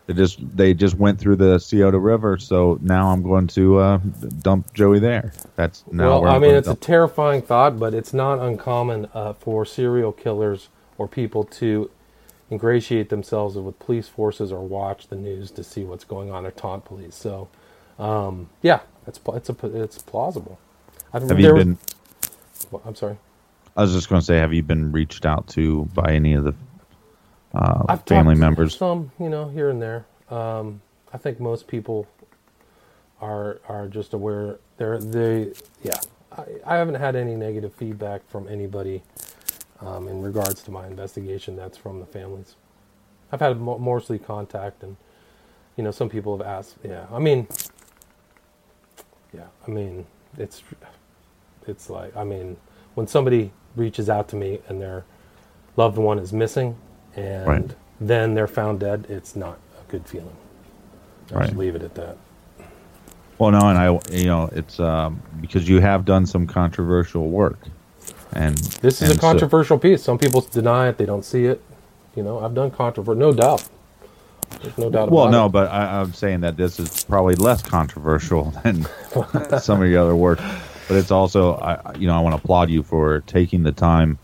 they 0.07 0.14
just 0.14 0.57
they 0.57 0.74
just 0.74 0.96
went 0.96 1.18
through 1.18 1.36
the 1.36 1.59
Scioto 1.59 1.98
River, 1.98 2.36
so 2.38 2.78
now 2.82 3.11
I'm 3.11 3.22
going 3.22 3.46
to 3.48 3.78
uh, 3.78 3.98
dump 4.42 4.72
Joey 4.74 4.98
there. 4.98 5.32
That's 5.57 5.84
now. 5.90 6.20
well, 6.20 6.34
I 6.34 6.38
mean, 6.38 6.55
it's 6.55 6.68
a 6.68 6.74
terrifying 6.74 7.42
thought, 7.42 7.78
but 7.78 7.94
it's 7.94 8.12
not 8.12 8.40
uncommon 8.40 9.09
uh, 9.14 9.34
for 9.34 9.64
serial 9.64 10.12
killers 10.12 10.68
or 10.98 11.07
people 11.07 11.44
to 11.44 11.90
ingratiate 12.51 13.09
themselves 13.09 13.55
with 13.57 13.78
police 13.78 14.09
forces 14.09 14.51
or 14.51 14.66
watch 14.66 15.07
the 15.07 15.16
news 15.16 15.51
to 15.53 15.62
see 15.62 15.84
what's 15.84 16.05
going 16.05 16.30
on 16.30 16.44
or 16.44 16.51
taunt 16.51 16.84
police. 16.84 17.14
So, 17.14 17.48
um, 18.01 18.48
yeah, 18.62 18.80
it's 19.07 19.20
it's 19.34 19.51
a, 19.51 19.82
it's 19.82 19.98
plausible. 19.98 20.59
I've, 21.12 21.22
have 21.28 21.38
you 21.40 21.55
was- 21.55 21.64
been? 21.64 21.78
well, 22.70 22.82
I'm 22.84 22.94
sorry. 22.94 23.18
I 23.76 23.82
was 23.82 23.92
just 23.92 24.09
going 24.09 24.20
to 24.20 24.24
say, 24.24 24.36
have 24.38 24.53
you 24.53 24.62
been 24.62 24.92
reached 24.92 25.24
out 25.24 25.46
to 25.48 25.84
by 25.94 26.12
any 26.12 26.34
of 26.34 26.44
the 26.44 26.55
uh, 27.55 27.96
family 27.98 28.34
members? 28.34 28.76
Some, 28.76 29.12
you 29.20 29.28
know, 29.28 29.48
here 29.48 29.70
and 29.70 29.80
there. 29.80 30.07
Um, 30.28 30.82
I 31.12 31.18
think 31.18 31.40
most 31.40 31.68
people 31.68 32.07
are 33.20 33.61
are 33.68 33.88
just 33.88 34.14
aware. 34.14 34.59
They're 34.76 34.98
they 34.98 35.53
yeah. 35.82 36.01
I, 36.32 36.44
I 36.66 36.76
haven't 36.76 36.96
had 36.96 37.16
any 37.16 37.36
negative 37.36 37.74
feedback 37.74 38.28
from 38.28 38.48
anybody 38.48 39.03
um, 39.80 40.09
in 40.09 40.22
regards 40.22 40.62
to 40.64 40.70
my 40.70 40.86
investigation. 40.86 41.57
That's 41.57 41.76
from 41.78 42.01
the 42.01 42.07
families. 42.07 42.57
I've 43.32 43.40
had 43.40 43.61
mostly 43.61 44.18
contact, 44.18 44.82
and 44.82 44.96
you 45.76 45.84
know, 45.84 45.90
some 45.90 46.09
people 46.09 46.36
have 46.36 46.46
asked. 46.46 46.76
Yeah, 46.84 47.07
I 47.12 47.18
mean, 47.18 47.46
yeah, 49.35 49.45
I 49.66 49.70
mean, 49.70 50.07
it's 50.39 50.62
it's 51.66 51.91
like 51.91 52.16
I 52.16 52.24
mean, 52.24 52.57
when 52.95 53.07
somebody 53.07 53.51
reaches 53.76 54.09
out 54.11 54.28
to 54.28 54.37
me 54.37 54.61
and 54.68 54.81
their 54.81 55.05
loved 55.76 55.97
one 55.99 56.18
is 56.18 56.33
missing, 56.33 56.76
and 57.16 57.47
Right. 57.47 57.70
then 58.01 58.35
they're 58.35 58.47
found 58.49 58.81
dead, 58.81 59.07
it's 59.09 59.37
not 59.37 59.59
a 59.81 59.91
good 59.91 60.07
feeling. 60.07 60.37
I'll 61.31 61.39
Right. 61.39 61.47
just 61.47 61.57
leave 61.59 61.74
it 61.76 61.83
at 61.83 61.95
that. 61.95 62.16
Well, 63.39 63.53
no, 63.53 63.68
and 63.68 63.78
I, 63.78 63.99
you 64.12 64.26
know, 64.26 64.51
it's 64.53 64.78
um, 64.81 65.22
because 65.41 65.68
you 65.68 65.81
have 65.81 66.05
done 66.05 66.26
some 66.26 66.47
controversial 66.47 67.28
work, 67.28 67.59
and 68.33 68.57
This 68.83 68.97
is 69.01 69.03
and 69.03 69.12
a 69.12 69.14
so- 69.14 69.20
controversial 69.20 69.78
piece. 69.78 70.03
Some 70.03 70.18
people 70.18 70.41
deny 70.43 70.89
it; 70.89 70.99
they 70.99 71.07
don't 71.07 71.24
see 71.24 71.47
it. 71.47 71.62
You 72.16 72.22
know, 72.22 72.41
I've 72.41 72.55
done 72.55 72.70
controversial, 72.70 73.18
no 73.20 73.33
doubt. 73.33 73.66
There's 74.62 74.76
no 74.76 74.90
doubt 74.90 75.11
well, 75.11 75.30
no, 75.30 75.46
it. 75.46 75.51
but 75.51 75.70
I, 75.70 76.01
I'm 76.01 76.12
saying 76.12 76.40
that 76.40 76.57
this 76.57 76.78
is 76.78 77.05
probably 77.05 77.34
less 77.34 77.62
controversial 77.62 78.44
than 78.64 78.86
some 79.61 79.82
of 79.82 79.88
your 79.88 80.03
other 80.03 80.16
work. 80.16 80.38
But 80.88 80.96
it's 80.96 81.11
also, 81.11 81.55
I, 81.55 81.94
you 81.96 82.09
know, 82.09 82.16
I 82.16 82.20
want 82.20 82.34
to 82.36 82.42
applaud 82.42 82.68
you 82.68 82.82
for 82.82 83.20
taking 83.20 83.62
the 83.62 83.72
time 83.72 84.18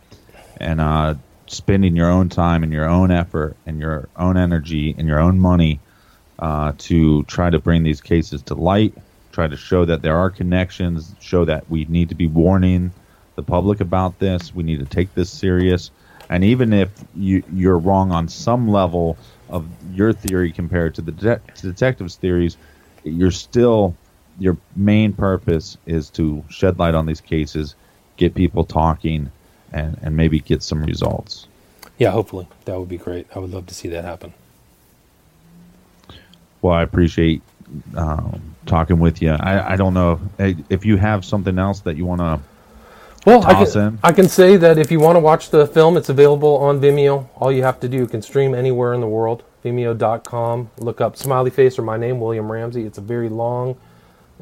and 0.58 0.80
uh, 0.80 1.14
spending 1.46 1.94
your 1.94 2.10
own 2.10 2.28
time 2.28 2.62
and 2.62 2.72
your 2.72 2.88
own 2.88 3.10
effort 3.10 3.56
and 3.66 3.78
your 3.78 4.08
own 4.16 4.36
energy 4.36 4.94
and 4.98 5.06
your 5.06 5.20
own 5.20 5.38
money 5.38 5.80
uh, 6.38 6.72
to 6.78 7.22
try 7.24 7.50
to 7.50 7.58
bring 7.58 7.82
these 7.82 8.00
cases 8.00 8.42
to 8.42 8.54
light, 8.54 8.94
try 9.32 9.46
to 9.46 9.56
show 9.56 9.84
that 9.84 10.02
there 10.02 10.16
are 10.16 10.30
connections, 10.30 11.14
show 11.20 11.44
that 11.44 11.70
we 11.70 11.84
need 11.86 12.08
to 12.08 12.14
be 12.14 12.26
warning 12.26 12.92
the 13.36 13.42
public 13.42 13.80
about 13.80 14.18
this. 14.18 14.54
We 14.54 14.64
need 14.64 14.80
to 14.80 14.86
take 14.86 15.14
this 15.14 15.30
serious. 15.30 15.90
And 16.28 16.42
even 16.42 16.72
if 16.72 16.90
you, 17.14 17.42
you're 17.52 17.78
wrong 17.78 18.10
on 18.10 18.28
some 18.28 18.68
level 18.68 19.16
of 19.48 19.66
your 19.92 20.12
theory 20.12 20.52
compared 20.52 20.94
to 20.96 21.02
the 21.02 21.12
de- 21.12 21.40
to 21.54 21.62
detectives' 21.62 22.16
theories, 22.16 22.56
you're 23.04 23.30
still 23.30 23.94
your 24.38 24.56
main 24.74 25.12
purpose 25.12 25.78
is 25.86 26.10
to 26.10 26.44
shed 26.48 26.78
light 26.78 26.94
on 26.94 27.06
these 27.06 27.20
cases, 27.20 27.74
get 28.16 28.34
people 28.34 28.64
talking, 28.64 29.30
and, 29.72 29.98
and 30.02 30.16
maybe 30.16 30.40
get 30.40 30.62
some 30.62 30.84
results. 30.84 31.46
Yeah, 31.98 32.10
hopefully 32.10 32.46
that 32.66 32.78
would 32.78 32.88
be 32.88 32.98
great. 32.98 33.26
I 33.34 33.38
would 33.38 33.52
love 33.52 33.66
to 33.66 33.74
see 33.74 33.88
that 33.88 34.04
happen. 34.04 34.34
Well, 36.60 36.74
I 36.74 36.82
appreciate 36.82 37.42
um, 37.96 38.54
talking 38.66 38.98
with 38.98 39.22
you. 39.22 39.30
I, 39.30 39.72
I 39.72 39.76
don't 39.76 39.94
know 39.94 40.20
if, 40.38 40.56
if 40.68 40.84
you 40.84 40.96
have 40.96 41.24
something 41.24 41.58
else 41.58 41.80
that 41.80 41.96
you 41.96 42.04
want 42.04 42.20
to. 42.20 42.40
Well, 43.26 43.44
I 43.44 43.54
can. 43.54 44.00
I 44.04 44.12
can 44.12 44.28
say 44.28 44.56
that 44.58 44.78
if 44.78 44.92
you 44.92 45.00
want 45.00 45.16
to 45.16 45.20
watch 45.20 45.50
the 45.50 45.66
film, 45.66 45.96
it's 45.96 46.10
available 46.10 46.58
on 46.58 46.80
Vimeo. 46.80 47.28
All 47.36 47.52
you 47.52 47.64
have 47.64 47.80
to 47.80 47.88
do, 47.88 47.98
you 47.98 48.06
can 48.08 48.22
stream 48.22 48.54
anywhere 48.54 48.94
in 48.94 49.02
the 49.02 49.08
world. 49.08 49.44
Vimeo.com. 49.64 50.70
Look 50.78 51.00
up 51.00 51.16
Smiley 51.16 51.50
Face 51.50 51.78
or 51.78 51.82
my 51.82 51.98
name, 51.98 52.20
William 52.20 52.52
Ramsey. 52.52 52.84
It's 52.84 52.98
a 52.98 53.02
very 53.02 53.28
long 53.28 53.76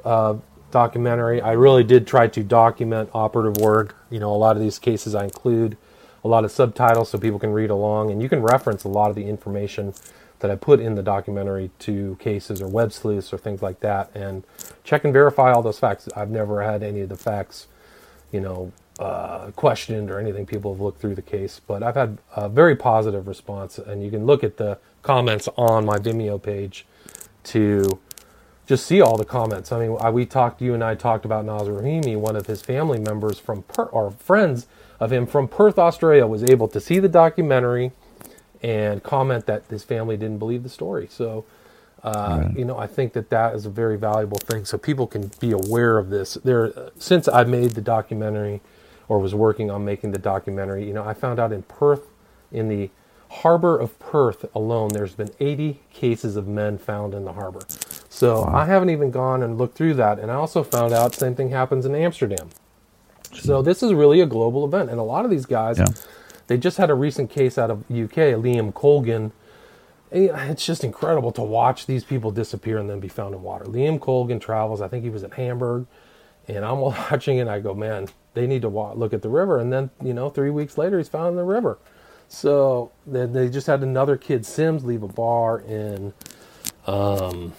uh, 0.04 0.36
documentary. 0.70 1.40
I 1.40 1.52
really 1.52 1.84
did 1.84 2.06
try 2.06 2.28
to 2.28 2.44
document 2.44 3.10
operative 3.14 3.62
work. 3.62 3.96
You 4.10 4.20
know, 4.20 4.34
a 4.34 4.36
lot 4.36 4.56
of 4.56 4.62
these 4.62 4.78
cases 4.78 5.14
I 5.14 5.24
include 5.24 5.78
a 6.24 6.28
lot 6.28 6.44
of 6.44 6.52
subtitles 6.52 7.10
so 7.10 7.18
people 7.18 7.38
can 7.38 7.52
read 7.52 7.70
along, 7.70 8.10
and 8.10 8.22
you 8.22 8.28
can 8.28 8.42
reference 8.42 8.84
a 8.84 8.88
lot 8.88 9.10
of 9.10 9.16
the 9.16 9.26
information 9.26 9.94
that 10.40 10.50
I 10.50 10.56
put 10.56 10.80
in 10.80 10.94
the 10.94 11.02
documentary 11.02 11.70
to 11.80 12.16
cases 12.20 12.62
or 12.62 12.68
web 12.68 12.92
sleuths 12.92 13.32
or 13.32 13.38
things 13.38 13.62
like 13.62 13.80
that, 13.80 14.10
and 14.14 14.44
check 14.84 15.04
and 15.04 15.12
verify 15.12 15.52
all 15.52 15.62
those 15.62 15.78
facts. 15.78 16.08
I've 16.16 16.30
never 16.30 16.62
had 16.62 16.82
any 16.82 17.00
of 17.00 17.08
the 17.08 17.16
facts 17.16 17.68
you 18.34 18.40
know, 18.40 18.72
uh, 18.98 19.52
questioned 19.52 20.10
or 20.10 20.18
anything. 20.18 20.44
People 20.44 20.72
have 20.74 20.80
looked 20.80 21.00
through 21.00 21.14
the 21.14 21.22
case, 21.22 21.60
but 21.64 21.84
I've 21.84 21.94
had 21.94 22.18
a 22.34 22.48
very 22.48 22.74
positive 22.74 23.28
response, 23.28 23.78
and 23.78 24.02
you 24.02 24.10
can 24.10 24.26
look 24.26 24.42
at 24.42 24.56
the 24.56 24.78
comments 25.02 25.48
on 25.56 25.84
my 25.84 25.98
Vimeo 25.98 26.42
page 26.42 26.84
to 27.44 28.00
just 28.66 28.86
see 28.86 29.00
all 29.00 29.16
the 29.16 29.24
comments. 29.24 29.70
I 29.70 29.86
mean, 29.86 29.96
I, 30.00 30.10
we 30.10 30.26
talked, 30.26 30.60
you 30.60 30.74
and 30.74 30.82
I 30.82 30.96
talked 30.96 31.24
about 31.24 31.44
Naz 31.44 31.68
Rahimi, 31.68 32.16
one 32.16 32.34
of 32.34 32.46
his 32.46 32.60
family 32.60 32.98
members 32.98 33.38
from 33.38 33.62
Perth, 33.62 33.90
or 33.92 34.10
friends 34.10 34.66
of 34.98 35.12
him 35.12 35.26
from 35.26 35.46
Perth, 35.46 35.78
Australia, 35.78 36.26
was 36.26 36.42
able 36.42 36.66
to 36.68 36.80
see 36.80 36.98
the 36.98 37.08
documentary 37.08 37.92
and 38.62 39.02
comment 39.02 39.46
that 39.46 39.62
his 39.70 39.84
family 39.84 40.16
didn't 40.16 40.38
believe 40.38 40.64
the 40.64 40.68
story. 40.68 41.06
So, 41.08 41.44
uh, 42.04 42.48
you 42.54 42.64
know, 42.66 42.76
I 42.78 42.86
think 42.86 43.14
that 43.14 43.30
that 43.30 43.54
is 43.54 43.64
a 43.66 43.70
very 43.70 43.96
valuable 43.96 44.38
thing, 44.38 44.64
so 44.66 44.76
people 44.78 45.06
can 45.06 45.30
be 45.40 45.52
aware 45.52 45.96
of 45.98 46.10
this. 46.10 46.34
There, 46.44 46.90
since 46.98 47.26
I 47.28 47.44
made 47.44 47.70
the 47.72 47.80
documentary, 47.80 48.60
or 49.08 49.18
was 49.18 49.34
working 49.34 49.70
on 49.70 49.84
making 49.84 50.12
the 50.12 50.18
documentary, 50.18 50.86
you 50.86 50.92
know, 50.92 51.02
I 51.04 51.14
found 51.14 51.40
out 51.40 51.50
in 51.52 51.62
Perth, 51.62 52.02
in 52.52 52.68
the 52.68 52.90
harbor 53.30 53.78
of 53.78 53.98
Perth 53.98 54.44
alone, 54.54 54.90
there's 54.92 55.14
been 55.14 55.30
80 55.40 55.80
cases 55.92 56.36
of 56.36 56.46
men 56.46 56.78
found 56.78 57.14
in 57.14 57.24
the 57.24 57.32
harbor. 57.32 57.60
So 58.10 58.44
I 58.44 58.66
haven't 58.66 58.90
even 58.90 59.10
gone 59.10 59.42
and 59.42 59.58
looked 59.58 59.76
through 59.76 59.94
that, 59.94 60.18
and 60.20 60.30
I 60.30 60.34
also 60.34 60.62
found 60.62 60.92
out 60.92 61.14
same 61.14 61.34
thing 61.34 61.50
happens 61.50 61.86
in 61.86 61.94
Amsterdam. 61.94 62.50
So 63.32 63.62
this 63.62 63.82
is 63.82 63.92
really 63.94 64.20
a 64.20 64.26
global 64.26 64.64
event, 64.64 64.90
and 64.90 65.00
a 65.00 65.02
lot 65.02 65.24
of 65.24 65.30
these 65.30 65.46
guys, 65.46 65.78
Yeah. 65.78 65.86
they 66.46 66.58
just 66.58 66.76
had 66.76 66.90
a 66.90 66.94
recent 66.94 67.30
case 67.30 67.58
out 67.58 67.70
of 67.70 67.78
UK, 67.90 68.34
Liam 68.34 68.72
Colgan. 68.74 69.32
It's 70.14 70.64
just 70.64 70.84
incredible 70.84 71.32
to 71.32 71.42
watch 71.42 71.86
these 71.86 72.04
people 72.04 72.30
disappear 72.30 72.78
and 72.78 72.88
then 72.88 73.00
be 73.00 73.08
found 73.08 73.34
in 73.34 73.42
water. 73.42 73.64
Liam 73.64 74.00
Colgan 74.00 74.38
travels. 74.40 74.80
I 74.80 74.88
think 74.88 75.04
he 75.04 75.10
was 75.10 75.24
in 75.24 75.32
Hamburg, 75.32 75.86
and 76.48 76.64
I'm 76.64 76.78
watching 76.80 77.38
it. 77.38 77.42
and 77.42 77.50
I 77.50 77.60
go, 77.60 77.74
man, 77.74 78.08
they 78.34 78.46
need 78.46 78.62
to 78.62 78.68
wa- 78.68 78.92
look 78.92 79.12
at 79.12 79.22
the 79.22 79.28
river. 79.28 79.58
And 79.58 79.72
then 79.72 79.90
you 80.02 80.14
know, 80.14 80.30
three 80.30 80.50
weeks 80.50 80.78
later, 80.78 80.98
he's 80.98 81.08
found 81.08 81.30
in 81.30 81.36
the 81.36 81.44
river. 81.44 81.78
So 82.28 82.92
then 83.06 83.32
they 83.32 83.48
just 83.48 83.66
had 83.66 83.82
another 83.82 84.16
kid, 84.16 84.46
Sims, 84.46 84.84
leave 84.84 85.02
a 85.02 85.08
bar 85.08 85.60
in. 85.60 86.12
Um, 86.86 87.52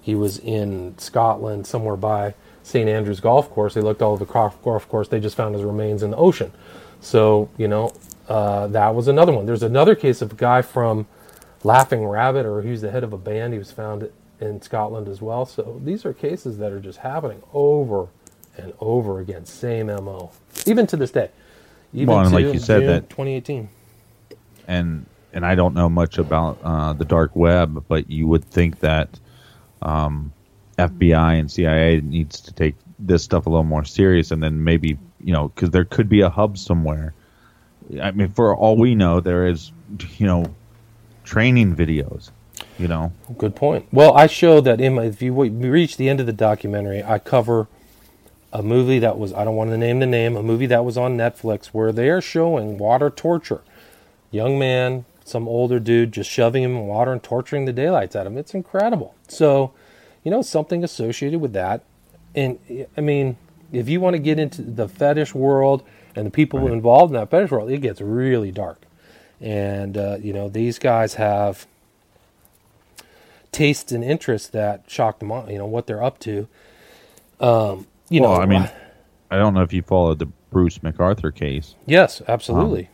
he 0.00 0.14
was 0.14 0.38
in 0.38 0.96
Scotland, 0.98 1.66
somewhere 1.66 1.96
by 1.96 2.34
St 2.62 2.88
Andrews 2.88 3.20
Golf 3.20 3.50
Course. 3.50 3.74
They 3.74 3.82
looked 3.82 4.02
all 4.02 4.12
over 4.14 4.24
the 4.24 4.32
golf 4.32 4.88
course. 4.88 5.08
They 5.08 5.20
just 5.20 5.36
found 5.36 5.54
his 5.54 5.64
remains 5.64 6.02
in 6.02 6.10
the 6.10 6.16
ocean. 6.16 6.52
So 7.00 7.50
you 7.58 7.68
know, 7.68 7.92
uh, 8.28 8.68
that 8.68 8.94
was 8.94 9.08
another 9.08 9.32
one. 9.32 9.46
There's 9.46 9.62
another 9.62 9.94
case 9.94 10.22
of 10.22 10.32
a 10.32 10.36
guy 10.36 10.62
from 10.62 11.06
Laughing 11.62 12.06
Rabbit, 12.06 12.46
or 12.46 12.62
he's 12.62 12.80
the 12.80 12.90
head 12.90 13.04
of 13.04 13.12
a 13.12 13.18
band. 13.18 13.52
He 13.52 13.58
was 13.58 13.70
found 13.70 14.08
in 14.40 14.62
Scotland 14.62 15.08
as 15.08 15.20
well. 15.20 15.44
So 15.44 15.80
these 15.84 16.04
are 16.06 16.12
cases 16.12 16.58
that 16.58 16.72
are 16.72 16.80
just 16.80 16.98
happening 16.98 17.42
over 17.52 18.08
and 18.56 18.72
over 18.80 19.20
again. 19.20 19.44
Same 19.44 19.86
mo, 19.88 20.30
even 20.66 20.86
to 20.88 20.96
this 20.96 21.10
day. 21.10 21.30
Even 21.92 22.08
Well, 22.08 22.20
and 22.20 22.28
to 22.30 22.34
like 22.34 22.54
you 22.54 22.58
said 22.60 22.80
June 22.80 22.86
that- 22.88 23.10
2018. 23.10 23.68
and 24.68 25.06
and 25.32 25.46
I 25.46 25.54
don't 25.54 25.74
know 25.74 25.88
much 25.88 26.18
about 26.18 26.58
uh, 26.64 26.92
the 26.92 27.04
dark 27.04 27.36
web, 27.36 27.84
but 27.88 28.10
you 28.10 28.26
would 28.26 28.44
think 28.44 28.80
that 28.80 29.20
um, 29.82 30.32
FBI 30.78 31.38
and 31.38 31.48
CIA 31.50 32.00
needs 32.00 32.40
to 32.40 32.52
take 32.52 32.74
this 32.98 33.22
stuff 33.22 33.46
a 33.46 33.50
little 33.50 33.62
more 33.64 33.84
serious, 33.84 34.30
and 34.30 34.42
then 34.42 34.64
maybe 34.64 34.98
you 35.22 35.32
know 35.32 35.48
because 35.48 35.70
there 35.70 35.84
could 35.84 36.08
be 36.08 36.22
a 36.22 36.30
hub 36.30 36.56
somewhere. 36.58 37.12
I 38.02 38.10
mean, 38.12 38.28
for 38.30 38.56
all 38.56 38.76
we 38.76 38.94
know, 38.94 39.20
there 39.20 39.46
is 39.46 39.70
you 40.16 40.26
know 40.26 40.46
training 41.24 41.76
videos. 41.76 42.30
You 42.78 42.88
know, 42.88 43.12
Good 43.36 43.56
point. 43.56 43.86
Well, 43.92 44.14
I 44.16 44.26
show 44.26 44.60
that 44.62 44.80
in 44.80 44.94
my, 44.94 45.04
if 45.04 45.20
you 45.20 45.32
reach 45.32 45.96
the 45.96 46.08
end 46.08 46.20
of 46.20 46.26
the 46.26 46.32
documentary, 46.32 47.02
I 47.02 47.18
cover 47.18 47.68
a 48.52 48.62
movie 48.62 48.98
that 48.98 49.18
was, 49.18 49.32
I 49.32 49.44
don't 49.44 49.56
want 49.56 49.70
to 49.70 49.78
name 49.78 50.00
the 50.00 50.06
name, 50.06 50.36
a 50.36 50.42
movie 50.42 50.66
that 50.66 50.84
was 50.84 50.96
on 50.96 51.16
Netflix 51.16 51.66
where 51.66 51.92
they 51.92 52.08
are 52.08 52.20
showing 52.20 52.78
water 52.78 53.10
torture. 53.10 53.60
Young 54.30 54.58
man, 54.58 55.04
some 55.24 55.46
older 55.46 55.78
dude 55.78 56.12
just 56.12 56.30
shoving 56.30 56.62
him 56.62 56.76
in 56.76 56.86
water 56.86 57.12
and 57.12 57.22
torturing 57.22 57.64
the 57.64 57.72
daylights 57.72 58.16
out 58.16 58.26
of 58.26 58.32
him. 58.32 58.38
It's 58.38 58.54
incredible. 58.54 59.14
So, 59.28 59.72
you 60.24 60.30
know, 60.30 60.42
something 60.42 60.82
associated 60.82 61.40
with 61.40 61.52
that. 61.52 61.82
And 62.34 62.58
I 62.96 63.00
mean, 63.00 63.36
if 63.72 63.88
you 63.88 64.00
want 64.00 64.14
to 64.14 64.20
get 64.20 64.38
into 64.38 64.62
the 64.62 64.88
fetish 64.88 65.34
world 65.34 65.82
and 66.16 66.26
the 66.26 66.30
people 66.30 66.66
involved 66.72 67.12
in 67.12 67.20
that 67.20 67.30
fetish 67.30 67.50
world, 67.50 67.70
it 67.70 67.78
gets 67.78 68.00
really 68.00 68.50
dark. 68.50 68.82
And, 69.40 69.96
uh, 69.96 70.18
you 70.20 70.32
know, 70.32 70.48
these 70.48 70.78
guys 70.78 71.14
have 71.14 71.66
tastes 73.52 73.90
and 73.92 74.04
interests 74.04 74.48
that 74.48 74.84
shock 74.86 75.18
them 75.18 75.32
on, 75.32 75.50
you 75.50 75.58
know, 75.58 75.66
what 75.66 75.86
they're 75.86 76.02
up 76.02 76.18
to. 76.20 76.46
Um, 77.40 77.86
you 78.10 78.20
well, 78.20 78.36
know, 78.36 78.42
I 78.42 78.46
mean, 78.46 78.70
I 79.30 79.38
don't 79.38 79.54
know 79.54 79.62
if 79.62 79.72
you 79.72 79.82
followed 79.82 80.18
the 80.18 80.26
Bruce 80.50 80.78
McArthur 80.78 81.34
case. 81.34 81.74
yes, 81.86 82.20
absolutely. 82.28 82.88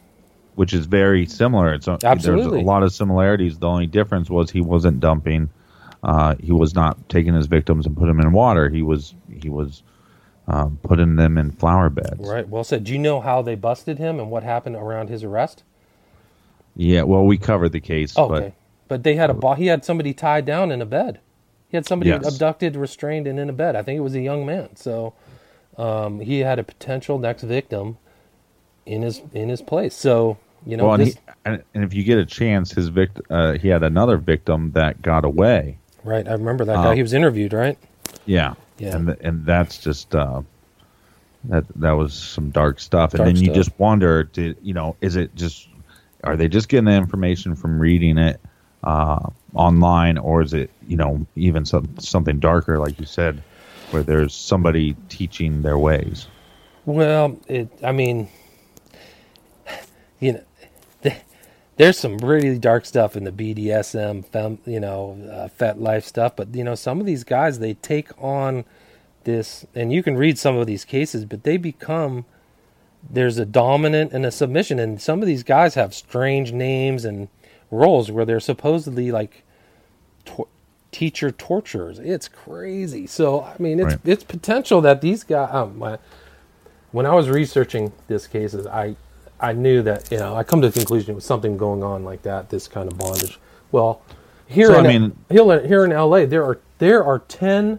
which 0.55 0.73
is 0.73 0.87
very 0.87 1.27
similar. 1.27 1.75
It's 1.75 1.89
Absolutely. 1.89 2.51
There's 2.51 2.63
a 2.63 2.67
lot 2.67 2.83
of 2.83 2.93
similarities. 2.93 3.59
The 3.59 3.67
only 3.67 3.87
difference 3.87 4.31
was 4.31 4.51
he 4.51 4.61
wasn't 4.61 5.01
dumping. 5.01 5.51
Uh, 6.03 6.37
he 6.39 6.53
was 6.53 6.75
not 6.75 7.09
taking 7.09 7.35
his 7.35 7.47
victims 7.47 7.87
and 7.87 7.97
put 7.97 8.07
them 8.07 8.21
in 8.21 8.33
water. 8.33 8.69
He 8.69 8.83
was 8.83 9.15
he 9.41 9.49
was 9.49 9.83
um, 10.47 10.79
putting 10.83 11.17
them 11.17 11.39
in 11.39 11.51
flower 11.51 11.91
beds. 11.91 12.21
right. 12.21 12.49
Well 12.49 12.63
said. 12.63 12.85
Do 12.85 12.93
you 12.93 12.99
know 12.99 13.21
how 13.21 13.43
they 13.43 13.55
busted 13.57 13.99
him 13.99 14.21
and 14.21 14.31
what 14.31 14.43
happened 14.45 14.77
around 14.77 15.09
his 15.09 15.25
arrest? 15.25 15.65
Yeah. 16.77 17.03
Well, 17.03 17.25
we 17.25 17.39
covered 17.39 17.71
the 17.73 17.81
case, 17.81 18.15
Oh, 18.17 18.29
but 18.29 18.43
okay. 18.43 18.55
But 18.89 19.03
they 19.03 19.17
had 19.17 19.31
a 19.31 19.35
bo- 19.35 19.55
he 19.55 19.67
had 19.67 19.85
somebody 19.85 20.15
tied 20.15 20.45
down 20.47 20.71
in 20.71 20.81
a 20.81 20.87
bed. 20.87 21.19
He 21.69 21.77
had 21.77 21.87
somebody 21.87 22.11
Yes. 22.11 22.33
abducted, 22.35 22.77
restrained, 22.77 23.27
and 23.27 23.41
in 23.41 23.51
a 23.51 23.53
bed. 23.53 23.75
I 23.75 23.83
think 23.83 23.97
it 23.99 24.01
was 24.03 24.15
a 24.15 24.21
young 24.21 24.47
man. 24.47 24.77
So 24.77 25.15
um, 25.77 26.21
he 26.21 26.41
had 26.41 26.59
a 26.61 26.63
potential 26.63 27.19
next 27.19 27.43
victim 27.43 27.99
in 28.85 29.03
his 29.03 29.23
in 29.35 29.49
his 29.49 29.61
place. 29.63 29.95
So 29.95 30.37
you 30.65 30.77
know, 30.77 30.85
well, 30.85 30.95
and, 30.95 31.07
this, 31.07 31.15
he, 31.15 31.21
and, 31.45 31.63
if 31.75 31.93
you 31.95 32.05
get 32.05 32.19
a 32.19 32.25
chance, 32.27 32.71
his 32.73 32.89
vict- 32.89 33.21
uh, 33.31 33.53
he 33.55 33.69
had 33.69 33.83
another 33.83 34.17
victim 34.17 34.71
that 34.73 35.03
got 35.03 35.25
away. 35.25 35.79
right? 36.05 36.27
I 36.29 36.33
remember 36.33 36.65
that 36.65 36.77
Uh, 36.77 36.83
guy. 36.85 36.95
He 36.95 37.03
was 37.03 37.13
interviewed, 37.13 37.53
right? 37.53 37.79
Yeah, 38.27 38.55
Yeah. 38.79 38.95
and 38.97 39.17
and 39.21 39.45
that's 39.45 39.79
just 39.79 40.15
uh, 40.15 40.43
that 41.45 41.65
that 41.77 41.93
was 41.93 42.15
some 42.15 42.51
dark 42.51 42.79
stuff. 42.79 43.15
And 43.15 43.27
then 43.27 43.37
you 43.37 43.47
stuff. 43.47 43.57
just 43.57 43.79
wonder, 43.81 44.23
did 44.25 44.57
you 44.63 44.75
know? 44.75 44.95
Is 45.01 45.17
it 45.17 45.35
just 45.35 45.69
are 46.25 46.37
they 46.37 46.49
just 46.49 46.69
getting 46.69 46.87
the 46.87 46.93
information 46.93 47.55
from 47.55 47.79
reading 47.79 48.19
it 48.19 48.41
uh, 48.85 49.29
online, 49.55 50.19
or 50.19 50.43
is 50.43 50.55
it 50.55 50.71
you 50.87 50.97
know 50.97 51.27
even 51.35 51.65
some 51.65 51.89
something 51.99 52.39
darker, 52.39 52.79
like 52.79 52.99
you 52.99 53.07
said, 53.07 53.43
where 53.91 54.03
there's 54.03 54.35
somebody 54.35 54.97
teaching 55.09 55.63
their 55.63 55.79
ways? 55.79 56.27
Well, 56.85 57.39
it. 57.49 57.69
I 57.83 57.93
mean, 57.93 58.29
you 60.21 60.35
know, 60.35 60.45
th- 61.03 61.17
there's 61.77 61.99
some 61.99 62.19
really 62.19 62.59
dark 62.59 62.87
stuff 62.87 63.17
in 63.17 63.25
the 63.25 63.33
BDSM, 63.33 64.25
fem, 64.27 64.59
you 64.65 64.81
know, 64.81 65.19
uh, 65.31 65.49
FetLife 65.49 66.05
stuff. 66.05 66.37
But 66.37 66.55
you 66.55 66.65
know, 66.65 66.75
some 66.75 67.01
of 67.01 67.07
these 67.07 67.25
guys 67.25 67.59
they 67.59 67.75
take 67.75 68.11
on 68.23 68.65
this, 69.25 69.67
and 69.75 69.93
you 69.93 70.03
can 70.03 70.17
read 70.17 70.39
some 70.39 70.57
of 70.57 70.67
these 70.67 70.85
cases, 70.85 71.25
but 71.25 71.43
they 71.43 71.57
become 71.57 72.25
there's 73.11 73.39
a 73.39 73.45
dominant 73.45 74.13
and 74.13 74.25
a 74.27 74.31
submission, 74.31 74.79
and 74.79 75.01
some 75.01 75.21
of 75.23 75.27
these 75.27 75.43
guys 75.43 75.75
have 75.75 75.95
strange 75.95 76.53
names 76.53 77.05
and 77.05 77.29
roles 77.71 78.11
where 78.11 78.25
they're 78.25 78.41
supposedly 78.41 79.11
like 79.13 79.43
tor- 80.25 80.49
teacher 80.93 81.31
torturers. 81.31 81.99
It's 81.99 82.29
crazy. 82.29 83.07
So 83.07 83.43
I 83.43 83.55
mean, 83.59 83.79
it's 83.81 83.95
Right. 83.95 84.01
it's 84.05 84.25
potential 84.25 84.81
that 84.83 85.01
these 85.01 85.25
guys. 85.25 85.49
Um, 85.53 85.79
my, 85.79 85.99
when 86.93 87.05
I 87.07 87.15
was 87.15 87.29
researching 87.29 87.93
this 88.09 88.27
cases, 88.27 88.67
I 88.67 88.97
I 89.41 89.53
knew 89.53 89.83
that 89.83 90.11
you 90.11 90.19
know 90.19 90.35
I 90.35 90.43
come 90.45 90.63
to 90.63 90.69
the 90.69 90.79
conclusion 90.79 91.11
it 91.13 91.15
was 91.15 91.25
something 91.25 91.57
going 91.57 91.83
on 91.83 92.05
like 92.05 92.23
that, 92.23 92.49
this 92.51 92.69
kind 92.69 92.91
of 92.91 92.97
bondage. 92.99 93.39
Well, 93.73 94.01
here 94.47 94.69
So, 94.69 94.79
in 94.79 94.87
I 94.87 94.89
mean- 94.89 95.17
here, 95.29 95.67
here 95.67 95.85
in 95.85 95.91
LA, 95.93 96.25
there 96.27 96.45
are 96.45 96.59
there 96.79 97.05
are 97.05 97.19
ten 97.21 97.79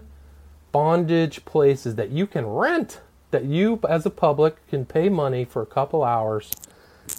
bondage 0.72 1.44
places 1.46 1.96
that 1.96 2.10
you 2.12 2.28
can 2.28 2.46
rent 2.46 3.02
that 3.32 3.46
you 3.46 3.80
as 3.88 4.06
a 4.06 4.10
public 4.10 4.66
can 4.68 4.86
pay 4.86 5.10
money 5.10 5.46
for 5.46 5.62
a 5.62 5.66
couple 5.66 6.04
hours, 6.04 6.52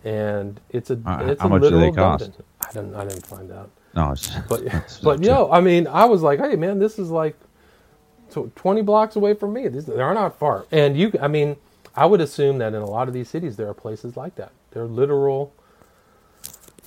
and 0.05 0.61
it's 0.71 0.91
a 0.91 0.95
Uh, 1.05 1.27
it's 1.29 1.41
how 1.43 1.47
a 1.49 1.51
much 1.51 1.63
do 1.63 1.71
they 1.71 1.91
cost? 1.93 2.25
dungeon. 2.25 2.43
I 2.61 2.73
didn't 2.73 2.95
I 2.95 3.05
didn't 3.05 3.27
find 3.27 3.51
out. 3.53 3.71
No, 3.95 4.13
it's, 4.13 4.29
But 4.49 4.63
it's 4.63 4.99
but 5.03 5.23
yo, 5.23 5.51
I 5.51 5.61
mean, 5.61 5.87
I 5.87 6.05
was 6.05 6.23
like, 6.23 6.41
hey 6.41 6.57
man, 6.57 6.79
this 6.79 6.99
is 6.99 7.11
like 7.11 7.37
tw- 8.31 8.55
twenty 8.57 8.83
blocks 8.83 9.17
away 9.17 9.35
from 9.35 9.53
me. 9.53 9.69
These 9.69 9.87
they're 9.87 10.15
not 10.15 10.39
far, 10.39 10.67
and 10.71 10.97
you, 10.97 11.13
I 11.21 11.29
mean, 11.29 11.57
I 11.95 12.07
would 12.07 12.21
assume 12.21 12.59
that 12.59 12.75
in 12.75 12.83
a 12.83 12.87
lot 12.87 13.09
of 13.09 13.15
these 13.15 13.29
cities 13.29 13.57
there 13.57 13.69
are 13.69 13.75
places 13.75 14.17
like 14.17 14.35
that. 14.37 14.53
They're 14.71 14.85
literal. 14.87 15.53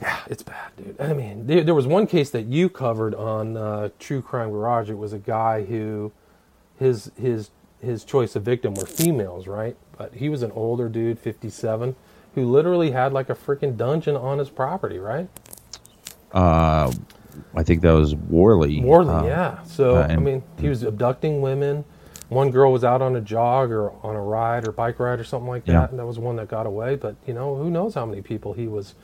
Yeah, 0.01 0.17
it's 0.27 0.41
bad, 0.41 0.71
dude. 0.77 0.99
I 0.99 1.13
mean, 1.13 1.45
there, 1.45 1.63
there 1.63 1.75
was 1.75 1.85
one 1.85 2.07
case 2.07 2.31
that 2.31 2.45
you 2.45 2.69
covered 2.69 3.13
on 3.13 3.55
uh, 3.55 3.89
True 3.99 4.21
Crime 4.21 4.49
Garage. 4.49 4.89
It 4.89 4.97
was 4.97 5.13
a 5.13 5.19
guy 5.19 5.63
who 5.65 6.11
his 6.79 7.11
his 7.19 7.51
his 7.81 8.03
choice 8.03 8.35
of 8.35 8.43
victim 8.43 8.73
were 8.75 8.85
females, 8.85 9.47
right? 9.47 9.75
But 9.97 10.15
he 10.15 10.29
was 10.29 10.43
an 10.43 10.51
older 10.51 10.87
dude, 10.89 11.19
fifty 11.19 11.49
seven, 11.49 11.95
who 12.35 12.45
literally 12.49 12.91
had 12.91 13.13
like 13.13 13.29
a 13.29 13.35
freaking 13.35 13.75
dungeon 13.77 14.15
on 14.15 14.37
his 14.39 14.49
property, 14.49 14.99
right? 14.99 15.29
uh, 16.33 16.91
I 17.55 17.63
think 17.63 17.81
that 17.81 17.91
was 17.91 18.15
Worley. 18.15 18.81
Worley, 18.81 19.09
uh, 19.09 19.23
yeah. 19.25 19.63
So 19.63 19.97
uh, 19.97 20.07
I 20.09 20.17
mean, 20.17 20.43
he 20.59 20.69
was 20.69 20.83
abducting 20.83 21.41
women. 21.41 21.85
One 22.29 22.49
girl 22.51 22.71
was 22.71 22.83
out 22.85 23.01
on 23.01 23.15
a 23.17 23.21
jog 23.21 23.71
or 23.71 23.91
on 24.05 24.15
a 24.15 24.21
ride 24.21 24.65
or 24.67 24.71
bike 24.71 24.99
ride 24.99 25.19
or 25.19 25.23
something 25.25 25.49
like 25.49 25.65
that, 25.65 25.71
Yeah. 25.73 25.87
and 25.89 25.99
that 25.99 26.05
was 26.05 26.17
one 26.17 26.37
that 26.37 26.47
got 26.47 26.65
away. 26.65 26.95
But 26.95 27.15
you 27.25 27.33
know, 27.33 27.55
who 27.55 27.69
knows 27.69 27.93
how 27.95 28.05
many 28.05 28.21
people 28.21 28.53
he 28.53 28.67
was? 28.67 28.95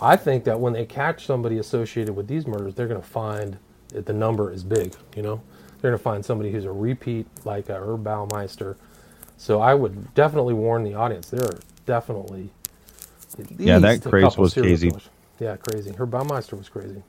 I 0.00 0.16
think 0.16 0.44
that 0.44 0.60
when 0.60 0.72
they 0.72 0.86
catch 0.86 1.26
somebody 1.26 1.58
associated 1.58 2.16
with 2.16 2.26
these 2.26 2.46
murders, 2.46 2.74
they're 2.74 2.88
going 2.88 3.00
to 3.00 3.06
find 3.06 3.58
that 3.88 4.06
the 4.06 4.12
number 4.14 4.50
is 4.50 4.64
big. 4.64 4.94
You 5.14 5.22
know, 5.22 5.42
they're 5.84 5.90
going 5.90 5.98
to 5.98 6.02
find 6.02 6.24
somebody 6.24 6.50
who's 6.50 6.64
a 6.64 6.72
repeat, 6.72 7.26
like 7.44 7.68
a 7.68 7.74
Herb 7.74 8.04
Baumeister. 8.04 8.76
So 9.36 9.60
I 9.60 9.74
would 9.74 10.14
definitely 10.14 10.54
warn 10.54 10.82
the 10.82 10.94
audience. 10.94 11.28
There 11.28 11.44
are 11.44 11.58
definitely 11.84 12.48
Yeah, 13.58 13.80
that 13.80 14.02
craze 14.02 14.38
was 14.38 14.54
crazy. 14.54 14.88
killers. 14.88 15.10
Yeah, 15.38 15.56
crazy. 15.56 15.92
Herb 15.92 16.10
Baumeister 16.10 16.56
was 16.56 16.70
crazy. 16.70 17.02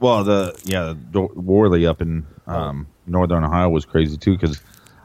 Well, 0.00 0.24
the 0.24 0.60
yeah, 0.64 0.94
the 1.12 1.20
Worley 1.20 1.86
up 1.86 2.02
in 2.02 2.26
um, 2.48 2.88
northern 3.06 3.44
Ohio 3.44 3.68
was 3.68 3.84
crazy 3.84 4.16
too 4.16 4.32
because 4.32 4.60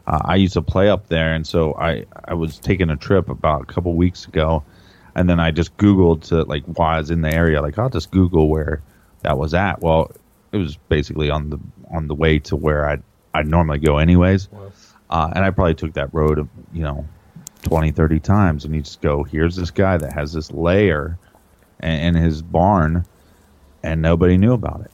uh, 0.08 0.22
I 0.26 0.38
used 0.38 0.54
to 0.54 0.64
play 0.64 0.90
up 0.90 1.08
there, 1.10 1.36
and 1.36 1.46
so 1.46 1.76
I 1.76 2.06
I 2.26 2.34
was 2.34 2.58
taking 2.58 2.90
a 2.90 2.98
trip 2.98 3.30
about 3.30 3.62
a 3.62 3.66
couple 3.66 3.94
weeks 3.94 4.26
ago, 4.28 4.64
and 5.14 5.30
then 5.30 5.40
I 5.40 5.52
just 5.52 5.78
Googled 5.78 6.24
to 6.30 6.46
like 6.46 6.64
while 6.66 6.96
I 6.96 6.98
was 6.98 7.12
in 7.12 7.22
the 7.22 7.30
area, 7.30 7.62
like 7.62 7.78
I'll 7.78 7.92
just 7.92 8.10
Google 8.10 8.50
where 8.50 8.82
that 9.22 9.38
was 9.38 9.54
at. 9.54 9.82
Well, 9.84 10.12
it 10.54 10.58
was 10.58 10.78
basically 10.88 11.30
on 11.30 11.50
the 11.50 11.60
on 11.92 12.08
the 12.08 12.16
way 12.16 12.40
to 12.40 12.56
where 12.56 12.88
I 12.88 13.00
I 13.34 13.40
would 13.40 13.48
normally 13.48 13.80
go 13.80 13.98
anyways, 13.98 14.48
uh, 15.10 15.32
and 15.36 15.44
I 15.44 15.50
probably 15.50 15.76
took 15.76 15.94
that 15.94 16.14
road 16.14 16.48
you 16.72 16.84
know 16.84 17.06
20, 17.64 17.92
30 17.92 18.20
times, 18.20 18.66
and 18.66 18.76
you 18.76 18.82
just 18.82 19.02
go, 19.02 19.24
here's 19.24 19.56
this 19.56 19.72
guy 19.72 19.98
that 19.98 20.14
has 20.14 20.34
this 20.34 20.52
layer 20.52 21.18
in, 21.82 21.90
in 21.90 22.16
his 22.16 22.42
barn 22.42 23.06
and 23.82 24.02
nobody 24.02 24.38
knew 24.38 24.54
about 24.54 24.82
it. 24.82 24.92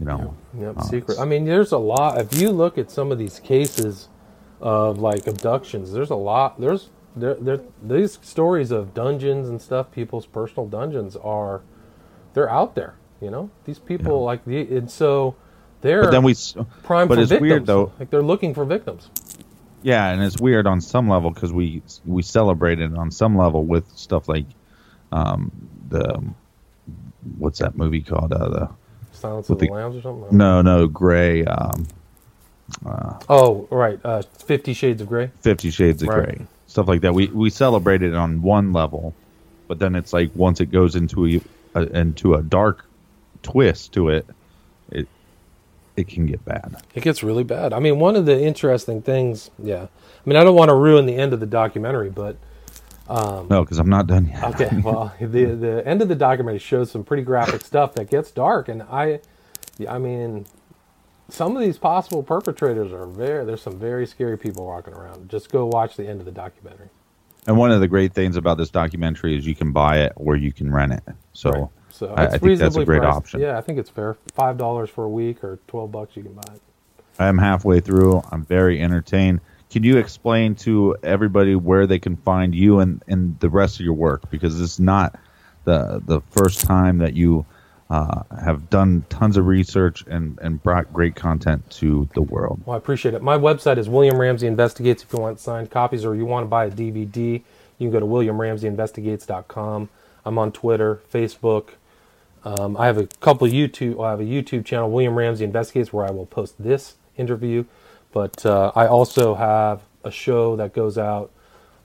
You 0.00 0.06
know, 0.06 0.34
Yep, 0.58 0.78
Uh, 0.78 0.82
secret. 0.82 1.18
I 1.18 1.24
mean, 1.24 1.44
there's 1.44 1.72
a 1.72 1.78
lot. 1.78 2.20
If 2.20 2.40
you 2.40 2.50
look 2.50 2.78
at 2.78 2.90
some 2.90 3.10
of 3.10 3.18
these 3.18 3.40
cases 3.40 4.08
of 4.60 4.98
like 4.98 5.26
abductions, 5.26 5.92
there's 5.92 6.10
a 6.10 6.16
lot. 6.16 6.60
There's 6.60 6.90
there, 7.16 7.34
there 7.34 7.60
these 7.82 8.18
stories 8.22 8.70
of 8.70 8.94
dungeons 8.94 9.48
and 9.48 9.60
stuff. 9.60 9.90
People's 9.90 10.26
personal 10.26 10.68
dungeons 10.68 11.16
are 11.16 11.62
they're 12.34 12.50
out 12.50 12.74
there. 12.76 12.94
You 13.20 13.30
know, 13.30 13.50
these 13.64 13.78
people 13.78 14.22
like 14.24 14.44
the 14.44 14.60
and 14.76 14.90
so 14.90 15.34
they're 15.80 16.02
but 16.02 16.10
then 16.12 16.22
we, 16.22 16.34
prime 16.84 17.08
but 17.08 17.16
for 17.16 17.20
it's 17.22 17.30
victims. 17.30 17.40
weird 17.50 17.66
though. 17.66 17.92
Like 17.98 18.10
they're 18.10 18.22
looking 18.22 18.54
for 18.54 18.64
victims. 18.64 19.10
Yeah, 19.82 20.08
and 20.10 20.22
it's 20.22 20.40
weird 20.40 20.66
on 20.66 20.80
some 20.80 21.08
level 21.08 21.30
because 21.30 21.52
we 21.52 21.82
we 22.04 22.22
celebrate 22.22 22.80
it 22.80 22.94
on 22.96 23.10
some 23.10 23.36
level 23.36 23.64
with 23.64 23.88
stuff 23.96 24.28
like 24.28 24.46
um, 25.12 25.50
the 25.88 26.22
what's 27.38 27.58
that 27.60 27.76
movie 27.76 28.02
called? 28.02 28.32
Uh, 28.32 28.48
the 28.48 28.68
Silence 29.12 29.50
of 29.50 29.58
the, 29.58 29.66
the- 29.66 29.72
Lambs 29.72 29.96
or 29.96 30.02
something. 30.02 30.36
no, 30.36 30.62
no, 30.62 30.86
Grey, 30.86 31.44
um, 31.44 31.86
Oh, 33.28 33.66
right. 33.70 33.98
Uh, 34.04 34.22
Fifty 34.22 34.72
Shades 34.74 35.00
of 35.00 35.08
Grey. 35.08 35.30
Fifty 35.40 35.70
Shades 35.70 36.02
of 36.02 36.08
Right. 36.08 36.24
Grey, 36.36 36.46
stuff 36.66 36.86
like 36.88 37.00
that. 37.00 37.14
We 37.14 37.28
we 37.28 37.50
celebrated 37.50 38.14
on 38.14 38.42
one 38.42 38.72
level, 38.72 39.14
but 39.66 39.78
then 39.78 39.94
it's 39.94 40.12
like 40.12 40.30
once 40.34 40.60
it 40.60 40.66
goes 40.70 40.94
into 40.96 41.26
a, 41.26 41.40
a 41.74 41.82
into 41.98 42.34
a 42.34 42.42
dark 42.42 42.84
twist 43.42 43.92
to 43.94 44.10
it, 44.10 44.26
it 44.90 45.08
it 45.96 46.08
can 46.08 46.26
get 46.26 46.44
bad. 46.44 46.76
It 46.94 47.02
gets 47.02 47.22
really 47.22 47.44
bad. 47.44 47.72
I 47.72 47.80
mean, 47.80 47.98
one 47.98 48.16
of 48.16 48.26
the 48.26 48.40
interesting 48.40 49.02
things. 49.02 49.50
Yeah. 49.62 49.82
I 49.84 50.28
mean, 50.28 50.36
I 50.36 50.44
don't 50.44 50.54
want 50.54 50.68
to 50.68 50.74
ruin 50.74 51.06
the 51.06 51.16
end 51.16 51.32
of 51.32 51.40
the 51.40 51.46
documentary, 51.46 52.10
but 52.10 52.36
um, 53.08 53.48
No, 53.48 53.64
because 53.64 53.78
I'm 53.78 53.88
not 53.88 54.06
done 54.06 54.26
yet. 54.26 54.44
Okay, 54.54 54.76
well, 54.82 55.12
the 55.20 55.44
the 55.46 55.82
end 55.86 56.02
of 56.02 56.08
the 56.08 56.14
documentary 56.14 56.58
shows 56.58 56.90
some 56.90 57.04
pretty 57.04 57.22
graphic 57.22 57.62
stuff 57.62 57.94
that 57.94 58.10
gets 58.10 58.30
dark, 58.30 58.68
and 58.68 58.82
I, 58.82 59.20
I 59.88 59.98
mean, 59.98 60.46
some 61.28 61.56
of 61.56 61.62
these 61.62 61.78
possible 61.78 62.22
perpetrators 62.22 62.92
are 62.92 63.06
very. 63.06 63.44
There's 63.44 63.62
some 63.62 63.78
very 63.78 64.06
scary 64.06 64.36
people 64.38 64.66
walking 64.66 64.94
around. 64.94 65.28
Just 65.28 65.50
go 65.50 65.66
watch 65.66 65.96
the 65.96 66.06
end 66.06 66.20
of 66.20 66.26
the 66.26 66.32
documentary. 66.32 66.88
And 67.46 67.56
one 67.56 67.70
of 67.70 67.80
the 67.80 67.88
great 67.88 68.12
things 68.12 68.36
about 68.36 68.58
this 68.58 68.68
documentary 68.68 69.36
is 69.36 69.46
you 69.46 69.54
can 69.54 69.72
buy 69.72 70.00
it 70.00 70.12
or 70.16 70.36
you 70.36 70.52
can 70.52 70.70
rent 70.70 70.92
it. 70.92 71.02
So, 71.32 71.70
So 71.98 72.14
I, 72.14 72.26
I 72.26 72.38
think 72.38 72.60
that's 72.60 72.76
a 72.76 72.84
great 72.84 73.00
priced. 73.00 73.16
option. 73.16 73.40
Yeah, 73.40 73.58
I 73.58 73.60
think 73.60 73.78
it's 73.78 73.90
fair. 73.90 74.16
Five 74.34 74.56
dollars 74.56 74.88
for 74.88 75.04
a 75.04 75.08
week 75.08 75.42
or 75.42 75.58
twelve 75.66 75.90
bucks 75.90 76.16
you 76.16 76.22
can 76.22 76.32
buy 76.32 76.54
it. 76.54 76.60
I'm 77.18 77.38
halfway 77.38 77.80
through. 77.80 78.22
I'm 78.30 78.44
very 78.44 78.80
entertained. 78.80 79.40
Can 79.70 79.82
you 79.82 79.98
explain 79.98 80.54
to 80.56 80.96
everybody 81.02 81.56
where 81.56 81.86
they 81.86 81.98
can 81.98 82.16
find 82.16 82.54
you 82.54 82.78
and, 82.78 83.02
and 83.08 83.38
the 83.40 83.50
rest 83.50 83.80
of 83.80 83.84
your 83.84 83.94
work? 83.94 84.30
Because 84.30 84.60
it's 84.60 84.78
not 84.78 85.18
the 85.64 86.00
the 86.04 86.20
first 86.30 86.60
time 86.60 86.98
that 86.98 87.14
you 87.14 87.44
uh, 87.90 88.22
have 88.44 88.70
done 88.70 89.04
tons 89.08 89.36
of 89.36 89.46
research 89.46 90.04
and, 90.06 90.38
and 90.40 90.62
brought 90.62 90.92
great 90.92 91.16
content 91.16 91.68
to 91.70 92.08
the 92.14 92.22
world. 92.22 92.60
Well, 92.64 92.74
I 92.74 92.78
appreciate 92.78 93.14
it. 93.14 93.22
My 93.22 93.36
website 93.36 93.78
is 93.78 93.88
William 93.88 94.18
Ramsey 94.18 94.46
Investigates. 94.46 95.02
If 95.02 95.12
you 95.12 95.18
want 95.18 95.40
signed 95.40 95.70
copies 95.70 96.04
or 96.04 96.14
you 96.14 96.26
want 96.26 96.44
to 96.44 96.48
buy 96.48 96.66
a 96.66 96.70
DVD, 96.70 97.42
you 97.78 97.90
can 97.90 97.90
go 97.90 97.98
to 97.98 98.06
WilliamRamseyInvestigates.com. 98.06 99.88
I'm 100.24 100.38
on 100.38 100.52
Twitter, 100.52 101.00
Facebook. 101.12 101.70
Um, 102.44 102.76
I 102.76 102.86
have 102.86 102.98
a 102.98 103.06
couple 103.06 103.46
YouTube. 103.48 104.04
I 104.04 104.10
have 104.10 104.20
a 104.20 104.24
YouTube 104.24 104.64
channel, 104.64 104.90
William 104.90 105.14
Ramsey 105.16 105.44
Investigates, 105.44 105.92
where 105.92 106.06
I 106.06 106.10
will 106.12 106.26
post 106.26 106.56
this 106.58 106.96
interview. 107.16 107.64
But 108.12 108.46
uh, 108.46 108.72
I 108.76 108.86
also 108.86 109.34
have 109.36 109.82
a 110.04 110.10
show 110.10 110.56
that 110.56 110.74
goes 110.74 110.98
out 110.98 111.30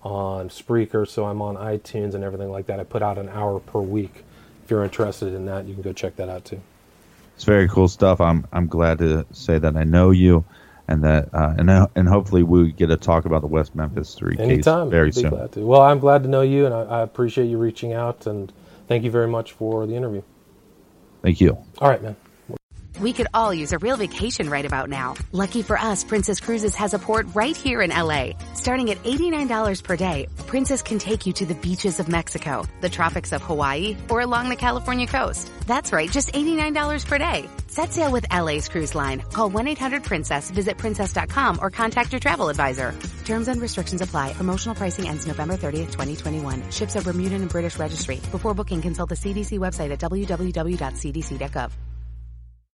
on 0.04 0.50
Spreaker, 0.50 1.08
so 1.08 1.26
I'm 1.26 1.42
on 1.42 1.56
iTunes 1.58 2.14
and 2.16 2.24
everything 2.24 2.50
like 2.52 2.68
that. 2.68 2.80
I 2.80 2.84
put 2.86 3.02
out 3.04 3.18
an 3.18 3.30
hour 3.30 3.60
per 3.60 3.82
week. 3.82 4.24
If 4.64 4.72
you're 4.72 4.84
interested 4.84 5.34
in 5.34 5.46
that, 5.46 5.66
you 5.68 5.74
can 5.74 5.84
go 5.84 5.94
check 5.94 6.16
that 6.18 6.30
out 6.30 6.46
too. 6.46 6.62
it's 7.36 7.46
very 7.46 7.68
cool 7.70 7.88
stuff. 7.88 8.22
I'm 8.22 8.48
I'm 8.54 8.68
glad 8.68 9.00
to 9.00 9.26
say 9.34 9.60
that 9.60 9.78
I 9.78 9.84
know 9.86 10.12
you, 10.12 10.46
and 10.88 11.04
that 11.04 11.30
uh, 11.34 11.56
and 11.58 11.70
uh, 11.70 11.88
and 11.96 12.08
hopefully 12.10 12.44
we 12.44 12.72
get 12.74 12.88
to 12.88 12.98
talk 12.98 13.26
about 13.26 13.42
the 13.42 13.48
West 13.48 13.76
Memphis 13.76 14.16
Three 14.16 14.38
Anytime. 14.38 14.88
case 14.88 14.92
very 14.92 15.12
soon. 15.14 15.42
Well, 15.56 15.82
I'm 15.82 16.00
glad 16.00 16.24
to 16.24 16.30
know 16.30 16.42
you, 16.42 16.66
and 16.66 16.74
I, 16.74 16.82
I 16.84 17.02
appreciate 17.02 17.48
you 17.48 17.58
reaching 17.58 17.94
out. 17.94 18.28
And 18.28 18.54
thank 18.88 19.04
you 19.04 19.12
very 19.12 19.28
much 19.28 19.54
for 19.54 19.88
the 19.88 19.96
interview. 19.96 20.24
Thank 21.24 21.40
you. 21.42 21.58
All 21.80 21.90
right, 21.90 22.04
man. 22.04 22.16
We 23.00 23.14
could 23.14 23.28
all 23.34 23.54
use 23.54 23.74
a 23.74 23.80
real 23.80 23.98
vacation 23.98 24.50
right 24.50 24.66
about 24.66 24.90
now. 24.90 25.16
Lucky 25.32 25.62
for 25.62 25.78
us, 25.78 26.04
Princess 26.04 26.40
Cruises 26.40 26.76
has 26.76 26.94
a 26.94 27.00
port 27.00 27.28
right 27.34 27.56
here 27.56 27.82
in 27.82 27.90
LA. 27.90 28.32
Starting 28.54 28.92
at 28.92 29.02
$89 29.04 29.84
per 29.84 29.96
day, 29.96 30.28
Princess 30.46 30.82
can 30.82 31.00
take 31.00 31.26
you 31.26 31.34
to 31.34 31.46
the 31.46 31.56
beaches 31.56 32.00
of 32.00 32.08
Mexico, 32.08 32.66
the 32.82 32.90
tropics 32.90 33.32
of 33.32 33.42
Hawaii, 33.42 33.98
or 34.10 34.22
along 34.22 34.50
the 34.50 34.56
California 34.56 35.08
coast. 35.08 35.50
That's 35.66 35.92
right, 35.92 36.12
just 36.12 36.34
$89 36.34 37.06
per 37.06 37.18
day. 37.18 37.50
Set 37.68 37.94
sail 37.94 38.12
with 38.12 38.32
LA's 38.32 38.70
cruise 38.70 38.94
line. 38.94 39.22
Call 39.32 39.50
1-800-PRINCESS, 39.50 40.52
visit 40.52 40.78
princess.com, 40.78 41.60
or 41.62 41.72
contact 41.72 42.12
your 42.12 42.20
travel 42.20 42.50
advisor. 42.50 42.94
Terms 43.26 43.48
and 43.48 43.60
restrictions 43.60 44.02
apply. 44.02 44.34
Promotional 44.34 44.76
pricing 44.76 45.08
ends 45.08 45.26
November 45.26 45.56
30th, 45.58 45.92
2021. 45.92 46.70
Ships 46.70 46.96
are 46.96 47.02
Bermudan 47.02 47.42
and 47.42 47.50
British 47.50 47.80
registry. 47.80 48.22
Before 48.32 48.54
booking, 48.54 48.82
consult 48.82 49.10
the 49.10 49.16
CDC 49.16 49.58
website 49.58 49.92
at 49.92 50.00
www.cdc.gov. 50.00 51.72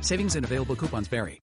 Savings 0.00 0.34
and 0.34 0.44
available 0.44 0.74
coupons 0.74 1.06
vary. 1.06 1.38